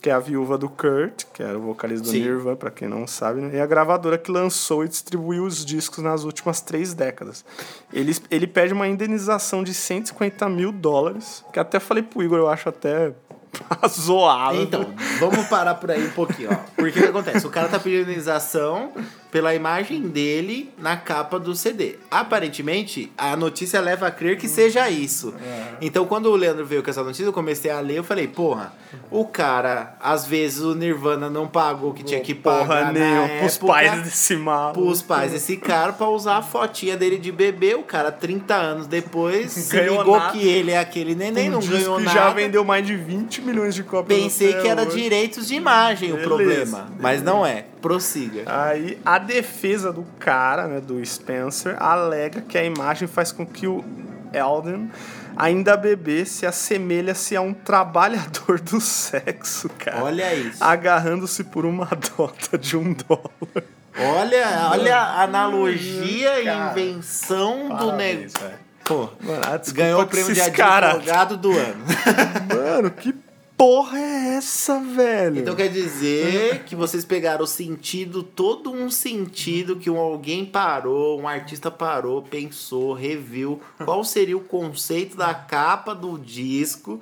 que 0.00 0.10
é 0.10 0.12
a 0.12 0.18
viúva 0.18 0.56
do 0.56 0.68
Kurt, 0.68 1.24
que 1.32 1.42
era 1.42 1.58
o 1.58 1.62
vocalista 1.62 2.04
do 2.04 2.10
Sim. 2.10 2.20
Nirvana, 2.20 2.56
pra 2.56 2.70
quem 2.70 2.88
não 2.88 3.06
sabe, 3.06 3.40
né? 3.40 3.56
e 3.56 3.60
a 3.60 3.66
gravadora 3.66 4.18
que 4.18 4.30
lançou 4.30 4.84
e 4.84 4.88
distribuiu 4.88 5.44
os 5.44 5.64
discos 5.64 6.02
nas 6.02 6.24
últimas 6.24 6.60
três 6.60 6.94
décadas. 6.94 7.44
Ele, 7.92 8.14
ele 8.30 8.46
pede 8.46 8.72
uma 8.72 8.86
indenização 8.86 9.64
de 9.64 9.74
150 9.74 10.48
mil 10.48 10.70
dólares, 10.70 11.44
que 11.52 11.58
até 11.58 11.80
falei 11.80 12.02
pro 12.02 12.22
Igor, 12.22 12.38
eu 12.38 12.48
acho 12.48 12.68
até 12.68 13.12
zoado. 13.88 14.60
Então, 14.60 14.86
vamos 15.18 15.46
parar 15.48 15.74
por 15.74 15.90
aí 15.90 16.06
um 16.06 16.10
pouquinho, 16.10 16.50
ó. 16.52 16.56
Porque 16.76 16.98
o 16.98 17.02
que 17.02 17.08
acontece? 17.08 17.46
O 17.46 17.50
cara 17.50 17.68
tá 17.68 17.78
pedindo 17.78 18.02
indenização 18.02 18.92
pela 19.30 19.54
imagem 19.54 20.02
dele 20.02 20.70
na 20.78 20.96
capa 20.96 21.38
do 21.38 21.54
CD. 21.54 21.96
Aparentemente, 22.10 23.12
a 23.16 23.36
notícia 23.36 23.80
leva 23.80 24.06
a 24.06 24.10
crer 24.10 24.36
que 24.38 24.48
seja 24.48 24.88
isso. 24.88 25.34
Então, 25.80 26.04
quando 26.06 26.26
o 26.26 26.36
Leandro 26.36 26.64
veio 26.64 26.82
com 26.82 26.90
essa 26.90 27.02
notícia, 27.02 27.24
eu 27.24 27.32
comecei 27.32 27.70
a 27.70 27.80
ler, 27.80 27.98
eu 27.98 28.04
falei, 28.04 28.26
porra, 28.28 28.72
o 29.10 29.24
cara, 29.24 29.96
às 30.00 30.26
vezes 30.26 30.60
o 30.60 30.74
Nirvana 30.74 31.28
não 31.30 31.46
pagou 31.46 31.90
o 31.90 31.94
que 31.94 32.02
tinha 32.02 32.20
que 32.20 32.34
pagar 32.34 32.66
Porra 32.66 32.92
nenhuma, 32.92 33.28
pros 33.40 33.58
pais 33.58 34.02
desse 34.02 34.36
maluco. 34.36 34.80
pros 34.80 35.02
pais 35.02 35.32
desse 35.32 35.56
cara 35.56 35.92
pra 35.92 36.08
usar 36.08 36.36
a 36.38 36.42
fotinha 36.42 36.96
dele 36.96 37.18
de 37.18 37.32
bebê. 37.32 37.74
O 37.74 37.82
cara, 37.82 38.10
30 38.12 38.54
anos 38.54 38.86
depois, 38.86 39.52
se 39.52 39.74
Ganhou 39.76 39.98
ligou 39.98 40.18
nada. 40.18 40.32
que 40.32 40.46
ele 40.46 40.70
é 40.70 40.78
aquele 40.78 41.14
neném, 41.14 41.48
um 41.48 41.52
não 41.52 41.60
ganhou 41.60 41.96
que 41.98 42.04
nada. 42.04 42.18
já 42.18 42.30
vendeu 42.30 42.64
mais 42.64 42.86
de 42.86 42.96
20 42.96 43.42
milhões 43.42 43.74
de 43.74 43.82
cópias. 43.82 44.18
Pensei 44.20 44.54
que 44.54 44.66
era 44.68 44.82
hoje. 44.82 44.96
direitos 44.96 45.46
de 45.48 45.54
imagem 45.54 46.10
o 46.12 46.16
Beleza, 46.16 46.28
problema, 46.28 46.88
mas 47.00 47.22
não 47.22 47.44
é. 47.44 47.66
Prossiga. 47.86 48.42
Aí 48.46 48.98
a 49.04 49.18
defesa 49.18 49.92
do 49.92 50.04
cara, 50.18 50.66
né, 50.66 50.80
do 50.80 51.04
Spencer, 51.04 51.76
alega 51.82 52.40
que 52.40 52.58
a 52.58 52.64
imagem 52.64 53.06
faz 53.06 53.30
com 53.32 53.46
que 53.46 53.66
o 53.66 53.84
Elden, 54.32 54.90
ainda 55.36 55.76
bebê, 55.76 56.24
se 56.24 56.44
assemelha-se 56.46 57.36
a 57.36 57.40
um 57.40 57.54
trabalhador 57.54 58.60
do 58.60 58.80
sexo, 58.80 59.68
cara. 59.78 60.02
Olha 60.02 60.34
isso. 60.34 60.62
Agarrando-se 60.62 61.44
por 61.44 61.64
uma 61.64 61.86
dota 62.16 62.58
de 62.58 62.76
um 62.76 62.92
dólar. 62.92 63.64
Olha, 63.98 64.68
olha 64.72 64.96
a 64.96 65.22
analogia 65.22 66.40
e 66.40 66.70
invenção 66.70 67.68
do 67.76 67.92
negócio. 67.92 68.66
Pô, 68.84 69.08
Mano, 69.20 69.40
ganhou 69.72 70.02
o 70.02 70.06
prêmio 70.06 70.32
de 70.32 70.38
esses 70.38 70.54
cara- 70.54 70.92
advogado 70.92 71.36
do 71.36 71.50
ano. 71.50 71.84
Mano, 72.54 72.90
que 72.90 73.12
porra 73.56 73.98
é 73.98 74.36
essa, 74.36 74.78
velho? 74.80 75.38
Então 75.38 75.56
quer 75.56 75.68
dizer 75.68 76.64
que 76.64 76.76
vocês 76.76 77.04
pegaram 77.04 77.44
o 77.44 77.46
sentido, 77.46 78.22
todo 78.22 78.70
um 78.70 78.90
sentido 78.90 79.76
que 79.76 79.88
um 79.88 79.98
alguém 79.98 80.44
parou, 80.44 81.20
um 81.20 81.26
artista 81.26 81.70
parou, 81.70 82.22
pensou, 82.22 82.92
reviu 82.92 83.60
qual 83.84 84.04
seria 84.04 84.36
o 84.36 84.40
conceito 84.40 85.16
da 85.16 85.32
capa 85.34 85.94
do 85.94 86.18
disco. 86.18 87.00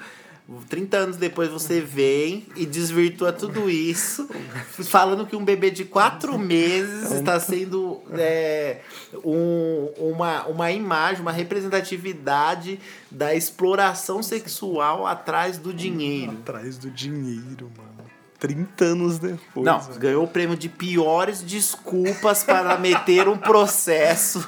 30 0.68 0.96
anos 0.96 1.16
depois 1.16 1.48
você 1.50 1.80
vem 1.80 2.46
e 2.54 2.66
desvirtua 2.66 3.32
tudo 3.32 3.70
isso, 3.70 4.28
falando 4.84 5.24
que 5.26 5.34
um 5.34 5.44
bebê 5.44 5.70
de 5.70 5.84
4 5.86 6.38
meses 6.38 7.12
está 7.12 7.40
sendo 7.40 8.02
é, 8.12 8.80
um- 9.24 9.88
uma, 9.96 10.46
uma 10.46 10.70
imagem, 10.70 11.22
uma 11.22 11.32
representatividade 11.32 12.78
da 13.10 13.34
exploração 13.34 14.22
sexual 14.22 15.06
atrás 15.06 15.56
do 15.56 15.72
dinheiro. 15.72 16.32
Atrás 16.32 16.76
do 16.76 16.90
dinheiro, 16.90 17.70
mano. 17.76 17.93
30 18.46 18.84
anos 18.84 19.18
depois. 19.18 19.64
Não, 19.64 19.80
velho. 19.80 19.98
ganhou 19.98 20.24
o 20.24 20.28
prêmio 20.28 20.56
de 20.56 20.68
piores 20.68 21.40
desculpas 21.42 22.44
para 22.44 22.76
meter 22.76 23.26
um 23.28 23.38
processo 23.38 24.46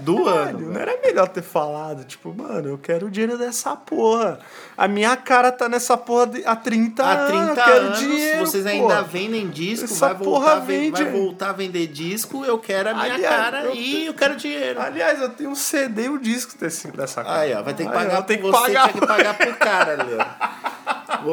do 0.00 0.24
Caralho, 0.24 0.58
ano. 0.58 0.72
não 0.72 0.80
era 0.80 0.98
melhor 1.02 1.28
ter 1.28 1.42
falado, 1.42 2.04
tipo, 2.04 2.34
mano, 2.34 2.68
eu 2.68 2.78
quero 2.78 3.06
o 3.06 3.10
dinheiro 3.10 3.38
dessa 3.38 3.74
porra. 3.74 4.38
A 4.76 4.86
minha 4.86 5.16
cara 5.16 5.50
tá 5.50 5.68
nessa 5.68 5.96
porra 5.96 6.26
de- 6.26 6.44
há 6.44 6.54
30 6.54 7.02
Há 7.02 7.12
anos. 7.12 7.28
30 7.30 7.60
eu 7.60 7.64
quero 7.64 7.86
anos, 7.86 7.98
dinheiro, 7.98 8.38
vocês 8.46 8.62
pô. 8.64 8.68
ainda 8.70 9.02
vendem 9.02 9.48
disco, 9.48 9.84
Essa 9.86 10.08
vai 10.08 10.14
porra 10.16 10.46
voltar, 10.56 10.60
vende. 10.66 11.02
vai 11.02 11.10
voltar 11.12 11.50
a 11.50 11.52
vender 11.52 11.86
disco, 11.86 12.44
eu 12.44 12.58
quero 12.58 12.90
a 12.90 12.94
minha 12.94 13.14
Aliás, 13.14 13.34
cara 13.36 13.62
eu 13.64 13.74
e 13.74 13.92
tenho- 13.92 14.06
eu 14.06 14.14
quero 14.14 14.36
dinheiro. 14.36 14.80
Aliás, 14.80 15.20
eu 15.22 15.28
tenho 15.30 15.50
um 15.50 15.54
CD 15.54 16.04
e 16.04 16.08
o 16.10 16.18
disco 16.18 16.56
desse, 16.58 16.88
dessa 16.92 17.24
cara. 17.24 17.40
Aí, 17.40 17.54
ó, 17.54 17.62
vai 17.62 17.74
ter 17.74 17.84
que 17.84 17.88
Aí, 17.88 17.94
pagar 17.94 18.16
eu 18.18 18.22
tenho 18.24 18.42
você 18.42 18.52
que 18.52 18.62
pagar. 18.74 18.82
tinha 18.90 19.00
que 19.00 19.06
pagar 19.06 19.34
pro 19.38 19.54
cara, 19.56 19.94
Leandro. 20.04 20.27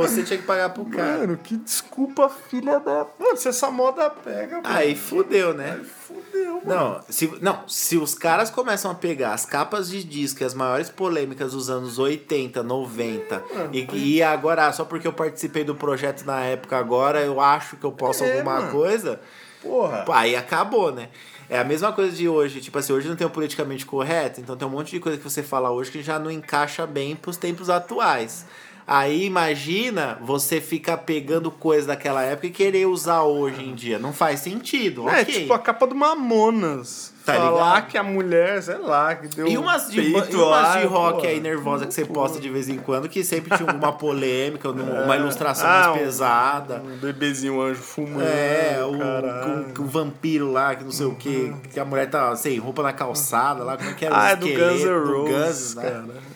Você 0.01 0.23
tinha 0.23 0.38
que 0.39 0.45
pagar 0.45 0.69
pro 0.69 0.86
cara. 0.86 1.19
Mano, 1.19 1.38
que 1.38 1.58
desculpa, 1.58 2.29
filha 2.29 2.79
da. 2.79 3.05
Mano, 3.19 3.38
se 3.38 3.47
essa 3.47 3.69
moda 3.71 4.10
pega, 4.10 4.62
mano. 4.62 4.67
Aí 4.75 4.95
fudeu, 4.95 5.53
né? 5.53 5.79
Fudeu, 6.08 6.62
mano. 6.65 6.65
Não 6.65 7.01
se, 7.10 7.31
não, 7.41 7.67
se 7.67 7.97
os 7.97 8.13
caras 8.15 8.49
começam 8.49 8.91
a 8.91 8.95
pegar 8.95 9.34
as 9.34 9.45
capas 9.45 9.89
de 9.89 10.03
disco 10.03 10.41
e 10.41 10.45
as 10.45 10.53
maiores 10.53 10.89
polêmicas 10.89 11.51
dos 11.53 11.69
anos 11.69 11.98
80, 12.00 12.62
90, 12.63 13.43
e, 13.71 13.87
e 14.15 14.23
agora, 14.23 14.71
só 14.73 14.85
porque 14.85 15.08
eu 15.08 15.13
participei 15.13 15.63
do 15.63 15.75
projeto 15.75 16.23
na 16.25 16.39
época, 16.41 16.77
agora 16.77 17.21
eu 17.21 17.39
acho 17.39 17.77
que 17.77 17.83
eu 17.85 17.91
posso 17.91 18.23
É, 18.23 18.33
alguma 18.37 18.60
mano. 18.60 18.71
coisa, 18.71 19.19
Porra. 19.62 20.06
aí 20.10 20.35
acabou, 20.35 20.91
né? 20.91 21.10
É 21.48 21.60
a 21.60 21.63
mesma 21.63 21.93
coisa 21.93 22.15
de 22.15 22.27
hoje, 22.27 22.60
tipo 22.60 22.77
assim, 22.79 22.91
hoje 22.91 23.08
não 23.08 23.15
tem 23.15 23.27
o 23.27 23.29
politicamente 23.29 23.85
correto, 23.85 24.41
então 24.41 24.58
tem 24.58 24.67
um 24.67 24.71
monte 24.71 24.89
de 24.91 25.00
coisa 25.00 25.15
que 25.17 25.23
você 25.23 25.43
fala 25.43 25.69
hoje 25.69 25.91
que 25.91 26.02
já 26.02 26.17
não 26.17 26.31
encaixa 26.31 26.87
bem 26.87 27.15
pros 27.15 27.37
tempos 27.37 27.69
atuais. 27.69 28.46
Aí 28.88 29.25
imagina 29.25 30.19
você 30.21 30.62
ficar 30.62 30.98
pegando 30.98 31.50
coisa 31.50 31.88
daquela 31.88 32.21
época 32.21 32.48
e 32.48 32.52
querer 32.52 32.86
usar 32.86 33.23
hoje 33.23 33.63
em 33.63 33.73
dia. 33.73 33.98
Não 33.98 34.13
faz 34.13 34.42
sentido, 34.42 35.10
É, 35.10 35.21
ok. 35.21 35.33
tipo 35.42 35.54
a 35.54 35.60
capa 35.60 35.88
do 35.88 35.96
Mamonas. 35.96 37.15
Tá 37.26 37.34
Falar 37.34 37.76
ligado? 37.76 37.88
que 37.88 37.98
a 37.98 38.04
mulher, 38.04 38.62
sei 38.62 38.78
lá, 38.78 39.15
que 39.15 39.28
deu 39.28 39.48
E 39.48 39.58
umas 39.58 39.90
de, 39.90 40.00
peito 40.02 40.32
e 40.32 40.36
umas 40.36 40.80
de 40.80 40.86
rock 40.86 41.26
aí 41.26 41.40
nervosa 41.40 41.88
que 41.88 41.94
você 41.94 42.06
posta 42.06 42.40
de 42.40 42.50
vez 42.50 42.69
em 42.69 42.78
quando, 42.78 43.10
que 43.10 43.23
sempre 43.23 43.58
tinha 43.58 43.71
uma 43.73 43.92
polêmica, 43.92 44.69
uma 44.69 45.15
ilustração 45.17 45.67
Ah, 45.67 45.88
mais 45.90 46.02
pesada. 46.02 46.84
Um 46.86 46.98
bebezinho 46.98 47.60
anjo 47.60 47.82
fumando. 47.82 48.21
É, 48.21 48.80
o, 48.84 49.73
com 49.73 49.84
o 49.84 49.88
vampiro 49.88 50.52
lá, 50.52 50.76
que 50.76 50.84
não 50.84 50.92
sei 50.92 51.08
o 51.08 51.15
que, 51.15 51.52
que 51.73 51.80
a 51.80 51.86
mulher 51.86 52.10
tá 52.10 52.36
sem 52.36 52.58
roupa 52.60 52.84
na 52.84 52.94
calçada 52.94 53.63
lá, 53.63 53.76
como 53.76 53.90
é 53.90 53.94
que 53.94 54.06
era? 54.06 54.15
Ah, 54.15 54.26
o 54.26 54.28
é 54.28 54.36
do 54.36 54.48
Guns 54.48 54.84
N' 54.84 55.12
Roses, 55.12 55.73
Guns, 55.73 55.76
né? 55.76 55.82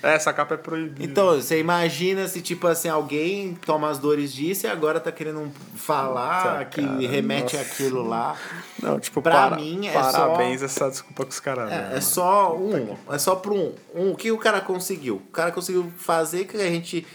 cara. 0.01 0.13
Essa 0.15 0.33
capa 0.33 0.55
é 0.55 0.57
proibida. 0.57 1.03
Então, 1.03 1.35
você 1.35 1.59
imagina 1.59 2.27
se, 2.27 2.41
tipo 2.41 2.65
assim, 2.65 2.89
alguém 2.89 3.53
toma 3.65 3.89
as 3.89 3.99
dores 3.99 4.33
disso 4.33 4.65
e 4.65 4.69
agora 4.69 4.99
tá 4.99 5.11
querendo 5.11 5.51
falar 5.75 6.53
Puta, 6.53 6.65
que 6.65 6.81
cara, 6.81 6.99
remete 6.99 7.55
nossa. 7.57 7.69
àquilo 7.69 8.07
lá. 8.07 8.35
Não, 8.81 8.99
tipo, 8.99 9.21
Pra 9.21 9.49
para- 9.49 9.55
mim, 9.57 9.87
é 9.87 9.91
parabéns 9.91 10.63
desculpa 10.87 11.25
que 11.25 11.31
os 11.31 11.39
caras 11.39 11.71
É, 11.71 11.77
deram. 11.81 11.97
é 11.97 12.01
só 12.01 12.55
um. 12.55 12.95
É 13.11 13.17
só 13.17 13.35
para 13.35 13.51
um, 13.51 13.73
um. 13.93 14.11
O 14.11 14.15
que 14.15 14.31
o 14.31 14.37
cara 14.37 14.61
conseguiu? 14.61 15.15
O 15.15 15.31
cara 15.31 15.51
conseguiu 15.51 15.91
fazer 15.97 16.45
que 16.45 16.55
a 16.55 16.69
gente 16.69 17.05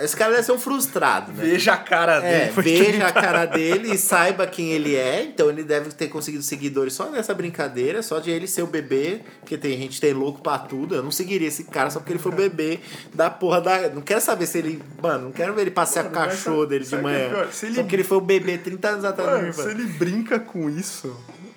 Esse 0.00 0.16
cara 0.16 0.30
deve 0.30 0.44
ser 0.44 0.52
um 0.52 0.58
frustrado, 0.58 1.32
né? 1.32 1.44
Veja 1.44 1.72
a 1.74 1.76
cara 1.76 2.20
dele. 2.20 2.44
É, 2.44 2.48
foi 2.52 2.62
veja 2.62 3.06
a 3.08 3.12
30. 3.12 3.12
cara 3.12 3.44
dele 3.46 3.92
e 3.92 3.98
saiba 3.98 4.46
quem 4.46 4.70
ele 4.72 4.94
é. 4.96 5.22
Então 5.24 5.50
ele 5.50 5.62
deve 5.64 5.90
ter 5.90 6.08
conseguido 6.08 6.42
seguidores 6.42 6.94
só 6.94 7.10
nessa 7.10 7.34
brincadeira, 7.34 8.00
só 8.02 8.18
de 8.18 8.30
ele 8.30 8.46
ser 8.46 8.62
o 8.62 8.66
bebê. 8.66 9.20
Porque 9.40 9.58
tem 9.58 9.76
gente 9.76 9.96
que 9.96 10.00
tem 10.00 10.12
louco 10.14 10.40
pra 10.40 10.56
tudo. 10.56 10.94
Eu 10.94 11.02
não 11.02 11.10
seguiria 11.10 11.48
esse 11.48 11.64
cara 11.64 11.90
só 11.90 11.98
porque 11.98 12.12
ele 12.12 12.20
foi 12.20 12.32
o 12.32 12.34
bebê 12.34 12.78
da 13.12 13.28
porra 13.28 13.60
da. 13.60 13.88
Não 13.90 14.00
quero 14.00 14.20
saber 14.22 14.46
se 14.46 14.58
ele. 14.58 14.80
Mano, 15.02 15.24
não 15.26 15.32
quero 15.32 15.52
ver 15.52 15.62
ele 15.62 15.70
passear 15.72 16.04
com 16.04 16.14
Mano, 16.14 16.30
cachorro 16.30 16.64
dele 16.64 16.84
de 16.86 16.94
é 16.94 17.00
manhã. 17.02 17.28
pior? 17.28 17.52
Se 17.52 17.66
ele- 17.66 17.74
Só 17.74 17.82
porque 17.82 17.96
ele 17.96 18.04
foi 18.04 18.16
o 18.18 18.22
bebê 18.22 18.56
30 18.58 18.88
anos 18.88 19.04
atrás 19.04 19.30
do 19.30 19.36
Mano, 19.40 19.52
se 19.52 19.68
ele 19.68 19.84
brinca 19.98 20.38
com 20.40 20.70
isso, 20.70 21.14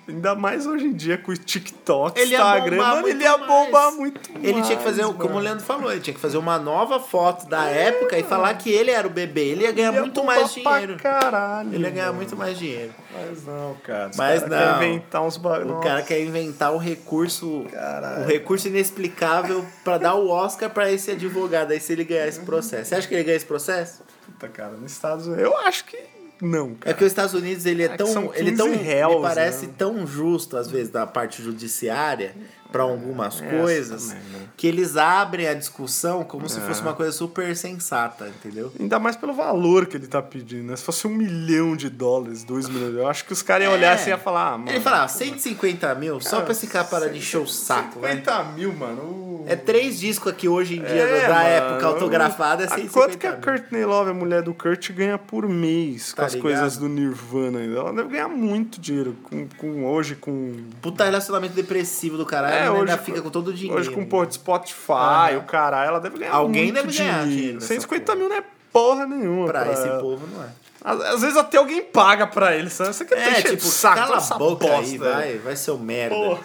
ainda 0.08 0.34
mais 0.34 0.66
hoje 0.66 0.86
em 0.86 0.92
dia 0.92 1.18
com 1.18 1.32
o 1.32 1.36
TikTok, 1.36 2.18
Ele 2.18 2.34
Instagram, 2.34 2.76
mano, 2.76 3.08
ele 3.08 3.22
ia 3.22 3.36
bombar 3.36 3.84
mais. 3.84 3.96
muito 3.96 4.20
Ele 4.42 4.62
tinha 4.62 4.76
que 4.76 4.84
fazer, 4.84 5.02
mais, 5.02 5.16
como 5.16 5.28
o 5.30 5.32
mano. 5.34 5.40
Leandro 5.40 5.64
falou, 5.64 5.90
ele 5.90 6.00
tinha 6.00 6.14
que 6.14 6.20
fazer 6.20 6.38
uma 6.38 6.58
nova 6.58 7.00
foto 7.00 7.48
da 7.48 7.64
época 7.66 8.18
e 8.18 8.22
falar 8.22 8.54
que 8.54 8.70
ele 8.70 8.90
era 8.90 9.06
o 9.06 9.10
bebê. 9.10 9.48
Ele 9.48 9.64
ia 9.64 9.72
ganhar 9.72 9.88
Ele 9.88 9.96
ia 9.96 10.02
muito 10.02 10.20
bombar 10.20 10.36
mais 10.36 10.54
dinheiro. 10.54 10.96
Pra 10.96 11.12
caralho. 11.20 11.74
Ele 11.74 11.84
ia 11.84 11.90
ganhar 11.90 12.06
mano. 12.06 12.16
muito 12.16 12.36
mais 12.36 12.58
dinheiro. 12.58 12.92
Mas 13.12 13.44
não, 13.44 13.74
cara. 13.82 14.10
Os 14.10 14.16
Mas 14.16 14.42
cara 14.42 14.72
não. 14.72 14.78
Quer 14.78 14.86
inventar 14.86 15.22
uns 15.22 15.36
bagulho. 15.36 15.76
O 15.76 15.80
cara 15.80 16.02
quer 16.02 16.20
inventar 16.22 16.72
o 16.74 16.78
recurso, 16.78 17.64
Caralho. 17.70 18.24
o 18.24 18.26
recurso 18.26 18.68
inexplicável 18.68 19.64
pra 19.82 19.98
dar 19.98 20.14
o 20.14 20.28
Oscar 20.28 20.70
pra 20.70 20.90
esse 20.90 21.10
advogado 21.10 21.72
aí 21.72 21.80
se 21.80 21.92
ele 21.92 22.04
ganhar 22.04 22.26
esse 22.26 22.40
processo. 22.40 22.88
Você 22.90 22.94
acha 22.94 23.08
que 23.08 23.14
ele 23.14 23.24
ganha 23.24 23.36
esse 23.36 23.46
processo? 23.46 24.02
Puta, 24.24 24.48
cara, 24.48 24.72
nos 24.72 24.92
Estados 24.92 25.26
Unidos. 25.26 25.44
Eu 25.44 25.56
acho 25.58 25.84
que 25.84 25.96
não, 26.40 26.72
É 26.72 26.84
cara. 26.86 26.96
que 26.96 27.04
os 27.04 27.10
Estados 27.12 27.34
Unidos 27.34 27.64
ele 27.66 27.82
é 27.84 27.88
que 27.88 27.96
tão, 27.98 28.32
ele 28.34 28.50
é 28.50 28.56
tão, 28.56 28.68
15 28.70 28.82
réus, 28.82 29.16
me 29.16 29.22
parece 29.22 29.66
né? 29.66 29.72
tão 29.78 30.06
justo 30.06 30.56
às 30.56 30.70
vezes 30.70 30.90
da 30.90 31.06
parte 31.06 31.42
judiciária 31.42 32.34
pra 32.72 32.82
algumas 32.82 33.40
Essa 33.40 33.46
coisas 33.58 34.06
também, 34.08 34.22
né? 34.32 34.40
que 34.56 34.66
eles 34.66 34.96
abrem 34.96 35.46
a 35.48 35.54
discussão 35.54 36.24
como 36.24 36.48
se 36.48 36.58
É. 36.58 36.62
fosse 36.62 36.82
uma 36.82 36.92
coisa 36.94 37.12
super 37.12 37.56
sensata, 37.56 38.28
entendeu? 38.28 38.72
Ainda 38.78 38.98
mais 38.98 39.16
pelo 39.16 39.32
valor 39.32 39.86
que 39.86 39.96
ele 39.96 40.06
tá 40.06 40.20
pedindo, 40.20 40.64
né? 40.64 40.76
Se 40.76 40.82
fosse 40.82 41.06
um 41.06 41.10
milhão 41.14 41.74
de 41.76 41.88
dólares, 41.88 42.44
dois 42.44 42.68
milhões, 42.68 42.94
eu 42.96 43.08
acho 43.08 43.24
que 43.24 43.32
os 43.32 43.40
caras 43.40 43.64
iam 43.66 43.72
olhar 43.72 43.94
assim 43.94 44.10
e 44.12 44.16
falar, 44.18 44.48
ah, 44.54 44.58
mano. 44.58 44.70
Ele 44.70 44.80
fala, 44.80 45.04
ah, 45.04 45.08
150 45.08 45.94
mil 45.94 46.20
só 46.20 46.40
pra 46.42 46.52
esse 46.52 46.66
cara 46.66 46.84
parar 46.84 47.08
de 47.08 47.18
encher 47.18 47.38
o 47.38 47.46
saco, 47.46 48.00
né? 48.00 48.10
50 48.16 48.44
mil, 48.56 48.72
mano. 48.74 49.35
É 49.48 49.54
três 49.56 49.98
discos 50.00 50.32
aqui 50.32 50.48
hoje 50.48 50.76
em 50.78 50.82
dia 50.82 50.88
É, 51.02 51.28
da 51.28 51.34
mano. 51.34 51.48
época 51.48 51.86
autografada, 51.86 52.64
é 52.64 52.66
A 52.66 52.70
150 52.70 52.92
Quanto 52.92 53.18
que 53.18 53.26
a. 53.26 53.32
Courtney 53.34 53.84
Love, 53.84 54.10
a 54.10 54.14
mulher 54.14 54.42
do 54.42 54.52
Kurt, 54.52 54.90
ganha 54.92 55.16
por 55.16 55.48
mês 55.48 56.12
Tá 56.12 56.22
com 56.22 56.26
as 56.26 56.34
ligado? 56.34 56.42
coisas 56.42 56.76
do 56.76 56.88
Nirvana 56.88 57.60
ainda? 57.60 57.78
Ela 57.78 57.92
deve 57.92 58.08
ganhar 58.08 58.28
muito 58.28 58.80
dinheiro 58.80 59.16
com, 59.22 59.46
com 59.56 59.84
hoje, 59.86 60.16
com. 60.16 60.54
Puta 60.82 61.04
relacionamento 61.04 61.54
depressivo 61.54 62.16
do 62.16 62.26
caralho, 62.26 62.54
É, 62.54 62.58
ela 62.66 62.78
ainda 62.78 62.94
hoje 62.94 63.02
fica 63.04 63.22
com 63.22 63.30
todo 63.30 63.48
o 63.48 63.52
dinheiro. 63.54 63.78
Hoje 63.80 63.90
com 63.90 64.04
porra 64.04 64.26
de 64.26 64.34
Spotify, 64.34 64.92
Aham. 64.92 65.38
o 65.38 65.42
caralho, 65.44 65.88
ela 65.88 66.00
deve 66.00 66.18
ganhar 66.18 66.32
Alguém 66.34 66.72
muito 66.72 66.74
deve 66.86 66.98
ganhar 66.98 67.24
dinheiro 67.24 67.54
nessa 67.54 67.66
150 67.68 68.14
mil 68.16 68.28
não 68.28 68.36
é 68.36 68.42
porra 68.72 69.06
nenhuma. 69.06 69.46
Pra 69.46 69.70
esse 69.72 69.86
ela. 69.86 70.00
povo 70.00 70.26
não 70.26 70.42
é. 70.42 70.48
Às, 70.86 71.00
às 71.00 71.20
vezes 71.20 71.36
até 71.36 71.58
alguém 71.58 71.82
paga 71.82 72.28
pra 72.28 72.54
ele, 72.54 72.70
sabe? 72.70 72.94
Você 72.94 73.04
quer 73.04 73.18
É, 73.18 73.30
encher 73.40 73.50
tipo, 73.56 73.64
saco 73.64 73.96
cala 73.96 74.18
a 74.18 74.38
boca 74.38 74.68
bosta, 74.68 74.78
aí, 74.78 74.96
vai, 74.96 75.38
vai 75.38 75.56
ser 75.56 75.72
o 75.72 75.78
merda. 75.78 76.14
Pô. 76.14 76.38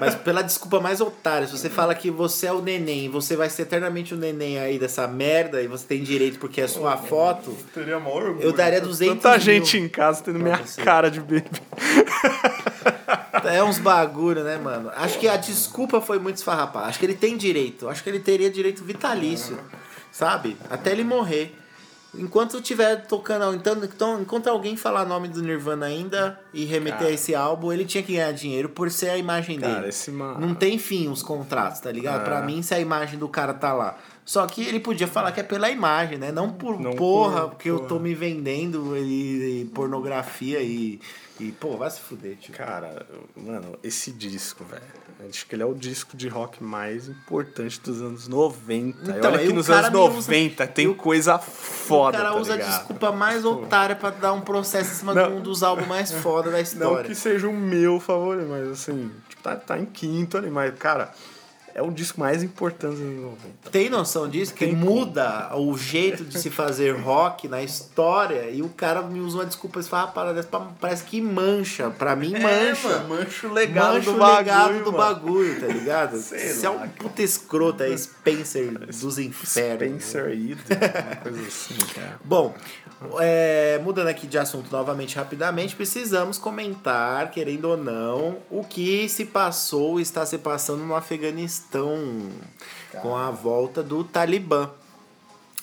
Mas 0.00 0.14
pela 0.14 0.40
desculpa 0.42 0.80
mais 0.80 1.02
otária, 1.02 1.46
se 1.46 1.52
você 1.58 1.68
fala 1.68 1.94
que 1.94 2.10
você 2.10 2.46
é 2.46 2.52
o 2.54 2.62
neném, 2.62 3.10
você 3.10 3.36
vai 3.36 3.50
ser 3.50 3.62
eternamente 3.62 4.14
o 4.14 4.16
neném 4.16 4.58
aí 4.58 4.78
dessa 4.78 5.06
merda 5.06 5.60
e 5.60 5.66
você 5.66 5.84
tem 5.86 6.02
direito 6.02 6.38
porque 6.38 6.62
é 6.62 6.66
sua 6.66 6.96
foto, 6.96 7.54
Teria 7.74 8.00
maior 8.00 8.28
orgulho. 8.28 8.42
Eu 8.42 8.52
daria 8.52 8.80
200 8.80 9.14
Tanta 9.16 9.32
mil 9.32 9.40
gente 9.40 9.76
em 9.76 9.88
casa 9.90 10.22
tendo 10.22 10.38
minha 10.38 10.56
você. 10.56 10.80
cara 10.80 11.10
de 11.10 11.20
bebê. 11.20 11.44
é 13.44 13.62
uns 13.62 13.78
bagulho, 13.78 14.42
né, 14.42 14.56
mano? 14.56 14.90
Acho 14.96 15.18
que 15.18 15.28
a 15.28 15.36
desculpa 15.36 16.00
foi 16.00 16.18
muito 16.18 16.36
esfarrapada. 16.36 16.86
Acho 16.86 16.98
que 16.98 17.04
ele 17.04 17.14
tem 17.14 17.36
direito. 17.36 17.90
Acho 17.90 18.02
que 18.02 18.08
ele 18.08 18.20
teria 18.20 18.48
direito 18.50 18.82
vitalício, 18.82 19.58
sabe? 20.10 20.56
Até 20.70 20.92
ele 20.92 21.04
morrer. 21.04 21.58
Enquanto 22.14 22.60
tiver 22.60 23.06
tocando, 23.06 23.54
então, 23.54 23.74
então, 23.82 24.20
enquanto 24.20 24.46
alguém 24.48 24.76
falar 24.76 25.06
nome 25.06 25.28
do 25.28 25.42
Nirvana 25.42 25.86
ainda 25.86 26.38
e 26.52 26.64
remeter 26.64 27.06
a 27.06 27.10
esse 27.10 27.34
álbum, 27.34 27.72
ele 27.72 27.86
tinha 27.86 28.02
que 28.02 28.12
ganhar 28.12 28.32
dinheiro 28.32 28.68
por 28.68 28.90
ser 28.90 29.08
a 29.08 29.16
imagem 29.16 29.58
Cara, 29.58 29.76
dele. 29.76 29.88
esse 29.88 30.10
ma- 30.10 30.38
Não 30.38 30.54
tem 30.54 30.78
fim 30.78 31.08
os 31.08 31.22
contratos, 31.22 31.80
tá 31.80 31.90
ligado? 31.90 32.20
É. 32.20 32.24
Pra 32.24 32.42
mim, 32.42 32.60
se 32.60 32.74
a 32.74 32.78
imagem 32.80 33.18
do 33.18 33.28
cara 33.28 33.54
tá 33.54 33.72
lá. 33.72 33.96
Só 34.24 34.46
que 34.46 34.62
ele 34.62 34.78
podia 34.78 35.08
falar 35.08 35.32
que 35.32 35.40
é 35.40 35.42
pela 35.42 35.68
imagem, 35.70 36.16
né? 36.16 36.30
Não 36.30 36.50
por 36.52 36.78
Não 36.78 36.92
porra, 36.94 37.40
por- 37.42 37.50
porque 37.50 37.70
eu 37.70 37.76
porra. 37.78 37.88
tô 37.88 37.98
me 37.98 38.14
vendendo 38.14 38.96
e, 38.96 39.62
e 39.62 39.64
pornografia 39.74 40.60
e, 40.60 41.00
e. 41.40 41.50
Pô, 41.52 41.76
vai 41.76 41.90
se 41.90 42.00
fuder, 42.00 42.36
tio. 42.36 42.54
Cara, 42.54 43.04
mano, 43.36 43.76
esse 43.82 44.12
disco, 44.12 44.64
velho. 44.64 44.82
Acho 45.28 45.46
que 45.46 45.54
ele 45.54 45.62
é 45.62 45.66
o 45.66 45.74
disco 45.74 46.16
de 46.16 46.26
rock 46.28 46.62
mais 46.62 47.08
importante 47.08 47.80
dos 47.80 48.00
anos 48.02 48.26
90. 48.26 48.98
E 49.12 49.18
Então, 49.18 49.30
olha 49.32 49.46
que 49.46 49.52
nos 49.52 49.70
anos 49.70 49.90
me 49.90 49.96
usa- 49.98 50.08
90 50.14 50.64
e 50.64 50.68
tem 50.68 50.94
coisa 50.94 51.38
foda, 51.38 52.18
o 52.18 52.20
cara 52.22 52.32
tá 52.34 52.40
usa 52.40 52.52
a 52.52 52.56
ligado? 52.56 52.70
desculpa 52.76 53.12
mais 53.12 53.44
otária 53.44 53.94
pra 53.94 54.10
dar 54.10 54.32
um 54.32 54.40
processo 54.40 54.90
em 54.90 54.94
cima 54.94 55.14
Não. 55.14 55.28
de 55.28 55.32
um 55.36 55.40
dos 55.40 55.62
álbuns 55.62 55.86
mais 55.86 56.10
foda 56.12 56.50
da 56.50 56.56
Não 56.56 56.62
história. 56.62 57.04
que 57.08 57.14
seja 57.14 57.48
o 57.48 57.52
meu 57.52 58.00
favorito, 58.00 58.48
mas 58.48 58.68
assim, 58.68 59.12
tipo, 59.28 59.42
tá, 59.42 59.54
tá 59.54 59.78
em 59.78 59.84
quinto 59.86 60.36
ali, 60.36 60.50
mas, 60.50 60.74
cara, 60.76 61.12
é 61.74 61.82
o 61.82 61.90
disco 61.90 62.20
mais 62.20 62.42
importante 62.42 62.92
dos 62.96 63.00
anos 63.00 63.22
90. 63.22 63.70
Tem 63.70 63.88
noção 63.90 64.28
disso? 64.28 64.52
Que 64.54 64.66
Tem 64.66 64.74
muda 64.76 65.50
o 65.56 65.76
jeito 65.76 66.24
de 66.24 66.38
se 66.38 66.50
fazer 66.50 66.92
rock 67.00 67.48
na 67.48 67.62
história 67.62 68.50
e 68.50 68.62
o 68.62 68.68
cara 68.68 69.02
me 69.02 69.20
usa 69.20 69.38
uma 69.38 69.46
desculpa 69.46 69.80
esfarrapada 69.80 70.32
dessa, 70.34 70.48
pra- 70.48 70.68
parece 70.80 71.04
que 71.04 71.20
mancha. 71.20 71.90
Pra 71.90 72.14
mim, 72.16 72.32
mancha. 72.32 72.48
É, 72.48 72.74
mano, 72.98 73.08
mancha 73.08 73.46
o 73.48 73.52
legado 73.52 73.94
Mancha 73.94 74.10
do 74.10 74.16
o 74.16 74.18
bagulho, 74.18 74.36
legado 74.38 74.84
do 74.84 74.92
bagulho, 74.92 75.60
tá 75.60 75.66
ligado? 75.66 76.16
Você 76.20 76.66
é 76.66 76.70
um 76.70 76.88
puta 76.88 77.22
escroto 77.22 77.82
aí, 77.82 77.96
Spencer 77.96 78.72
dos 78.86 79.18
infernos. 79.18 80.02
Spencer 80.04 80.28
Eden, 80.32 80.56
uma 81.06 81.16
coisa 81.16 81.42
assim, 81.46 81.74
cara. 81.94 82.20
Bom, 82.24 82.54
é, 83.20 83.80
mudando 83.82 84.08
aqui 84.08 84.26
de 84.26 84.38
assunto 84.38 84.70
novamente 84.70 85.16
rapidamente, 85.16 85.74
precisamos 85.76 86.38
comentar, 86.38 87.30
querendo 87.30 87.66
ou 87.66 87.76
não, 87.76 88.38
o 88.50 88.64
que 88.64 89.08
se 89.08 89.24
passou 89.24 89.98
e 89.98 90.02
está 90.02 90.24
se 90.24 90.38
passando 90.38 90.84
no 90.84 90.94
Afeganistão 90.94 92.30
com 93.00 93.16
a 93.16 93.30
volta 93.30 93.82
do 93.82 94.04
Talibã. 94.04 94.70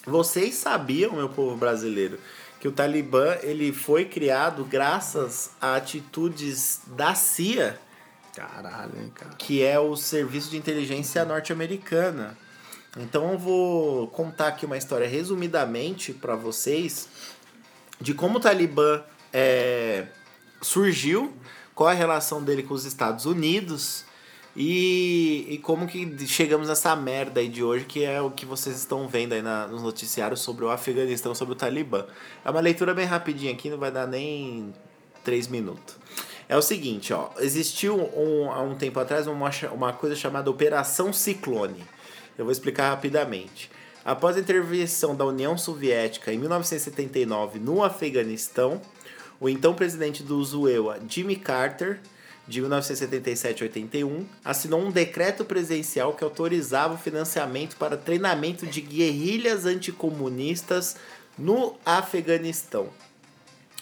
Vocês 0.05 0.55
sabiam, 0.55 1.13
meu 1.13 1.29
povo 1.29 1.55
brasileiro, 1.55 2.19
que 2.59 2.67
o 2.67 2.71
Talibã 2.71 3.37
ele 3.41 3.71
foi 3.71 4.05
criado 4.05 4.65
graças 4.65 5.51
a 5.61 5.75
atitudes 5.75 6.81
da 6.87 7.15
CIA, 7.15 7.79
Caralho, 8.35 9.11
cara. 9.13 9.35
que 9.37 9.63
é 9.63 9.79
o 9.79 9.95
Serviço 9.95 10.49
de 10.49 10.57
Inteligência 10.57 11.23
Norte-Americana. 11.25 12.37
Então 12.97 13.31
eu 13.33 13.37
vou 13.37 14.07
contar 14.07 14.47
aqui 14.47 14.65
uma 14.65 14.77
história 14.77 15.07
resumidamente 15.07 16.13
para 16.13 16.35
vocês 16.35 17.07
de 18.01 18.13
como 18.13 18.37
o 18.37 18.41
Talibã 18.41 19.03
é, 19.31 20.07
surgiu, 20.61 21.33
qual 21.75 21.89
a 21.89 21.93
relação 21.93 22.43
dele 22.43 22.63
com 22.63 22.73
os 22.73 22.85
Estados 22.85 23.25
Unidos 23.25 24.05
e, 24.55 25.45
e 25.49 25.57
como 25.59 25.87
que 25.87 26.27
chegamos 26.27 26.67
nessa 26.67 26.95
merda 26.95 27.39
aí 27.39 27.47
de 27.47 27.63
hoje, 27.63 27.85
que 27.85 28.03
é 28.03 28.19
o 28.21 28.31
que 28.31 28.45
vocês 28.45 28.77
estão 28.77 29.07
vendo 29.07 29.33
aí 29.33 29.41
na, 29.41 29.67
nos 29.67 29.83
noticiários 29.83 30.41
sobre 30.41 30.65
o 30.65 30.69
Afeganistão, 30.69 31.35
sobre 31.35 31.53
o 31.53 31.55
Talibã. 31.55 32.05
É 32.43 32.49
uma 32.49 32.59
leitura 32.59 32.93
bem 32.93 33.05
rapidinha 33.05 33.51
aqui, 33.51 33.69
não 33.69 33.77
vai 33.77 33.91
dar 33.91 34.07
nem 34.07 34.73
três 35.23 35.47
minutos. 35.47 35.95
É 36.47 36.57
o 36.57 36.61
seguinte, 36.61 37.13
ó, 37.13 37.29
existiu 37.37 37.95
um, 37.95 38.51
há 38.51 38.61
um 38.61 38.75
tempo 38.75 38.99
atrás 38.99 39.27
uma, 39.27 39.51
uma 39.71 39.93
coisa 39.93 40.15
chamada 40.15 40.49
Operação 40.49 41.13
Ciclone. 41.13 41.85
Eu 42.39 42.45
vou 42.45 42.53
explicar 42.53 42.89
rapidamente. 42.89 43.69
Após 44.03 44.37
a 44.37 44.39
intervenção 44.39 45.13
da 45.13 45.25
União 45.25 45.57
Soviética 45.57 46.31
em 46.33 46.37
1979 46.37 47.59
no 47.59 47.83
Afeganistão, 47.83 48.81
o 49.41 49.49
então 49.49 49.73
presidente 49.73 50.23
do 50.23 50.41
Zuewa, 50.41 50.97
Jimmy 51.05 51.35
Carter, 51.35 51.99
de 52.47 52.61
1977 52.61 53.61
a 53.61 53.65
81, 53.65 54.25
assinou 54.43 54.79
um 54.79 54.89
decreto 54.89 55.43
presidencial 55.43 56.13
que 56.13 56.23
autorizava 56.23 56.93
o 56.93 56.97
financiamento 56.97 57.75
para 57.75 57.97
treinamento 57.97 58.65
de 58.65 58.79
guerrilhas 58.79 59.65
anticomunistas 59.65 60.95
no 61.37 61.75
Afeganistão. 61.85 62.87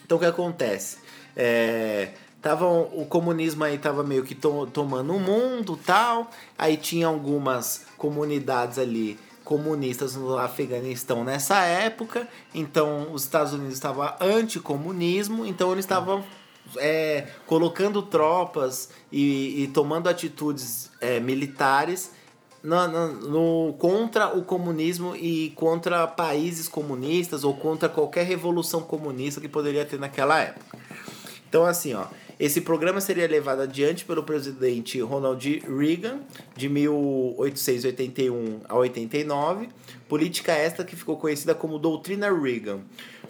Então 0.04 0.18
o 0.18 0.20
que 0.20 0.26
acontece? 0.26 0.98
É, 1.36 2.10
tavam, 2.48 2.88
o 2.94 3.06
comunismo 3.06 3.66
aí 3.66 3.78
tava 3.78 4.04
meio 4.04 4.24
que 4.24 4.34
to- 4.34 4.68
tomando 4.72 5.14
o 5.14 5.20
mundo 5.20 5.78
tal. 5.86 6.32
Aí 6.58 6.78
tinha 6.78 7.08
algumas 7.08 7.86
comunidades 7.98 8.80
ali 8.80 9.20
comunistas 9.44 10.16
no 10.16 10.38
Afeganistão 10.38 11.26
nessa 11.26 11.58
época. 11.64 12.26
Então 12.56 13.12
os 13.12 13.24
Estados 13.24 13.52
Unidos 13.52 13.74
estavam 13.74 14.10
anticomunismo, 14.22 15.46
então 15.46 15.74
eles 15.74 15.84
estavam 15.84 16.24
é, 16.78 17.28
colocando 17.46 18.02
tropas 18.02 18.90
e, 19.12 19.64
e 19.64 19.68
tomando 19.68 20.08
atitudes 20.08 20.90
é, 21.02 21.20
militares 21.20 22.12
no, 22.64 22.88
no- 22.88 23.14
no- 23.68 23.74
contra 23.74 24.38
o 24.38 24.42
comunismo 24.44 25.16
e 25.18 25.50
contra 25.52 26.08
países 26.08 26.68
comunistas 26.70 27.44
ou 27.44 27.54
contra 27.54 27.90
qualquer 27.90 28.26
revolução 28.26 28.82
comunista 28.82 29.42
que 29.42 29.48
poderia 29.50 29.86
ter 29.86 30.00
naquela 30.00 30.40
época. 30.40 30.78
Então, 31.50 31.66
assim, 31.66 31.94
ó, 31.94 32.06
Esse 32.40 32.62
programa 32.62 33.02
seria 33.02 33.28
levado 33.28 33.64
adiante 33.64 34.06
pelo 34.06 34.22
presidente 34.22 35.02
Ronald 35.02 35.44
Reagan, 35.68 36.20
de 36.56 36.70
1881 36.70 38.62
a 38.70 38.76
89, 38.76 39.70
política 40.08 40.52
esta 40.52 40.84
que 40.84 40.96
ficou 40.96 41.18
conhecida 41.18 41.56
como 41.56 41.80
Doutrina 41.80 42.32
Reagan, 42.32 42.82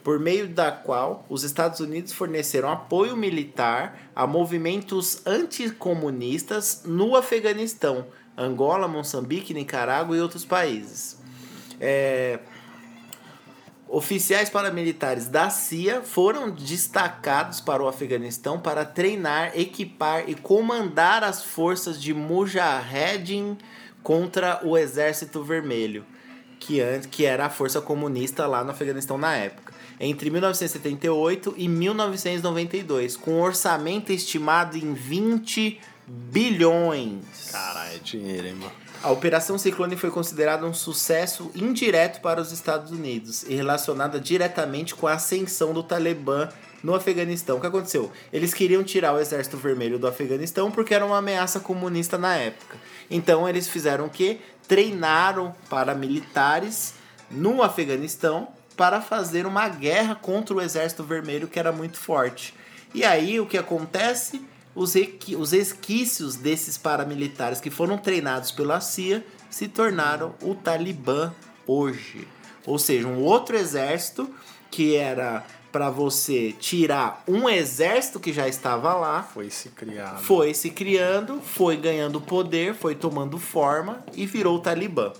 por 0.03 0.19
meio 0.19 0.49
da 0.49 0.73
qual 0.73 1.25
os 1.29 1.45
Estados 1.45 1.79
Unidos 1.79 2.11
forneceram 2.11 2.69
apoio 2.69 3.15
militar 3.15 4.11
a 4.13 4.27
movimentos 4.27 5.25
anticomunistas 5.25 6.81
no 6.83 7.15
Afeganistão, 7.15 8.07
Angola, 8.37 8.89
Moçambique, 8.89 9.53
Nicarágua 9.53 10.17
e 10.17 10.21
outros 10.21 10.43
países. 10.43 11.17
É, 11.79 12.39
Oficiais 13.89 14.49
paramilitares 14.49 15.27
da 15.27 15.49
CIA 15.49 16.01
foram 16.01 16.49
destacados 16.49 17.61
para 17.61 17.81
o 17.81 17.87
Afeganistão 17.87 18.59
para 18.59 18.83
treinar, 18.83 19.57
equipar 19.57 20.29
e 20.29 20.35
comandar 20.35 21.23
as 21.23 21.41
forças 21.41 22.01
de 22.01 22.13
Mujahedin 22.13 23.57
contra 24.03 24.59
o 24.61 24.77
Exército 24.77 25.41
Vermelho, 25.41 26.05
que, 26.59 26.81
antes, 26.81 27.07
que 27.07 27.25
era 27.25 27.45
a 27.45 27.49
força 27.49 27.79
comunista 27.79 28.45
lá 28.45 28.61
no 28.61 28.71
Afeganistão 28.71 29.17
na 29.17 29.35
época, 29.35 29.73
entre 30.01 30.29
1978 30.29 31.55
e 31.55 31.69
1992, 31.69 33.15
com 33.15 33.35
um 33.35 33.41
orçamento 33.41 34.11
estimado 34.11 34.77
em 34.77 34.93
20 34.93 35.79
bilhões. 36.05 37.51
Caralho, 37.51 37.95
é 37.95 37.99
dinheiro, 37.99 38.47
hein, 38.47 38.55
mano. 38.55 38.86
A 39.03 39.11
Operação 39.11 39.59
Ciclone 39.59 39.95
foi 39.95 40.09
considerada 40.09 40.65
um 40.65 40.73
sucesso 40.73 41.51
indireto 41.53 42.19
para 42.19 42.41
os 42.41 42.51
Estados 42.51 42.91
Unidos 42.91 43.43
e 43.43 43.53
relacionada 43.53 44.19
diretamente 44.19 44.95
com 44.95 45.05
a 45.05 45.13
ascensão 45.13 45.71
do 45.71 45.83
Talibã 45.83 46.49
no 46.83 46.95
Afeganistão. 46.95 47.57
O 47.57 47.61
que 47.61 47.67
aconteceu? 47.67 48.11
Eles 48.33 48.55
queriam 48.55 48.83
tirar 48.83 49.13
o 49.13 49.19
Exército 49.19 49.55
Vermelho 49.55 49.99
do 49.99 50.07
Afeganistão 50.07 50.71
porque 50.71 50.95
era 50.95 51.05
uma 51.05 51.19
ameaça 51.19 51.59
comunista 51.59 52.17
na 52.17 52.35
época. 52.35 52.75
Então 53.09 53.47
eles 53.47 53.67
fizeram 53.67 54.07
o 54.07 54.09
quê? 54.09 54.39
Treinaram 54.67 55.55
paramilitares 55.69 56.95
no 57.29 57.61
Afeganistão 57.61 58.47
para 58.75 58.99
fazer 58.99 59.45
uma 59.45 59.69
guerra 59.69 60.15
contra 60.15 60.55
o 60.55 60.61
Exército 60.61 61.03
Vermelho 61.03 61.47
que 61.47 61.59
era 61.59 61.71
muito 61.71 61.97
forte. 61.97 62.53
E 62.95 63.05
aí 63.05 63.39
o 63.39 63.45
que 63.45 63.57
acontece? 63.57 64.41
Os, 64.77 64.93
os 65.37 65.53
esquícios 65.53 66.35
desses 66.35 66.77
paramilitares 66.77 67.59
que 67.59 67.71
foram 67.71 67.97
treinados 67.97 68.51
pela 68.51 68.79
CIA 68.79 69.25
se 69.49 69.67
tornaram 69.67 70.35
o 70.41 70.53
Talibã 70.53 71.33
hoje. 71.65 72.27
Ou 72.65 72.77
seja, 72.77 73.07
um 73.07 73.23
outro 73.23 73.57
exército 73.57 74.29
que 74.69 74.95
era 74.95 75.43
para 75.71 75.89
você 75.89 76.53
tirar 76.59 77.23
um 77.27 77.49
exército 77.49 78.19
que 78.19 78.31
já 78.31 78.47
estava 78.47 78.93
lá. 78.93 79.23
Foi 79.23 79.49
se 79.49 79.69
criando. 79.69 80.19
Foi 80.19 80.53
se 80.53 80.69
criando, 80.69 81.41
foi 81.41 81.75
ganhando 81.75 82.21
poder, 82.21 82.75
foi 82.75 82.93
tomando 82.93 83.39
forma 83.39 84.05
e 84.13 84.25
virou 84.27 84.57
o 84.57 84.59
Talibã. 84.59 85.11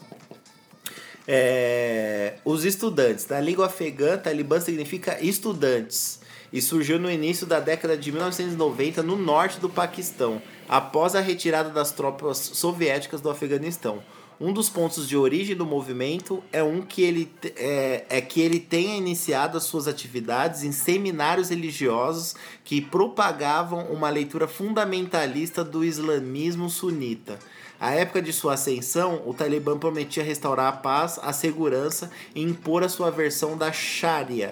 É, 1.27 2.35
os 2.45 2.63
estudantes. 2.63 3.27
Na 3.27 3.39
língua 3.39 3.65
afegã, 3.65 4.17
Talibã 4.17 4.59
significa 4.59 5.17
estudantes 5.19 6.16
e 6.51 6.61
surgiu 6.61 6.99
no 6.99 7.11
início 7.11 7.45
da 7.45 7.59
década 7.59 7.97
de 7.97 8.11
1990 8.11 9.03
no 9.03 9.15
norte 9.15 9.59
do 9.59 9.69
Paquistão, 9.69 10.41
após 10.67 11.15
a 11.15 11.19
retirada 11.19 11.69
das 11.69 11.91
tropas 11.91 12.37
soviéticas 12.37 13.21
do 13.21 13.29
Afeganistão. 13.29 14.01
Um 14.39 14.53
dos 14.53 14.69
pontos 14.69 15.07
de 15.09 15.17
origem 15.17 15.55
do 15.55 15.65
movimento 15.65 16.43
é 16.53 16.61
um 16.61 16.83
que 16.83 17.01
ele 17.01 17.31
é, 17.55 18.05
é 18.07 18.21
que 18.21 18.39
ele 18.39 18.59
tenha 18.59 18.95
iniciado 18.95 19.57
as 19.57 19.63
suas 19.63 19.87
atividades 19.87 20.63
em 20.63 20.71
seminários 20.71 21.49
religiosos 21.49 22.35
que 22.63 22.79
propagavam 22.79 23.85
uma 23.85 24.11
leitura 24.11 24.47
fundamentalista 24.47 25.63
do 25.63 25.83
islamismo 25.83 26.69
sunita. 26.69 27.39
À 27.79 27.91
época 27.93 28.21
de 28.21 28.31
sua 28.31 28.53
ascensão, 28.53 29.23
o 29.25 29.33
Talibã 29.33 29.77
prometia 29.77 30.23
restaurar 30.23 30.67
a 30.67 30.77
paz, 30.77 31.19
a 31.23 31.33
segurança 31.33 32.11
e 32.35 32.41
impor 32.43 32.83
a 32.83 32.89
sua 32.89 33.09
versão 33.09 33.57
da 33.57 33.71
Sharia, 33.71 34.51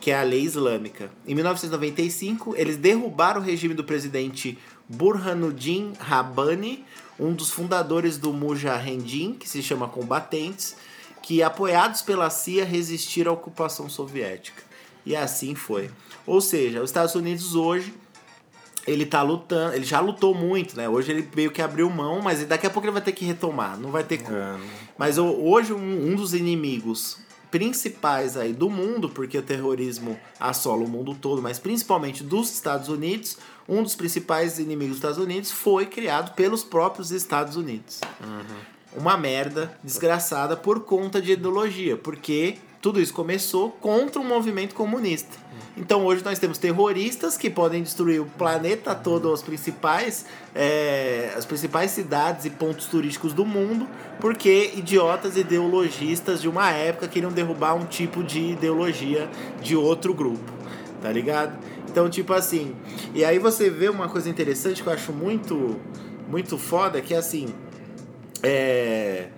que 0.00 0.10
é 0.10 0.18
a 0.18 0.22
lei 0.22 0.40
islâmica. 0.40 1.10
Em 1.26 1.34
1995, 1.34 2.54
eles 2.56 2.76
derrubaram 2.76 3.40
o 3.40 3.44
regime 3.44 3.74
do 3.74 3.84
presidente 3.84 4.58
Burhanuddin 4.88 5.92
Rabbani, 5.98 6.84
um 7.18 7.32
dos 7.32 7.50
fundadores 7.50 8.16
do 8.16 8.32
Mujahedin, 8.32 9.34
que 9.34 9.48
se 9.48 9.62
chama 9.62 9.88
Combatentes, 9.88 10.76
que 11.22 11.42
apoiados 11.42 12.00
pela 12.00 12.30
CIA 12.30 12.64
resistiram 12.64 13.32
à 13.32 13.34
ocupação 13.34 13.88
soviética. 13.88 14.62
E 15.04 15.16
assim 15.16 15.54
foi. 15.54 15.90
Ou 16.26 16.40
seja, 16.40 16.82
os 16.82 16.90
Estados 16.90 17.14
Unidos 17.14 17.54
hoje 17.54 17.92
ele 18.86 19.04
tá 19.04 19.22
lutando, 19.22 19.74
ele 19.74 19.84
já 19.84 20.00
lutou 20.00 20.34
muito, 20.34 20.76
né? 20.76 20.88
Hoje 20.88 21.12
ele 21.12 21.28
meio 21.34 21.50
que 21.50 21.60
abriu 21.60 21.90
mão, 21.90 22.22
mas 22.22 22.44
daqui 22.46 22.66
a 22.66 22.70
pouco 22.70 22.86
ele 22.86 22.92
vai 22.92 23.02
ter 23.02 23.12
que 23.12 23.24
retomar, 23.24 23.78
não 23.78 23.90
vai 23.90 24.02
ter 24.02 24.18
como. 24.18 24.36
É. 24.36 24.56
Mas 24.96 25.18
hoje 25.18 25.74
um, 25.74 26.12
um 26.12 26.16
dos 26.16 26.32
inimigos 26.32 27.18
principais 27.50 28.36
aí 28.36 28.52
do 28.52 28.68
mundo, 28.68 29.08
porque 29.08 29.38
o 29.38 29.42
terrorismo 29.42 30.18
assola 30.38 30.84
o 30.84 30.88
mundo 30.88 31.14
todo, 31.14 31.42
mas 31.42 31.58
principalmente 31.58 32.22
dos 32.22 32.52
Estados 32.52 32.88
Unidos, 32.88 33.38
um 33.68 33.82
dos 33.82 33.94
principais 33.94 34.58
inimigos 34.58 34.96
dos 34.96 34.98
Estados 34.98 35.18
Unidos 35.18 35.50
foi 35.50 35.86
criado 35.86 36.34
pelos 36.34 36.62
próprios 36.62 37.10
Estados 37.10 37.56
Unidos. 37.56 38.00
Uma 38.96 39.16
merda 39.16 39.78
desgraçada 39.82 40.56
por 40.56 40.80
conta 40.80 41.20
de 41.20 41.32
ideologia, 41.32 41.96
porque 41.96 42.58
tudo 42.80 43.00
isso 43.00 43.12
começou 43.12 43.70
contra 43.70 44.20
o 44.20 44.24
movimento 44.24 44.74
comunista. 44.74 45.36
Então 45.76 46.04
hoje 46.04 46.24
nós 46.24 46.38
temos 46.38 46.58
terroristas 46.58 47.36
que 47.36 47.48
podem 47.48 47.82
destruir 47.82 48.20
o 48.20 48.24
planeta 48.24 48.94
todo, 48.94 49.32
os 49.32 49.42
principais, 49.42 50.26
é, 50.54 51.32
as 51.36 51.44
principais 51.44 51.92
cidades 51.92 52.44
e 52.44 52.50
pontos 52.50 52.86
turísticos 52.86 53.32
do 53.32 53.44
mundo, 53.44 53.86
porque 54.20 54.72
idiotas 54.74 55.36
ideologistas 55.36 56.42
de 56.42 56.48
uma 56.48 56.70
época 56.70 57.06
queriam 57.06 57.30
derrubar 57.30 57.74
um 57.74 57.86
tipo 57.86 58.24
de 58.24 58.40
ideologia 58.52 59.28
de 59.62 59.76
outro 59.76 60.12
grupo, 60.12 60.52
tá 61.00 61.12
ligado? 61.12 61.56
Então, 61.88 62.10
tipo 62.10 62.32
assim, 62.32 62.74
e 63.14 63.24
aí 63.24 63.38
você 63.38 63.70
vê 63.70 63.88
uma 63.88 64.08
coisa 64.08 64.28
interessante 64.28 64.82
que 64.82 64.88
eu 64.88 64.92
acho 64.92 65.12
muito, 65.12 65.76
muito 66.28 66.58
foda, 66.58 67.00
que 67.00 67.14
é 67.14 67.18
assim, 67.18 67.54
é 68.42 69.28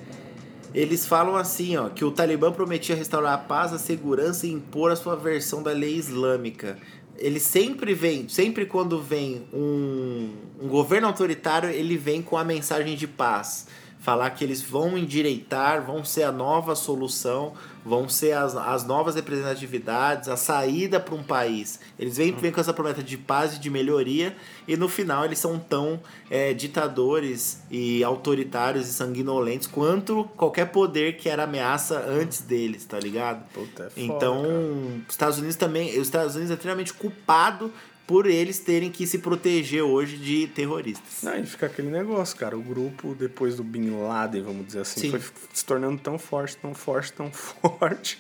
eles 0.74 1.06
falam 1.06 1.36
assim, 1.36 1.76
ó, 1.76 1.88
que 1.88 2.04
o 2.04 2.10
Talibã 2.10 2.52
prometia 2.52 2.94
restaurar 2.94 3.34
a 3.34 3.38
paz, 3.38 3.72
a 3.72 3.78
segurança 3.78 4.46
e 4.46 4.52
impor 4.52 4.92
a 4.92 4.96
sua 4.96 5.16
versão 5.16 5.62
da 5.62 5.72
lei 5.72 5.96
islâmica. 5.96 6.78
Ele 7.16 7.40
sempre 7.40 7.92
vem, 7.92 8.28
sempre 8.28 8.64
quando 8.64 9.00
vem 9.02 9.46
um, 9.52 10.30
um 10.60 10.68
governo 10.68 11.08
autoritário, 11.08 11.68
ele 11.68 11.96
vem 11.96 12.22
com 12.22 12.36
a 12.36 12.44
mensagem 12.44 12.96
de 12.96 13.06
paz. 13.06 13.66
Falar 13.98 14.30
que 14.30 14.42
eles 14.42 14.62
vão 14.62 14.96
endireitar, 14.96 15.84
vão 15.84 16.02
ser 16.04 16.22
a 16.22 16.32
nova 16.32 16.74
solução, 16.74 17.52
vão 17.84 18.08
ser 18.08 18.32
as, 18.32 18.56
as 18.56 18.84
novas 18.84 19.14
representatividades, 19.14 20.28
a 20.28 20.36
saída 20.36 21.00
para 21.00 21.14
um 21.14 21.22
país. 21.22 21.80
Eles 21.98 22.16
vêm, 22.16 22.32
vêm 22.32 22.52
com 22.52 22.60
essa 22.60 22.72
promessa 22.72 23.02
de 23.02 23.16
paz 23.16 23.56
e 23.56 23.58
de 23.58 23.70
melhoria, 23.70 24.36
e 24.66 24.76
no 24.76 24.88
final 24.88 25.24
eles 25.24 25.38
são 25.38 25.58
tão 25.58 26.00
é, 26.30 26.52
ditadores 26.52 27.62
e 27.70 28.04
autoritários 28.04 28.88
e 28.88 28.92
sanguinolentos 28.92 29.66
quanto 29.66 30.24
qualquer 30.36 30.66
poder 30.66 31.16
que 31.16 31.28
era 31.28 31.44
ameaça 31.44 32.04
antes 32.06 32.42
deles, 32.42 32.84
tá 32.84 32.98
ligado? 32.98 33.44
Puta, 33.52 33.84
é 33.84 33.90
foda, 33.90 34.00
então, 34.00 34.42
cara. 34.42 35.04
os 35.08 35.10
Estados 35.10 35.38
Unidos 35.38 35.56
também, 35.56 35.90
os 35.98 36.06
Estados 36.06 36.34
Unidos 36.34 36.50
é 36.50 36.54
extremamente 36.54 36.92
culpado 36.92 37.72
por 38.10 38.26
eles 38.26 38.58
terem 38.58 38.90
que 38.90 39.06
se 39.06 39.18
proteger 39.18 39.84
hoje 39.84 40.16
de 40.16 40.48
terroristas. 40.48 41.22
Não, 41.22 41.38
e 41.38 41.46
fica 41.46 41.66
aquele 41.66 41.88
negócio, 41.90 42.36
cara. 42.36 42.58
O 42.58 42.60
grupo, 42.60 43.14
depois 43.14 43.54
do 43.54 43.62
Bin 43.62 43.88
Laden, 44.02 44.42
vamos 44.42 44.66
dizer 44.66 44.80
assim, 44.80 45.02
Sim. 45.02 45.10
foi 45.12 45.20
se 45.52 45.64
tornando 45.64 45.96
tão 46.00 46.18
forte, 46.18 46.56
tão 46.56 46.74
forte, 46.74 47.12
tão 47.12 47.30
forte, 47.30 48.18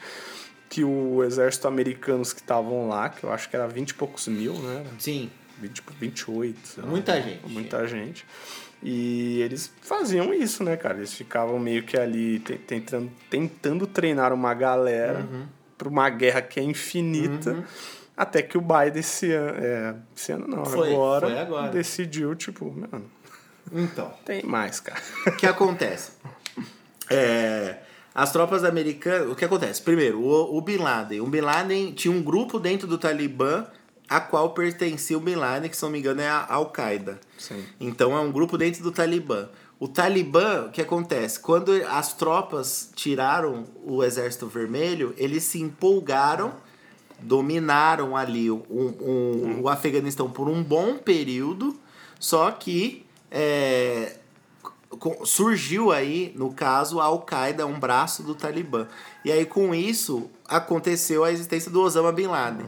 que 0.68 0.84
o 0.84 1.24
exército 1.24 1.66
americanos 1.66 2.32
que 2.32 2.40
estavam 2.40 2.86
lá, 2.88 3.08
que 3.08 3.24
eu 3.24 3.32
acho 3.32 3.50
que 3.50 3.56
era 3.56 3.66
20 3.66 3.90
e 3.90 3.94
poucos 3.94 4.28
mil, 4.28 4.54
né? 4.54 4.86
Sim, 4.96 5.28
20, 5.60 5.72
tipo, 5.72 5.92
28. 5.98 6.58
sei 6.68 6.84
lá. 6.84 6.88
Muita 6.88 7.20
gente. 7.20 7.48
Muita 7.48 7.88
gente. 7.88 8.24
E 8.80 9.40
eles 9.42 9.72
faziam 9.82 10.32
isso, 10.32 10.62
né, 10.62 10.76
cara? 10.76 10.98
Eles 10.98 11.12
ficavam 11.12 11.58
meio 11.58 11.82
que 11.82 11.96
ali 11.98 12.38
te- 12.38 12.58
tentando, 12.58 13.10
tentando 13.28 13.88
treinar 13.88 14.32
uma 14.32 14.54
galera 14.54 15.26
Uhum. 15.28 15.46
pra 15.76 15.88
uma 15.88 16.08
guerra 16.08 16.40
que 16.42 16.60
é 16.60 16.62
infinita. 16.62 17.64
Até 18.20 18.42
que 18.42 18.58
o 18.58 18.60
Biden 18.60 19.00
esse 19.00 19.32
ano, 19.32 19.58
é, 19.58 19.94
esse 20.14 20.30
ano 20.30 20.46
não, 20.46 20.62
Foi, 20.66 20.92
agora, 20.92 21.26
foi 21.26 21.38
agora. 21.38 21.72
decidiu, 21.72 22.34
tipo, 22.34 22.70
mano, 22.70 23.10
então. 23.72 24.12
tem 24.26 24.42
mais, 24.42 24.78
cara. 24.78 25.00
O 25.26 25.32
que 25.32 25.46
acontece? 25.46 26.12
É, 27.08 27.78
as 28.14 28.30
tropas 28.30 28.62
americanas. 28.62 29.32
O 29.32 29.34
que 29.34 29.42
acontece? 29.42 29.80
Primeiro, 29.80 30.20
o, 30.20 30.54
o 30.54 30.60
Bin 30.60 30.76
Laden. 30.76 31.22
O 31.22 31.26
Bin 31.28 31.40
Laden 31.40 31.94
tinha 31.94 32.12
um 32.12 32.22
grupo 32.22 32.58
dentro 32.58 32.86
do 32.86 32.98
Talibã 32.98 33.66
a 34.06 34.20
qual 34.20 34.50
pertencia 34.50 35.16
o 35.16 35.20
Bin 35.20 35.36
Laden, 35.36 35.70
que 35.70 35.76
se 35.76 35.82
não 35.82 35.88
me 35.90 35.98
engano 35.98 36.20
é 36.20 36.28
a 36.28 36.44
Al-Qaeda. 36.46 37.18
Então 37.80 38.14
é 38.14 38.20
um 38.20 38.30
grupo 38.30 38.58
dentro 38.58 38.82
do 38.82 38.92
Talibã. 38.92 39.48
O 39.78 39.88
Talibã, 39.88 40.66
o 40.66 40.70
que 40.70 40.82
acontece? 40.82 41.40
Quando 41.40 41.72
as 41.88 42.12
tropas 42.12 42.90
tiraram 42.94 43.64
o 43.82 44.04
Exército 44.04 44.46
Vermelho, 44.46 45.14
eles 45.16 45.44
se 45.44 45.58
empolgaram 45.58 46.52
dominaram 47.22 48.16
ali 48.16 48.50
o, 48.50 48.64
um, 48.70 49.62
o 49.62 49.68
Afeganistão 49.68 50.30
por 50.30 50.48
um 50.48 50.62
bom 50.62 50.96
período, 50.96 51.78
só 52.18 52.50
que 52.50 53.04
é, 53.30 54.16
surgiu 55.24 55.92
aí, 55.92 56.32
no 56.36 56.52
caso, 56.52 57.00
a 57.00 57.04
Al-Qaeda, 57.04 57.66
um 57.66 57.78
braço 57.78 58.22
do 58.22 58.34
Talibã. 58.34 58.86
E 59.24 59.30
aí, 59.30 59.46
com 59.46 59.74
isso, 59.74 60.28
aconteceu 60.48 61.22
a 61.22 61.30
existência 61.30 61.70
do 61.70 61.80
Osama 61.80 62.10
Bin 62.10 62.26
Laden. 62.26 62.66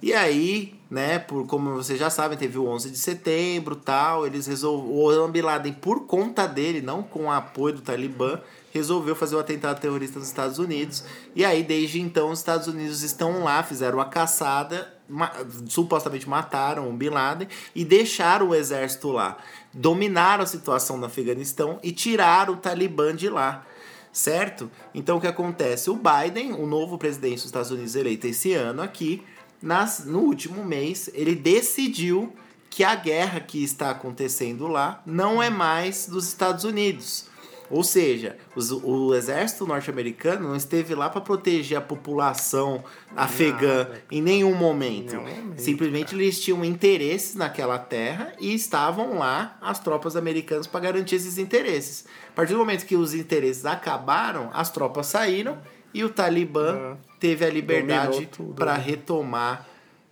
E 0.00 0.12
aí, 0.12 0.74
né, 0.88 1.18
por, 1.18 1.46
como 1.46 1.74
vocês 1.74 1.98
já 1.98 2.10
sabem, 2.10 2.38
teve 2.38 2.58
o 2.58 2.66
11 2.66 2.90
de 2.90 2.98
setembro 2.98 3.74
tal, 3.74 4.26
eles 4.26 4.46
resolveram, 4.46 4.92
o 4.92 5.02
Osama 5.02 5.28
Bin 5.28 5.40
Laden, 5.42 5.72
por 5.72 6.06
conta 6.06 6.46
dele, 6.46 6.80
não 6.80 7.02
com 7.02 7.24
o 7.24 7.30
apoio 7.30 7.74
do 7.74 7.82
Talibã, 7.82 8.40
resolveu 8.74 9.14
fazer 9.14 9.36
o 9.36 9.38
atentado 9.38 9.80
terrorista 9.80 10.18
nos 10.18 10.26
Estados 10.26 10.58
Unidos. 10.58 11.04
E 11.32 11.44
aí, 11.44 11.62
desde 11.62 12.00
então, 12.00 12.32
os 12.32 12.40
Estados 12.40 12.66
Unidos 12.66 13.02
estão 13.02 13.44
lá, 13.44 13.62
fizeram 13.62 14.00
a 14.00 14.04
caçada, 14.04 14.92
ma- 15.08 15.32
supostamente 15.68 16.28
mataram 16.28 16.90
o 16.90 16.92
Bin 16.92 17.10
Laden 17.10 17.46
e 17.72 17.84
deixaram 17.84 18.48
o 18.48 18.54
exército 18.54 19.12
lá. 19.12 19.38
Dominaram 19.72 20.42
a 20.42 20.46
situação 20.46 20.98
no 20.98 21.06
Afeganistão 21.06 21.78
e 21.84 21.92
tiraram 21.92 22.54
o 22.54 22.56
Talibã 22.56 23.14
de 23.14 23.28
lá. 23.28 23.64
Certo? 24.12 24.68
Então 24.92 25.18
o 25.18 25.20
que 25.20 25.26
acontece? 25.28 25.88
O 25.88 25.96
Biden, 25.96 26.52
o 26.52 26.66
novo 26.66 26.98
presidente 26.98 27.36
dos 27.36 27.46
Estados 27.46 27.70
Unidos 27.70 27.94
eleito 27.94 28.26
esse 28.26 28.54
ano 28.54 28.82
aqui, 28.82 29.22
nas, 29.62 30.04
no 30.04 30.18
último 30.18 30.64
mês, 30.64 31.08
ele 31.14 31.34
decidiu 31.34 32.32
que 32.68 32.82
a 32.82 32.96
guerra 32.96 33.38
que 33.38 33.62
está 33.62 33.90
acontecendo 33.90 34.66
lá 34.66 35.00
não 35.06 35.40
é 35.40 35.48
mais 35.48 36.06
dos 36.06 36.26
Estados 36.26 36.64
Unidos. 36.64 37.32
Ou 37.70 37.82
seja, 37.82 38.36
os- 38.54 38.70
o 38.70 39.14
exército 39.14 39.66
norte-americano 39.66 40.48
não 40.48 40.56
esteve 40.56 40.94
lá 40.94 41.08
para 41.08 41.20
proteger 41.20 41.78
a 41.78 41.80
população 41.80 42.84
afegã 43.16 43.88
em 44.10 44.20
nenhum 44.20 44.54
momento. 44.54 45.16
Simplesmente 45.56 46.14
eles 46.14 46.40
tinham 46.40 46.64
interesses 46.64 47.34
naquela 47.34 47.78
terra 47.78 48.32
e 48.38 48.54
estavam 48.54 49.18
lá 49.18 49.56
as 49.62 49.78
tropas 49.80 50.14
americanas 50.16 50.66
para 50.66 50.80
garantir 50.80 51.16
esses 51.16 51.38
interesses. 51.38 52.04
A 52.28 52.32
partir 52.32 52.52
do 52.52 52.58
momento 52.58 52.84
que 52.84 52.96
os 52.96 53.14
interesses 53.14 53.64
acabaram, 53.64 54.50
as 54.52 54.70
tropas 54.70 55.06
saíram 55.06 55.58
e 55.92 56.02
o 56.04 56.08
Talibã 56.10 56.96
teve 57.20 57.44
a 57.44 57.50
liberdade 57.50 58.28
para 58.56 58.76
né? 58.76 58.82
retomar 58.84 59.66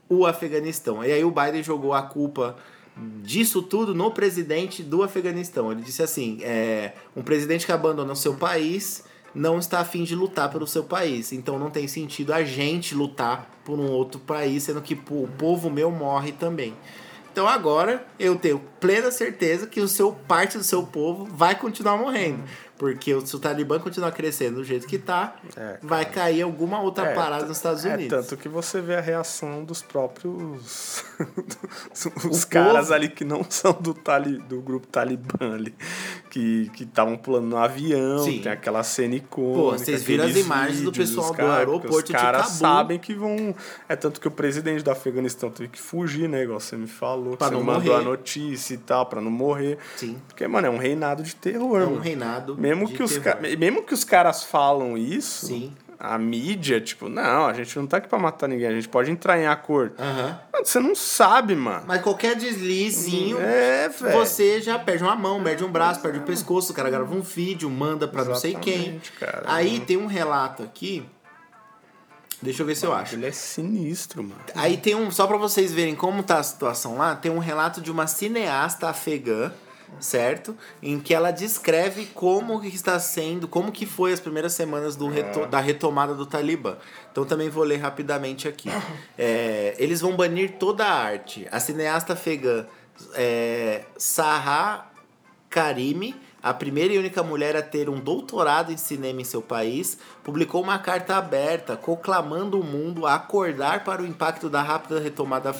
o 0.08 0.26
Afeganistão. 0.26 1.04
E 1.04 1.10
aí 1.12 1.24
o 1.24 1.30
Biden 1.30 1.62
jogou 1.62 1.92
a 1.92 2.02
culpa 2.02 2.56
disso 3.22 3.62
tudo 3.62 3.94
no 3.94 4.10
presidente 4.10 4.82
do 4.82 5.02
Afeganistão. 5.02 5.72
Ele 5.72 5.82
disse 5.82 6.02
assim: 6.02 6.38
é, 6.42 6.92
um 7.16 7.22
presidente 7.22 7.66
que 7.66 7.72
abandona 7.72 8.12
o 8.12 8.16
seu 8.16 8.34
país 8.34 9.04
não 9.34 9.58
está 9.58 9.80
afim 9.80 10.04
de 10.04 10.14
lutar 10.14 10.50
pelo 10.50 10.66
seu 10.66 10.84
país. 10.84 11.32
Então 11.32 11.58
não 11.58 11.70
tem 11.70 11.88
sentido 11.88 12.32
a 12.32 12.42
gente 12.42 12.94
lutar 12.94 13.50
por 13.64 13.78
um 13.78 13.90
outro 13.90 14.20
país, 14.20 14.64
sendo 14.64 14.82
que 14.82 14.94
o 14.94 15.28
povo 15.38 15.70
meu 15.70 15.90
morre 15.90 16.32
também. 16.32 16.74
Então 17.32 17.48
agora 17.48 18.06
eu 18.18 18.36
tenho 18.36 18.60
plena 18.78 19.10
certeza 19.10 19.66
que 19.66 19.80
o 19.80 19.88
seu 19.88 20.12
parte 20.12 20.58
do 20.58 20.64
seu 20.64 20.82
povo 20.82 21.24
vai 21.24 21.54
continuar 21.54 21.96
morrendo. 21.96 22.42
Porque 22.82 23.20
se 23.24 23.36
o 23.36 23.38
Talibã 23.38 23.78
continuar 23.78 24.10
crescendo 24.10 24.56
do 24.56 24.64
jeito 24.64 24.88
que 24.88 24.98
tá, 24.98 25.36
É, 25.56 25.78
vai 25.80 26.04
cair 26.04 26.42
alguma 26.42 26.80
outra 26.80 27.10
É, 27.10 27.14
parada 27.14 27.46
nos 27.46 27.56
Estados 27.58 27.84
É, 27.86 27.94
Unidos. 27.94 28.08
tanto 28.28 28.36
que 28.36 28.48
você 28.48 28.80
vê 28.80 28.96
a 28.96 29.00
reação 29.00 29.62
dos 29.64 29.80
próprios. 29.80 31.04
os 32.28 32.44
caras 32.44 32.86
povo. 32.86 32.94
ali 32.94 33.08
que 33.08 33.24
não 33.24 33.44
são 33.48 33.72
do, 33.72 33.94
tali, 33.94 34.38
do 34.48 34.60
grupo 34.60 34.88
Talibã 34.88 35.54
ali. 35.54 35.72
Que 36.28 36.70
estavam 36.80 37.16
pulando 37.16 37.46
no 37.46 37.56
avião, 37.56 38.24
Sim. 38.24 38.40
tem 38.40 38.50
aquela 38.50 38.82
cena 38.82 39.14
icônica. 39.14 39.60
Pô, 39.60 39.70
vocês 39.78 40.02
viram 40.02 40.24
as 40.24 40.34
imagens 40.34 40.80
do 40.82 40.90
pessoal 40.90 41.28
dos 41.28 41.36
do 41.36 41.46
aeroporto 41.52 41.90
de 42.10 42.16
Os 42.16 42.20
caras 42.20 42.46
sabem 42.48 42.98
que 42.98 43.14
vão. 43.14 43.54
É 43.88 43.94
tanto 43.94 44.18
que 44.20 44.26
o 44.26 44.30
presidente 44.30 44.82
do 44.82 44.90
Afeganistão 44.90 45.50
teve 45.50 45.68
que 45.68 45.78
fugir, 45.80 46.28
né? 46.28 46.42
Igual 46.42 46.58
você 46.58 46.74
me 46.74 46.86
falou. 46.88 47.36
Pra 47.36 47.48
que 47.48 47.54
não 47.54 47.60
você 47.60 47.66
mandou 47.66 47.92
morrer. 47.92 48.00
a 48.00 48.08
notícia 48.10 48.74
e 48.74 48.78
tal, 48.78 49.06
pra 49.06 49.20
não 49.20 49.30
morrer. 49.30 49.78
Sim. 49.94 50.16
Porque, 50.26 50.48
mano, 50.48 50.66
é 50.66 50.70
um 50.70 50.78
reinado 50.78 51.22
de 51.22 51.36
terror, 51.36 51.80
É 51.80 51.84
um 51.84 51.90
mano. 51.90 52.00
reinado 52.00 52.56
Mesmo 52.56 52.71
de 52.86 52.92
que, 52.94 53.02
os 53.02 53.18
ca- 53.18 53.38
mesmo 53.58 53.82
que 53.82 53.94
os 53.94 54.04
caras 54.04 54.42
falam 54.44 54.96
isso, 54.98 55.46
Sim. 55.46 55.72
a 55.98 56.18
mídia, 56.18 56.80
tipo, 56.80 57.08
não, 57.08 57.46
a 57.46 57.52
gente 57.52 57.76
não 57.78 57.86
tá 57.86 57.98
aqui 57.98 58.08
pra 58.08 58.18
matar 58.18 58.48
ninguém, 58.48 58.66
a 58.66 58.72
gente 58.72 58.88
pode 58.88 59.10
entrar 59.10 59.38
em 59.38 59.46
acordo. 59.46 59.94
Aham. 59.98 60.40
Mano, 60.52 60.66
você 60.66 60.80
não 60.80 60.94
sabe, 60.94 61.54
mano. 61.54 61.84
Mas 61.86 62.02
qualquer 62.02 62.34
deslizinho, 62.36 63.38
É, 63.40 63.88
você 63.88 64.60
já 64.60 64.78
perde 64.78 65.02
uma 65.04 65.14
mão, 65.16 65.42
perde 65.42 65.64
um 65.64 65.70
braço, 65.70 66.00
perde 66.00 66.18
o 66.18 66.22
pescoço, 66.22 66.72
o 66.72 66.74
cara 66.74 66.90
grava 66.90 67.14
um 67.14 67.20
vídeo, 67.22 67.68
manda 67.70 68.06
pra 68.08 68.24
não 68.24 68.34
sei 68.34 68.54
quem. 68.54 68.74
Exatamente, 68.74 69.12
cara. 69.12 69.42
Aí 69.46 69.80
tem 69.80 69.96
um 69.96 70.06
relato 70.06 70.62
aqui. 70.62 71.04
Deixa 72.40 72.62
eu 72.62 72.66
ver 72.66 72.74
se 72.74 72.84
eu 72.84 72.92
acho. 72.92 73.14
Ele 73.14 73.26
é 73.26 73.30
sinistro, 73.30 74.20
mano. 74.24 74.40
Aí 74.56 74.76
tem 74.76 74.96
um, 74.96 75.12
só 75.12 75.28
pra 75.28 75.36
vocês 75.36 75.72
verem 75.72 75.94
como 75.94 76.24
tá 76.24 76.38
a 76.38 76.42
situação 76.42 76.98
lá, 76.98 77.14
tem 77.14 77.30
um 77.30 77.38
relato 77.38 77.80
de 77.80 77.88
uma 77.88 78.08
cineasta 78.08 78.88
afegã, 78.88 79.52
certo? 80.00 80.56
Em 80.82 80.98
que 80.98 81.14
ela 81.14 81.30
descreve 81.30 82.06
como 82.06 82.60
que 82.60 82.68
está 82.68 82.98
sendo, 82.98 83.46
como 83.46 83.70
que 83.72 83.86
foi 83.86 84.12
as 84.12 84.20
primeiras 84.20 84.52
semanas 84.52 84.96
do 84.96 85.08
reto- 85.08 85.46
da 85.46 85.60
retomada 85.60 86.14
do 86.14 86.26
Talibã. 86.26 86.76
Então 87.10 87.24
também 87.24 87.48
vou 87.48 87.64
ler 87.64 87.76
rapidamente 87.78 88.48
aqui. 88.48 88.68
É, 89.18 89.74
eles 89.78 90.00
vão 90.00 90.16
banir 90.16 90.52
toda 90.58 90.84
a 90.84 90.92
arte. 90.92 91.46
A 91.52 91.60
cineasta 91.60 92.14
afegã 92.14 92.66
é, 93.14 93.84
Sahar 93.96 94.90
Karimi, 95.48 96.14
a 96.42 96.52
primeira 96.52 96.92
e 96.94 96.98
única 96.98 97.22
mulher 97.22 97.54
a 97.56 97.62
ter 97.62 97.88
um 97.88 98.00
doutorado 98.00 98.72
em 98.72 98.76
cinema 98.76 99.20
em 99.20 99.24
seu 99.24 99.40
país, 99.40 99.98
publicou 100.24 100.60
uma 100.62 100.78
carta 100.78 101.16
aberta 101.16 101.76
conclamando 101.76 102.58
o 102.58 102.64
mundo 102.64 103.06
a 103.06 103.14
acordar 103.14 103.84
para 103.84 104.02
o 104.02 104.06
impacto 104.06 104.48
da 104.48 104.60
rápida 104.62 104.98
retomada 104.98 105.54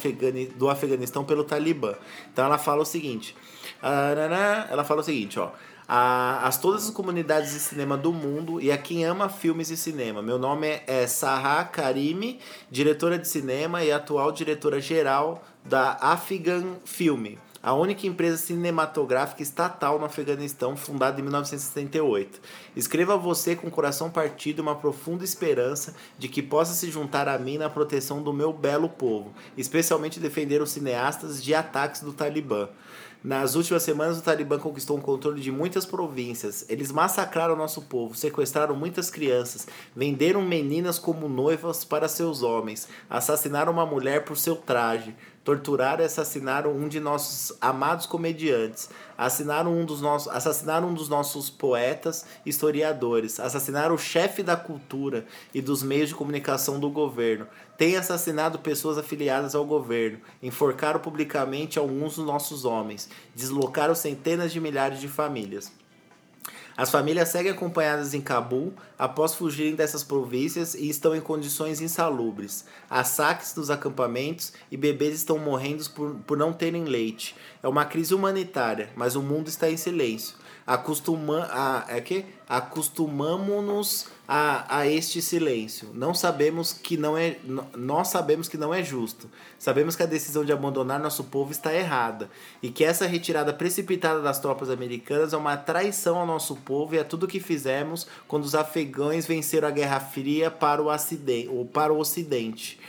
do 0.56 0.68
Afeganistão 0.68 1.24
pelo 1.24 1.44
Talibã. 1.44 1.94
Então 2.32 2.44
ela 2.44 2.58
fala 2.58 2.82
o 2.82 2.86
seguinte: 2.86 3.36
ela 3.82 4.84
fala 4.84 5.00
o 5.00 5.04
seguinte, 5.04 5.38
ó. 5.38 5.50
A, 5.88 6.46
as 6.46 6.56
todas 6.56 6.84
as 6.84 6.90
comunidades 6.90 7.52
de 7.52 7.58
cinema 7.58 7.98
do 7.98 8.12
mundo 8.12 8.60
e 8.60 8.70
a 8.70 8.78
quem 8.78 9.04
ama 9.04 9.28
filmes 9.28 9.68
e 9.68 9.76
cinema. 9.76 10.22
Meu 10.22 10.38
nome 10.38 10.80
é, 10.86 11.06
Sahar 11.06 11.70
Karimi, 11.70 12.38
diretora 12.70 13.18
de 13.18 13.28
cinema 13.28 13.84
e 13.84 13.92
atual 13.92 14.32
diretora 14.32 14.80
geral 14.80 15.44
da 15.64 15.98
Afghan 16.00 16.76
Film, 16.84 17.34
a 17.62 17.72
única 17.74 18.08
empresa 18.08 18.36
cinematográfica 18.36 19.42
estatal 19.42 19.98
no 19.98 20.04
Afeganistão, 20.04 20.76
fundada 20.76 21.20
em 21.20 21.22
1978. 21.22 22.40
Escreva 22.74 23.14
a 23.14 23.16
você 23.16 23.54
com 23.54 23.68
o 23.68 23.70
coração 23.70 24.10
partido 24.10 24.60
uma 24.60 24.74
profunda 24.74 25.22
esperança 25.22 25.94
de 26.18 26.28
que 26.28 26.42
possa 26.42 26.74
se 26.74 26.90
juntar 26.90 27.28
a 27.28 27.38
mim 27.38 27.58
na 27.58 27.70
proteção 27.70 28.20
do 28.20 28.32
meu 28.32 28.52
belo 28.52 28.88
povo, 28.88 29.32
especialmente 29.56 30.18
defender 30.18 30.60
os 30.60 30.72
cineastas 30.72 31.42
de 31.42 31.54
ataques 31.54 32.00
do 32.00 32.12
Talibã. 32.12 32.68
Nas 33.24 33.54
últimas 33.54 33.84
semanas, 33.84 34.18
o 34.18 34.22
Talibã 34.22 34.58
conquistou 34.58 34.98
um 34.98 35.00
controle 35.00 35.40
de 35.40 35.52
muitas 35.52 35.86
províncias. 35.86 36.66
Eles 36.68 36.90
massacraram 36.90 37.54
nosso 37.54 37.82
povo, 37.82 38.16
sequestraram 38.16 38.74
muitas 38.74 39.10
crianças, 39.10 39.68
venderam 39.94 40.42
meninas 40.42 40.98
como 40.98 41.28
noivas 41.28 41.84
para 41.84 42.08
seus 42.08 42.42
homens, 42.42 42.88
assassinaram 43.08 43.72
uma 43.72 43.86
mulher 43.86 44.24
por 44.24 44.36
seu 44.36 44.56
traje, 44.56 45.14
torturaram 45.44 46.02
e 46.02 46.06
assassinaram 46.06 46.72
um 46.72 46.88
de 46.88 46.98
nossos 46.98 47.56
amados 47.60 48.06
comediantes, 48.06 48.90
assinaram 49.16 49.72
um 49.72 49.84
dos 49.84 50.00
nossos, 50.00 50.26
assassinaram 50.32 50.88
um 50.88 50.94
dos 50.94 51.08
nossos 51.08 51.48
poetas 51.48 52.26
historiadores, 52.44 53.38
assassinaram 53.38 53.94
o 53.94 53.98
chefe 53.98 54.42
da 54.42 54.56
cultura 54.56 55.24
e 55.54 55.60
dos 55.60 55.80
meios 55.84 56.08
de 56.08 56.16
comunicação 56.16 56.80
do 56.80 56.90
governo, 56.90 57.46
têm 57.82 57.96
assassinado 57.96 58.60
pessoas 58.60 58.96
afiliadas 58.96 59.56
ao 59.56 59.64
governo, 59.64 60.20
enforcaram 60.40 61.00
publicamente 61.00 61.80
alguns 61.80 62.14
dos 62.14 62.24
nossos 62.24 62.64
homens, 62.64 63.08
deslocaram 63.34 63.92
centenas 63.92 64.52
de 64.52 64.60
milhares 64.60 65.00
de 65.00 65.08
famílias. 65.08 65.72
As 66.76 66.92
famílias 66.92 67.30
seguem 67.30 67.50
acompanhadas 67.50 68.14
em 68.14 68.20
Cabul 68.20 68.72
após 68.96 69.34
fugirem 69.34 69.74
dessas 69.74 70.04
províncias 70.04 70.74
e 70.74 70.88
estão 70.88 71.12
em 71.12 71.20
condições 71.20 71.80
insalubres. 71.80 72.64
Há 72.88 73.02
saques 73.02 73.52
nos 73.56 73.68
acampamentos 73.68 74.52
e 74.70 74.76
bebês 74.76 75.16
estão 75.16 75.36
morrendo 75.36 75.84
por, 75.90 76.14
por 76.24 76.38
não 76.38 76.52
terem 76.52 76.84
leite. 76.84 77.34
É 77.64 77.66
uma 77.66 77.84
crise 77.84 78.14
humanitária, 78.14 78.90
mas 78.94 79.16
o 79.16 79.22
mundo 79.22 79.48
está 79.48 79.68
em 79.68 79.76
silêncio. 79.76 80.36
Acostuma, 80.64 81.48
a, 81.50 81.84
é 81.88 82.00
que? 82.00 82.24
Acostumamos-nos 82.48 84.06
a, 84.34 84.78
a 84.78 84.86
este 84.86 85.20
silêncio. 85.20 85.90
Não 85.92 86.14
sabemos 86.14 86.72
que 86.72 86.96
não 86.96 87.18
é. 87.18 87.36
Nós 87.76 88.08
sabemos 88.08 88.48
que 88.48 88.56
não 88.56 88.72
é 88.72 88.82
justo. 88.82 89.30
Sabemos 89.58 89.94
que 89.94 90.02
a 90.02 90.06
decisão 90.06 90.42
de 90.42 90.50
abandonar 90.50 90.98
nosso 90.98 91.24
povo 91.24 91.52
está 91.52 91.74
errada. 91.74 92.30
E 92.62 92.70
que 92.70 92.82
essa 92.82 93.06
retirada 93.06 93.52
precipitada 93.52 94.22
das 94.22 94.40
tropas 94.40 94.70
americanas 94.70 95.34
é 95.34 95.36
uma 95.36 95.58
traição 95.58 96.16
ao 96.16 96.26
nosso 96.26 96.56
povo 96.56 96.94
e 96.94 96.98
a 96.98 97.04
tudo 97.04 97.28
que 97.28 97.40
fizemos 97.40 98.06
quando 98.26 98.44
os 98.44 98.54
afegães 98.54 99.26
venceram 99.26 99.68
a 99.68 99.70
Guerra 99.70 100.00
Fria 100.00 100.50
para 100.50 100.82
o, 100.82 100.88
acidente, 100.88 101.48
ou 101.48 101.66
para 101.66 101.92
o 101.92 101.98
Ocidente. 101.98 102.80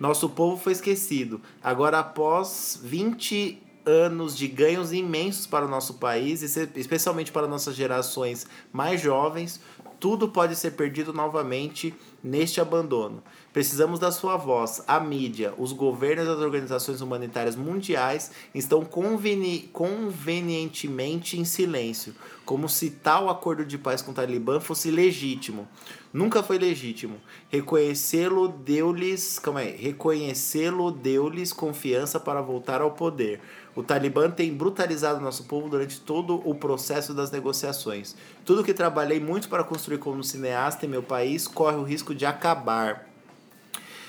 Nosso 0.00 0.30
povo 0.30 0.56
foi 0.56 0.72
esquecido. 0.72 1.38
Agora, 1.62 1.98
após 1.98 2.80
20 2.82 3.60
anos 3.88 4.36
de 4.36 4.46
ganhos 4.46 4.92
imensos 4.92 5.46
para 5.46 5.64
o 5.64 5.68
nosso 5.68 5.94
país, 5.94 6.42
especialmente 6.76 7.32
para 7.32 7.48
nossas 7.48 7.74
gerações 7.74 8.46
mais 8.70 9.00
jovens, 9.00 9.60
tudo 9.98 10.28
pode 10.28 10.54
ser 10.56 10.72
perdido 10.72 11.12
novamente 11.12 11.94
neste 12.22 12.60
abandono. 12.60 13.22
Precisamos 13.58 13.98
da 13.98 14.12
sua 14.12 14.36
voz. 14.36 14.84
A 14.86 15.00
mídia, 15.00 15.52
os 15.58 15.72
governos 15.72 16.28
e 16.28 16.30
as 16.30 16.38
organizações 16.38 17.00
humanitárias 17.00 17.56
mundiais 17.56 18.30
estão 18.54 18.84
conveni 18.84 19.68
convenientemente 19.72 21.40
em 21.40 21.44
silêncio, 21.44 22.14
como 22.44 22.68
se 22.68 22.88
tal 22.88 23.28
acordo 23.28 23.64
de 23.64 23.76
paz 23.76 24.00
com 24.00 24.12
o 24.12 24.14
Talibã 24.14 24.60
fosse 24.60 24.92
legítimo. 24.92 25.66
Nunca 26.12 26.40
foi 26.40 26.56
legítimo. 26.56 27.16
Reconhecê-lo 27.48 28.46
deu-lhes, 28.46 29.40
calma 29.40 29.58
aí, 29.58 29.76
reconhecê-lo 29.76 30.92
deu-lhes 30.92 31.52
confiança 31.52 32.20
para 32.20 32.40
voltar 32.40 32.80
ao 32.80 32.92
poder. 32.92 33.40
O 33.74 33.82
Talibã 33.82 34.30
tem 34.30 34.54
brutalizado 34.54 35.20
nosso 35.20 35.46
povo 35.46 35.68
durante 35.68 36.00
todo 36.00 36.40
o 36.48 36.54
processo 36.54 37.12
das 37.12 37.32
negociações. 37.32 38.14
Tudo 38.44 38.62
que 38.62 38.72
trabalhei 38.72 39.18
muito 39.18 39.48
para 39.48 39.64
construir 39.64 39.98
como 39.98 40.22
cineasta 40.22 40.86
em 40.86 40.88
meu 40.88 41.02
país 41.02 41.48
corre 41.48 41.76
o 41.76 41.82
risco 41.82 42.14
de 42.14 42.24
acabar. 42.24 43.07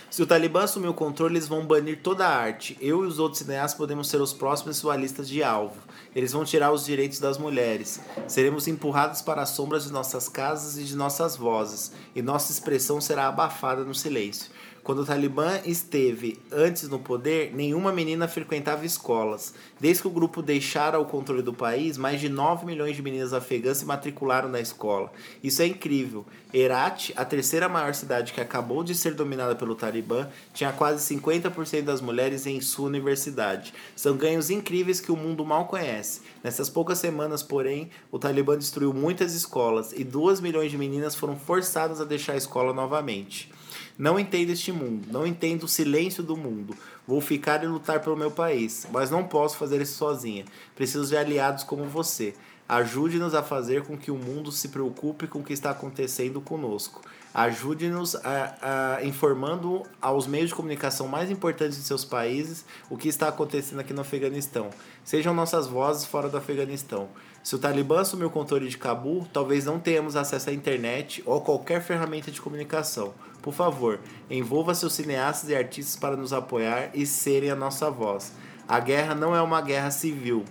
Se 0.10 0.24
o 0.24 0.26
Talibã 0.26 0.64
assumir 0.64 0.88
o 0.88 0.94
controle, 0.94 1.36
eles 1.36 1.48
vão 1.48 1.68
banir 1.68 2.00
toda 2.02 2.26
a 2.26 2.36
arte. 2.36 2.76
Eu 2.82 3.04
e 3.04 3.08
os 3.08 3.20
outros 3.20 3.44
cineastas 3.44 3.78
podemos 3.78 4.10
ser 4.10 4.20
os 4.20 4.34
próximos 4.34 4.76
em 4.76 4.80
sua 4.80 4.96
lista 4.96 5.24
de 5.24 5.44
alvo. 5.44 5.78
Eles 6.16 6.32
vão 6.32 6.44
tirar 6.44 6.72
os 6.72 6.84
direitos 6.84 7.20
das 7.20 7.38
mulheres. 7.38 8.02
Seremos 8.28 8.68
empurrados 8.68 9.22
para 9.22 9.44
as 9.44 9.50
sombras 9.50 9.84
de 9.84 9.92
nossas 9.92 10.28
casas 10.28 10.80
e 10.80 10.84
de 10.84 10.96
nossas 10.96 11.36
vozes, 11.36 11.92
e 12.16 12.24
nossa 12.24 12.52
expressão 12.52 13.00
será 13.00 13.28
abafada 13.28 13.84
no 13.84 13.94
silêncio. 13.94 14.50
Quando 14.90 15.04
o 15.04 15.06
Talibã 15.06 15.60
esteve 15.66 16.40
antes 16.52 16.90
no 16.90 16.98
poder, 16.98 17.54
nenhuma 17.54 17.92
menina 17.92 18.28
frequentava 18.28 18.84
escolas. 18.84 19.54
Desde 19.80 20.02
que 20.02 20.08
o 20.08 20.12
grupo 20.12 20.42
deixara 20.42 21.00
o 21.00 21.06
controle 21.06 21.44
do 21.44 21.54
país, 21.54 21.96
mais 21.96 22.20
de 22.20 22.28
9 22.28 22.66
milhões 22.66 22.96
de 22.96 23.04
meninas 23.04 23.32
afegãs 23.32 23.78
se 23.78 23.86
matricularam 23.86 24.50
na 24.50 24.60
escola. 24.60 25.12
Isso 25.44 25.62
é 25.62 25.68
incrível. 25.68 26.26
Herat, 26.52 27.14
a 27.16 27.24
terceira 27.24 27.70
maior 27.70 27.94
cidade 27.94 28.34
que 28.34 28.42
acabou 28.42 28.84
de 28.84 28.96
ser 28.96 29.14
dominada 29.14 29.56
pelo 29.56 29.76
Talibã, 29.76 30.28
tinha 30.56 30.74
quase 30.74 31.16
50% 31.16 31.84
das 31.84 32.02
mulheres 32.02 32.48
em 32.48 32.60
sua 32.60 32.88
universidade. 32.88 33.76
São 33.96 34.18
ganhos 34.18 34.50
incríveis 34.50 35.00
que 35.00 35.12
o 35.12 35.16
mundo 35.16 35.46
mal 35.46 35.68
conhece. 35.68 36.22
Nessas 36.44 36.68
poucas 36.68 36.98
semanas, 36.98 37.44
porém, 37.44 37.92
o 38.12 38.18
Talibã 38.18 38.58
destruiu 38.58 38.92
muitas 38.92 39.36
escolas 39.36 39.94
e 39.96 40.04
2 40.04 40.40
milhões 40.40 40.72
de 40.72 40.80
meninas 40.80 41.14
foram 41.14 41.36
forçadas 41.36 42.02
a 42.02 42.06
deixar 42.06 42.34
a 42.34 42.38
escola 42.38 42.74
novamente. 42.74 43.52
Não 44.00 44.18
entendo 44.18 44.52
este 44.52 44.72
mundo, 44.72 45.10
não 45.12 45.28
entendo 45.28 45.64
o 45.64 45.68
silêncio 45.68 46.24
do 46.24 46.38
mundo. 46.38 46.74
Vou 47.06 47.20
ficar 47.20 47.62
e 47.66 47.68
lutar 47.68 48.00
pelo 48.00 48.16
meu 48.16 48.32
país, 48.32 48.88
mas 48.94 49.12
não 49.12 49.26
posso 49.26 49.58
fazer 49.58 49.82
isso 49.82 49.98
sozinha. 49.98 50.46
Preciso 50.74 51.10
de 51.10 51.18
aliados 51.18 51.66
como 51.66 51.84
você. 51.84 52.34
Ajude-nos 52.70 53.36
a 53.36 53.44
fazer 53.44 53.84
com 53.84 53.98
que 53.98 54.10
o 54.10 54.16
mundo 54.16 54.54
se 54.54 54.70
preocupe 54.70 55.28
com 55.28 55.40
o 55.40 55.44
que 55.44 55.52
está 55.52 55.72
acontecendo 55.72 56.40
conosco. 56.40 57.02
Ajude-nos 57.34 58.16
a, 58.16 58.98
a 59.00 59.04
informando 59.04 59.84
aos 60.02 60.26
meios 60.26 60.50
de 60.50 60.56
comunicação 60.56 61.06
mais 61.06 61.30
importantes 61.30 61.78
de 61.78 61.84
seus 61.84 62.06
países 62.06 62.64
o 62.90 62.96
que 62.96 63.10
está 63.10 63.28
acontecendo 63.28 63.80
aqui 63.80 63.92
no 63.92 64.00
Afeganistão. 64.00 64.70
Sejam 65.04 65.34
nossas 65.34 65.68
vozes 65.68 66.06
fora 66.06 66.30
do 66.30 66.38
Afeganistão. 66.38 67.10
Se 67.44 67.54
o 67.54 67.60
Talibã 67.60 68.00
assumir 68.00 68.26
o 68.26 68.30
controle 68.30 68.70
de 68.70 68.78
Cabul, 68.78 69.28
talvez 69.34 69.66
não 69.66 69.78
tenhamos 69.78 70.16
acesso 70.16 70.50
à 70.50 70.54
internet 70.54 71.22
ou 71.26 71.42
qualquer 71.42 71.82
ferramenta 71.82 72.32
de 72.32 72.40
comunicação. 72.40 73.14
Por 73.42 73.54
favor, 73.54 74.00
envolva 74.30 74.76
seus 74.76 74.94
cineastas 74.94 75.50
e 75.50 75.56
artistas 75.56 75.96
para 75.96 76.18
nos 76.18 76.34
apoiar 76.34 76.92
e 76.94 77.06
serem 77.06 77.50
a 77.50 77.56
nossa 77.56 77.90
voz. 77.90 78.34
A 78.68 78.80
guerra 78.80 79.16
não 79.16 79.36
é 79.36 79.42
uma 79.42 79.62
guerra 79.62 79.92
civil, 79.92 80.44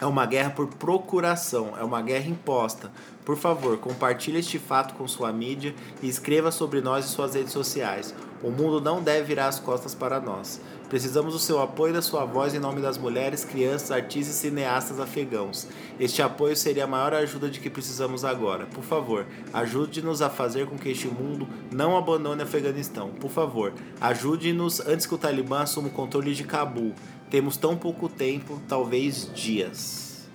é 0.00 0.06
uma 0.06 0.26
guerra 0.26 0.50
por 0.50 0.66
procuração, 0.66 1.74
é 1.78 1.84
uma 1.84 2.02
guerra 2.02 2.28
imposta. 2.28 2.90
Por 3.24 3.36
favor, 3.36 3.78
compartilhe 3.78 4.38
este 4.38 4.58
fato 4.58 4.94
com 4.94 5.08
sua 5.08 5.32
mídia 5.32 5.74
e 6.02 6.08
escreva 6.08 6.50
sobre 6.50 6.80
nós 6.80 7.04
em 7.04 7.08
suas 7.08 7.34
redes 7.34 7.52
sociais. 7.52 8.14
O 8.42 8.50
mundo 8.50 8.80
não 8.80 9.02
deve 9.02 9.22
virar 9.24 9.48
as 9.48 9.58
costas 9.58 9.94
para 9.94 10.20
nós. 10.20 10.60
Precisamos 10.94 11.32
do 11.32 11.40
seu 11.40 11.60
apoio 11.60 11.90
e 11.90 11.94
da 11.94 12.00
sua 12.00 12.24
voz 12.24 12.54
em 12.54 12.60
nome 12.60 12.80
das 12.80 12.96
mulheres, 12.96 13.44
crianças, 13.44 13.90
artistas 13.90 14.36
e 14.36 14.38
cineastas 14.38 15.00
afegãos. 15.00 15.66
Este 15.98 16.22
apoio 16.22 16.54
seria 16.54 16.84
a 16.84 16.86
maior 16.86 17.12
ajuda 17.14 17.50
de 17.50 17.58
que 17.58 17.68
precisamos 17.68 18.24
agora. 18.24 18.66
Por 18.66 18.84
favor, 18.84 19.26
ajude-nos 19.52 20.22
a 20.22 20.30
fazer 20.30 20.66
com 20.66 20.78
que 20.78 20.88
este 20.88 21.08
mundo 21.08 21.48
não 21.72 21.96
abandone 21.96 22.42
o 22.42 22.44
Afeganistão. 22.44 23.10
Por 23.10 23.28
favor, 23.28 23.72
ajude-nos 24.00 24.78
antes 24.86 25.04
que 25.04 25.12
o 25.12 25.18
Talibã 25.18 25.62
assuma 25.62 25.88
o 25.88 25.90
controle 25.90 26.32
de 26.32 26.44
Cabul. 26.44 26.94
Temos 27.28 27.56
tão 27.56 27.76
pouco 27.76 28.08
tempo, 28.08 28.62
talvez 28.68 29.28
dias. 29.34 30.28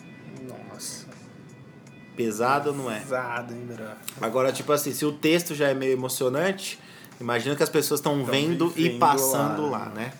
Nossa. 0.45 1.05
Pesado 2.17 2.73
não 2.73 2.91
é? 2.91 2.99
Pesado, 2.99 3.53
hein, 3.53 3.65
bro? 3.65 3.85
Agora, 4.19 4.51
tipo 4.51 4.73
assim, 4.73 4.91
se 4.91 5.05
o 5.05 5.13
texto 5.13 5.55
já 5.55 5.69
é 5.69 5.73
meio 5.73 5.93
emocionante, 5.93 6.77
imagina 7.17 7.55
que 7.55 7.63
as 7.63 7.69
pessoas 7.69 8.01
estão 8.01 8.25
vendo 8.25 8.73
e 8.75 8.89
passando 8.89 9.61
lá, 9.69 9.85
lá, 9.85 9.85
né? 9.91 10.11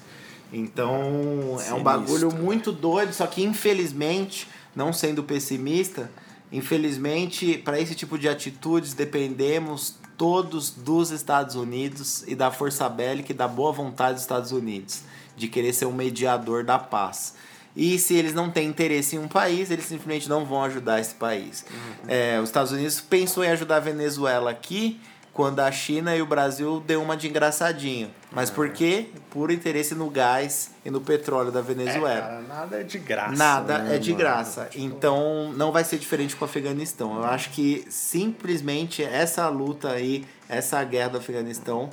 Então, 0.51 0.95
é 0.95 0.97
um 0.97 1.57
Sinistro. 1.57 1.83
bagulho 1.83 2.33
muito 2.33 2.71
doido, 2.71 3.13
só 3.13 3.27
que 3.27 3.43
infelizmente, 3.43 4.47
não 4.75 4.91
sendo 4.91 5.23
pessimista, 5.23 6.09
infelizmente, 6.51 7.57
para 7.57 7.79
esse 7.79 7.93
tipo 7.93 8.17
de 8.17 8.27
atitudes 8.27 8.93
dependemos 8.93 9.95
todos 10.17 10.71
dos 10.71 11.11
Estados 11.11 11.55
Unidos 11.55 12.23
e 12.27 12.35
da 12.35 12.51
força 12.51 12.89
bélica 12.89 13.31
e 13.31 13.35
da 13.35 13.47
boa 13.47 13.71
vontade 13.71 14.13
dos 14.15 14.23
Estados 14.23 14.51
Unidos 14.51 15.01
de 15.37 15.47
querer 15.47 15.73
ser 15.73 15.85
um 15.85 15.93
mediador 15.93 16.63
da 16.63 16.77
paz. 16.77 17.35
E 17.75 17.97
se 17.97 18.13
eles 18.13 18.33
não 18.33 18.49
têm 18.49 18.67
interesse 18.67 19.15
em 19.15 19.19
um 19.19 19.27
país, 19.27 19.71
eles 19.71 19.85
simplesmente 19.85 20.27
não 20.27 20.43
vão 20.43 20.63
ajudar 20.63 20.99
esse 20.99 21.15
país. 21.15 21.63
É, 22.07 22.37
os 22.41 22.49
Estados 22.49 22.73
Unidos 22.73 22.99
pensou 22.99 23.43
em 23.43 23.47
ajudar 23.47 23.77
a 23.77 23.79
Venezuela 23.79 24.51
aqui 24.51 24.99
quando 25.39 25.61
a 25.61 25.71
China 25.71 26.13
e 26.13 26.21
o 26.21 26.25
Brasil 26.25 26.83
deu 26.85 27.01
uma 27.01 27.15
de 27.15 27.29
engraçadinho. 27.29 28.11
Mas 28.29 28.49
por 28.49 28.71
quê? 28.71 29.05
Por 29.29 29.51
interesse 29.51 29.95
no 29.95 30.09
gás 30.09 30.71
e 30.83 30.91
no 30.91 30.99
petróleo 30.99 31.49
da 31.49 31.61
Venezuela. 31.61 32.11
É, 32.11 32.19
cara, 32.19 32.41
nada 32.41 32.81
é 32.81 32.83
de 32.83 32.99
graça. 32.99 33.35
Nada 33.37 33.77
né, 33.77 33.95
é 33.95 33.97
de 33.97 34.11
mano? 34.11 34.21
graça. 34.21 34.69
Então 34.75 35.53
não 35.55 35.71
vai 35.71 35.85
ser 35.85 35.97
diferente 35.97 36.35
com 36.35 36.43
o 36.43 36.45
Afeganistão. 36.45 37.15
Eu 37.15 37.23
acho 37.23 37.51
que 37.51 37.85
simplesmente 37.89 39.01
essa 39.01 39.47
luta 39.47 39.91
aí, 39.91 40.25
essa 40.49 40.83
guerra 40.83 41.11
do 41.11 41.17
Afeganistão, 41.19 41.89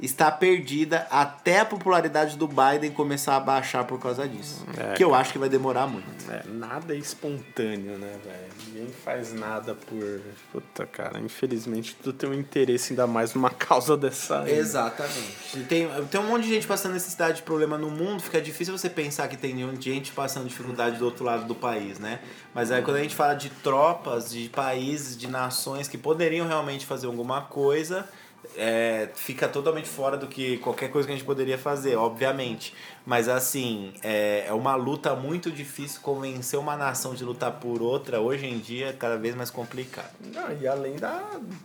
está 0.00 0.30
perdida 0.30 1.06
até 1.10 1.60
a 1.60 1.64
popularidade 1.64 2.36
do 2.36 2.46
Biden 2.46 2.90
começar 2.92 3.36
a 3.36 3.40
baixar 3.40 3.84
por 3.84 3.98
causa 3.98 4.28
disso. 4.28 4.64
É, 4.76 4.94
que 4.94 5.02
eu 5.02 5.14
acho 5.14 5.32
que 5.32 5.38
vai 5.38 5.48
demorar 5.48 5.86
muito. 5.86 6.08
É, 6.30 6.42
nada 6.46 6.94
é 6.94 6.98
espontâneo, 6.98 7.98
né, 7.98 8.16
velho? 8.24 8.48
Ninguém 8.66 8.88
faz 8.92 9.32
nada 9.32 9.74
por. 9.74 10.20
Puta, 10.52 10.86
cara, 10.86 11.18
infelizmente 11.20 11.96
tu 12.02 12.12
tem 12.12 12.30
um 12.30 12.34
interesse 12.34 12.92
ainda 12.92 13.06
mais 13.06 13.34
numa 13.34 13.50
causa 13.50 13.96
dessa. 13.96 14.48
Exatamente. 14.48 15.64
Tem, 15.68 15.88
tem 16.10 16.20
um 16.20 16.28
monte 16.28 16.44
de 16.44 16.54
gente 16.54 16.66
passando 16.66 16.92
necessidade 16.92 17.38
de 17.38 17.42
problema 17.42 17.76
no 17.76 17.90
mundo, 17.90 18.22
fica 18.22 18.40
difícil 18.40 18.76
você 18.76 18.88
pensar 18.88 19.28
que 19.28 19.36
tem 19.36 19.58
gente 19.80 20.12
passando 20.12 20.46
dificuldade 20.46 20.98
do 20.98 21.04
outro 21.04 21.24
lado 21.24 21.44
do 21.44 21.54
país, 21.54 21.98
né? 21.98 22.20
Mas 22.54 22.70
aí 22.70 22.82
quando 22.82 22.96
a 22.96 23.02
gente 23.02 23.14
fala 23.14 23.34
de 23.34 23.50
tropas, 23.50 24.30
de 24.30 24.48
países, 24.48 25.16
de 25.16 25.26
nações 25.26 25.88
que 25.88 25.98
poderiam 25.98 26.46
realmente 26.46 26.86
fazer 26.86 27.06
alguma 27.06 27.42
coisa, 27.42 28.08
é, 28.56 29.08
fica 29.14 29.48
totalmente 29.48 29.88
fora 29.88 30.16
do 30.16 30.26
que 30.26 30.58
qualquer 30.58 30.90
coisa 30.90 31.06
que 31.06 31.12
a 31.12 31.16
gente 31.16 31.24
poderia 31.26 31.58
fazer, 31.58 31.96
obviamente. 31.96 32.74
Mas 33.06 33.28
assim, 33.28 33.92
é, 34.02 34.44
é 34.46 34.52
uma 34.52 34.74
luta 34.74 35.14
muito 35.14 35.50
difícil 35.50 36.00
convencer 36.00 36.58
uma 36.58 36.76
nação 36.76 37.14
de 37.14 37.24
lutar 37.24 37.52
por 37.52 37.80
outra, 37.82 38.20
hoje 38.20 38.46
em 38.46 38.58
dia 38.58 38.88
é 38.88 38.92
cada 38.92 39.16
vez 39.16 39.34
mais 39.34 39.50
complicado. 39.50 40.10
Não, 40.34 40.52
e 40.60 40.66
além 40.66 40.96
da. 40.96 41.22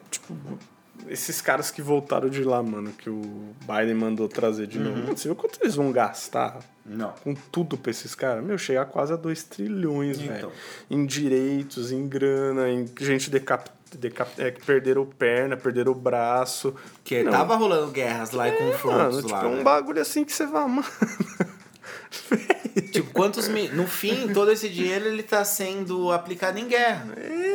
Tipo, 0.09 0.35
esses 1.07 1.41
caras 1.41 1.69
que 1.69 1.81
voltaram 1.81 2.29
de 2.29 2.43
lá, 2.43 2.61
mano, 2.63 2.91
que 2.93 3.09
o 3.09 3.21
Biden 3.67 3.95
mandou 3.95 4.27
trazer 4.29 4.67
de 4.67 4.79
novo. 4.79 5.07
Você 5.15 5.27
viu 5.27 5.35
quanto 5.35 5.59
eles 5.61 5.75
vão 5.75 5.91
gastar 5.91 6.59
Não. 6.85 7.11
com 7.23 7.33
tudo 7.33 7.77
pra 7.77 7.91
esses 7.91 8.15
caras? 8.15 8.43
Meu, 8.43 8.57
chegar 8.57 8.85
quase 8.85 9.11
a 9.11 9.15
2 9.15 9.43
trilhões, 9.43 10.17
Então. 10.19 10.33
velho. 10.33 10.51
Em 10.89 11.05
direitos, 11.05 11.91
em 11.91 12.07
grana, 12.07 12.69
em 12.69 12.85
gente 12.99 13.29
decap... 13.29 13.69
Decap... 13.97 14.29
É, 14.37 14.51
que 14.51 14.65
perderam 14.65 15.05
perna, 15.05 15.55
perderam 15.57 15.91
o 15.91 15.95
braço. 15.95 16.75
Que 17.03 17.23
Não. 17.23 17.31
tava 17.31 17.55
rolando 17.55 17.91
guerras 17.91 18.31
lá 18.31 18.49
e 18.49 18.51
confrontos 18.53 19.15
Mano, 19.15 19.21
tipo, 19.21 19.31
lá. 19.31 19.43
é 19.43 19.47
um 19.47 19.55
né? 19.57 19.63
bagulho 19.63 20.01
assim 20.01 20.23
que 20.23 20.33
você 20.33 20.45
vai, 20.45 20.67
mano. 20.67 20.85
Tipo, 22.91 23.11
quantos 23.11 23.47
mi... 23.47 23.67
No 23.69 23.87
fim, 23.87 24.33
todo 24.33 24.51
esse 24.51 24.67
dinheiro 24.67 25.07
ele 25.07 25.21
tá 25.21 25.43
sendo 25.45 26.11
aplicado 26.11 26.57
em 26.57 26.67
guerra. 26.67 27.07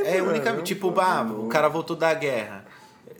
É, 0.04 0.20
mano, 0.20 0.30
única... 0.30 0.50
é 0.50 0.52
um 0.52 0.62
Tipo, 0.62 0.90
bah, 0.90 1.22
o 1.22 1.48
cara 1.48 1.68
voltou 1.68 1.96
da 1.96 2.12
guerra. 2.14 2.64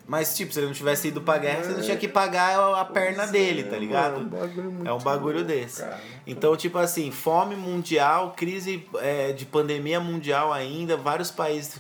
Mas, 0.06 0.34
tipo, 0.34 0.52
se 0.52 0.60
ele 0.60 0.68
não 0.68 0.72
tivesse 0.72 1.08
ido 1.08 1.20
pra 1.20 1.36
guerra, 1.36 1.64
você 1.64 1.70
não 1.72 1.82
tinha 1.82 1.96
que 1.96 2.08
pagar 2.08 2.58
a 2.80 2.84
perna 2.84 3.26
dele, 3.26 3.64
tá 3.64 3.76
ligado? 3.76 4.14
Mano, 4.14 4.26
um 4.26 4.40
bagulho 4.40 4.72
muito 4.72 4.88
É 4.88 4.92
um 4.92 4.98
bagulho 4.98 5.38
louco, 5.40 5.48
desse. 5.52 5.82
cara. 5.82 6.00
Então, 6.26 6.56
tipo 6.56 6.78
assim, 6.78 7.10
fome 7.10 7.54
mundial, 7.54 8.32
crise 8.34 8.86
é, 9.00 9.32
de 9.32 9.44
pandemia 9.44 10.00
mundial 10.00 10.50
ainda, 10.50 10.96
vários 10.96 11.30
países 11.30 11.78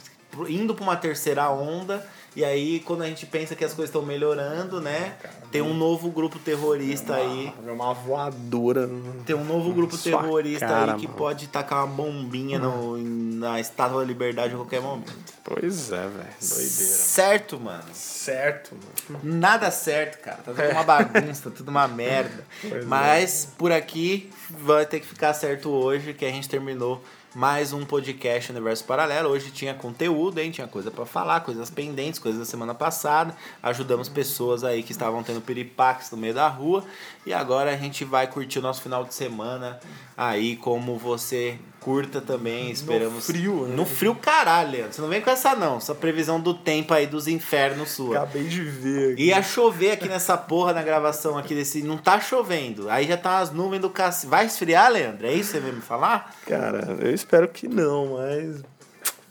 indo 0.48 0.74
pra 0.74 0.84
uma 0.84 0.96
terceira 0.96 1.50
onda. 1.50 2.06
E 2.36 2.44
aí, 2.44 2.78
quando 2.80 3.02
a 3.02 3.06
gente 3.06 3.26
pensa 3.26 3.56
que 3.56 3.64
as 3.64 3.72
coisas 3.72 3.88
estão 3.88 4.02
melhorando, 4.02 4.80
né? 4.80 5.14
Tem 5.50 5.60
um 5.60 5.74
novo 5.74 6.08
grupo 6.10 6.38
terrorista 6.38 7.16
aí. 7.16 7.52
É 7.66 7.72
uma 7.72 7.92
voadora. 7.92 8.88
Tem 9.26 9.34
um 9.34 9.44
novo 9.44 9.72
grupo 9.72 9.98
terrorista 9.98 10.66
cara, 10.66 10.92
aí 10.92 11.00
que 11.00 11.06
mano. 11.06 11.18
pode 11.18 11.48
tacar 11.48 11.84
uma 11.84 11.94
bombinha 11.96 12.58
no, 12.58 12.96
na 12.96 13.58
Estátua 13.58 14.00
da 14.02 14.06
Liberdade 14.06 14.54
a 14.54 14.56
qualquer 14.56 14.80
momento. 14.80 15.12
Pois 15.42 15.90
é, 15.90 16.02
velho. 16.02 16.10
Doideira. 16.40 16.68
Certo, 16.68 17.58
mano. 17.58 17.84
Certo, 17.92 18.76
mano. 19.08 19.20
Nada 19.24 19.70
certo, 19.72 20.20
cara. 20.22 20.36
Tá 20.36 20.52
tudo 20.52 20.70
uma 20.70 20.84
bagunça, 20.84 21.50
tá 21.50 21.56
tudo 21.56 21.70
uma 21.70 21.88
merda. 21.88 22.44
Pois 22.60 22.82
é. 22.82 22.86
Mas 22.86 23.52
por 23.58 23.72
aqui 23.72 24.30
vai 24.50 24.86
ter 24.86 25.00
que 25.00 25.06
ficar 25.06 25.34
certo 25.34 25.70
hoje 25.70 26.14
que 26.14 26.24
a 26.24 26.30
gente 26.30 26.48
terminou 26.48 27.02
mais 27.34 27.72
um 27.72 27.84
podcast 27.84 28.50
Universo 28.50 28.84
Paralelo. 28.84 29.28
Hoje 29.28 29.50
tinha 29.50 29.74
conteúdo, 29.74 30.38
hein? 30.38 30.50
Tinha 30.50 30.66
coisa 30.66 30.90
pra 30.90 31.04
falar, 31.04 31.40
coisas 31.40 31.68
pendentes, 31.70 32.18
coisas 32.18 32.40
da 32.40 32.46
semana 32.46 32.74
passada. 32.74 33.36
Ajudamos 33.62 34.08
pessoas 34.08 34.64
aí 34.64 34.82
que 34.82 34.92
estavam 34.92 35.22
tendo 35.22 35.40
piripaques 35.40 36.10
no 36.10 36.16
meio 36.16 36.34
da 36.34 36.48
rua. 36.48 36.84
E 37.26 37.32
agora 37.32 37.72
a 37.72 37.76
gente 37.76 38.04
vai 38.04 38.26
curtir 38.26 38.58
o 38.58 38.62
nosso 38.62 38.80
final 38.80 39.04
de 39.04 39.12
semana 39.12 39.78
aí, 40.16 40.56
como 40.56 40.96
você 40.96 41.58
curta 41.88 42.20
também. 42.20 42.70
Esperamos. 42.70 43.24
frio, 43.24 43.66
né? 43.66 43.74
No 43.74 43.86
frio, 43.86 44.14
caralho, 44.14 44.72
Leandro. 44.72 44.92
Você 44.92 45.00
não 45.00 45.08
vem 45.08 45.22
com 45.22 45.30
essa, 45.30 45.56
não. 45.56 45.78
Essa 45.78 45.94
previsão 45.94 46.38
do 46.38 46.52
tempo 46.52 46.92
aí 46.92 47.06
dos 47.06 47.26
infernos 47.26 47.92
sua. 47.92 48.18
Acabei 48.18 48.44
de 48.44 48.62
ver 48.62 49.14
aqui. 49.14 49.24
Ia 49.24 49.42
chover 49.42 49.92
aqui 49.92 50.06
nessa 50.06 50.36
porra 50.36 50.74
na 50.74 50.82
gravação 50.82 51.38
aqui 51.38 51.54
desse. 51.54 51.82
Não 51.82 51.96
tá 51.96 52.20
chovendo. 52.20 52.90
Aí 52.90 53.06
já 53.08 53.16
tá 53.16 53.38
as 53.38 53.50
nuvens 53.50 53.80
do 53.80 53.88
cacete. 53.88 54.26
Vai 54.26 54.44
esfriar, 54.44 54.92
Leandro? 54.92 55.26
É 55.26 55.32
isso 55.32 55.52
que 55.52 55.56
você 55.56 55.60
veio 55.60 55.76
me 55.76 55.80
falar? 55.80 56.34
Cara, 56.46 56.98
eu 57.00 57.14
espero 57.14 57.48
que 57.48 57.66
não, 57.66 58.18
mas. 58.18 58.62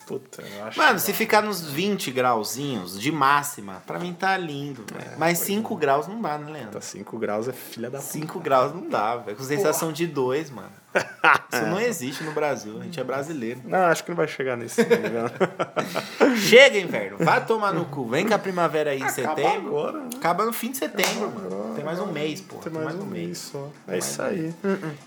Puta, 0.07 0.41
eu 0.41 0.65
acho 0.65 0.79
Mano, 0.79 0.99
se 0.99 1.11
ficar 1.11 1.43
nos 1.43 1.69
20 1.69 2.11
grauzinhos 2.11 2.97
de 2.97 3.11
máxima, 3.11 3.83
pra 3.85 3.99
mim 3.99 4.13
tá 4.13 4.37
lindo, 4.37 4.85
velho. 4.89 5.17
Mas 5.17 5.39
5 5.39 5.75
graus 5.75 6.07
não 6.07 6.21
dá, 6.21 6.37
né, 6.37 6.49
Leandro? 6.49 6.71
Tá 6.71 6.81
5 6.81 7.17
graus 7.19 7.49
é 7.49 7.51
filha 7.51 7.89
da 7.89 7.99
puta. 7.99 8.11
5 8.11 8.39
graus 8.39 8.73
não 8.73 8.87
dá, 8.87 9.17
velho. 9.17 9.35
Com 9.35 9.43
sensação 9.43 9.91
de 9.91 10.07
2, 10.07 10.49
mano. 10.49 10.71
Isso 11.51 11.65
não 11.65 11.79
existe 11.79 12.23
no 12.23 12.31
Brasil. 12.31 12.79
A 12.79 12.83
gente 12.83 12.99
é 12.99 13.03
brasileiro. 13.03 13.59
Não, 13.65 13.79
acho 13.79 14.03
que 14.03 14.09
não 14.09 14.15
vai 14.15 14.27
chegar 14.27 14.55
nesse 14.55 14.81
nível. 14.81 15.29
Chega, 16.37 16.79
inverno. 16.79 17.17
Vai 17.19 17.45
tomar 17.45 17.73
no 17.73 17.85
cu. 17.85 18.05
Vem 18.07 18.25
com 18.25 18.33
a 18.33 18.39
primavera 18.39 18.91
aí 18.91 19.01
em 19.01 19.09
setembro. 19.09 19.77
agora, 19.77 19.99
né? 19.99 20.09
Acaba 20.15 20.45
no 20.45 20.53
fim 20.53 20.71
de 20.71 20.77
setembro, 20.77 21.31
mano. 21.31 21.75
Tem 21.75 21.76
mais 21.87 21.99
um 22.01 22.11
mês, 22.11 22.41
pô. 22.41 22.57
Tem 22.57 22.71
mais 22.73 22.95
um 22.95 23.05
mês 23.05 23.37
só. 23.37 23.69
É 23.87 23.97
isso 23.97 24.21
aí. 24.21 24.53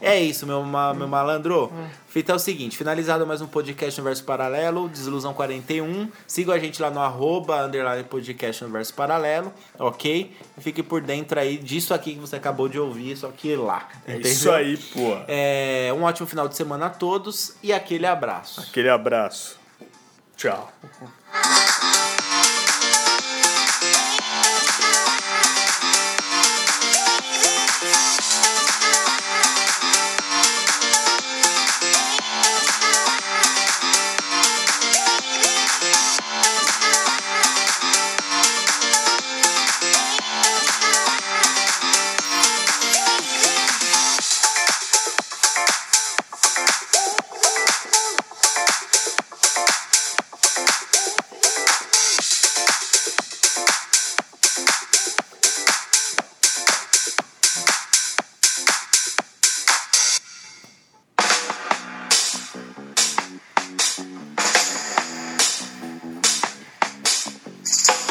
É 0.01 0.19
isso, 0.19 0.47
meu, 0.47 0.63
ma- 0.63 0.95
meu 0.95 1.07
malandro. 1.07 1.71
Fita 2.09 2.33
é 2.33 2.35
o 2.35 2.39
seguinte, 2.39 2.75
finalizado 2.77 3.27
mais 3.27 3.43
um 3.43 3.47
podcast 3.47 4.01
Universo 4.01 4.25
Paralelo, 4.25 4.89
Desilusão 4.89 5.35
41. 5.35 6.09
Siga 6.27 6.55
a 6.55 6.59
gente 6.59 6.81
lá 6.81 6.91
no 6.91 6.99
arroba, 7.01 7.63
underline 7.67 8.03
podcast 8.05 8.65
Universo 8.65 8.95
Paralelo, 8.95 9.53
ok? 9.79 10.35
E 10.57 10.61
fique 10.63 10.83
por 10.83 11.03
dentro 11.03 11.39
aí 11.39 11.59
disso 11.59 11.93
aqui 11.93 12.15
que 12.15 12.21
você 12.21 12.37
acabou 12.37 12.67
de 12.67 12.79
ouvir, 12.79 13.15
só 13.15 13.29
que 13.29 13.55
lá. 13.55 13.87
É 14.07 14.13
entendeu? 14.13 14.33
isso 14.33 14.51
aí, 14.51 14.77
pô. 14.79 15.19
É, 15.29 15.93
um 15.95 16.03
ótimo 16.05 16.27
final 16.27 16.49
de 16.49 16.57
semana 16.57 16.87
a 16.87 16.91
todos 16.91 17.57
e 17.63 17.75
aquele 17.75 18.07
abraço. 18.07 18.63
Aquele 18.63 18.89
abraço. 18.89 19.59
Tchau. 20.35 20.73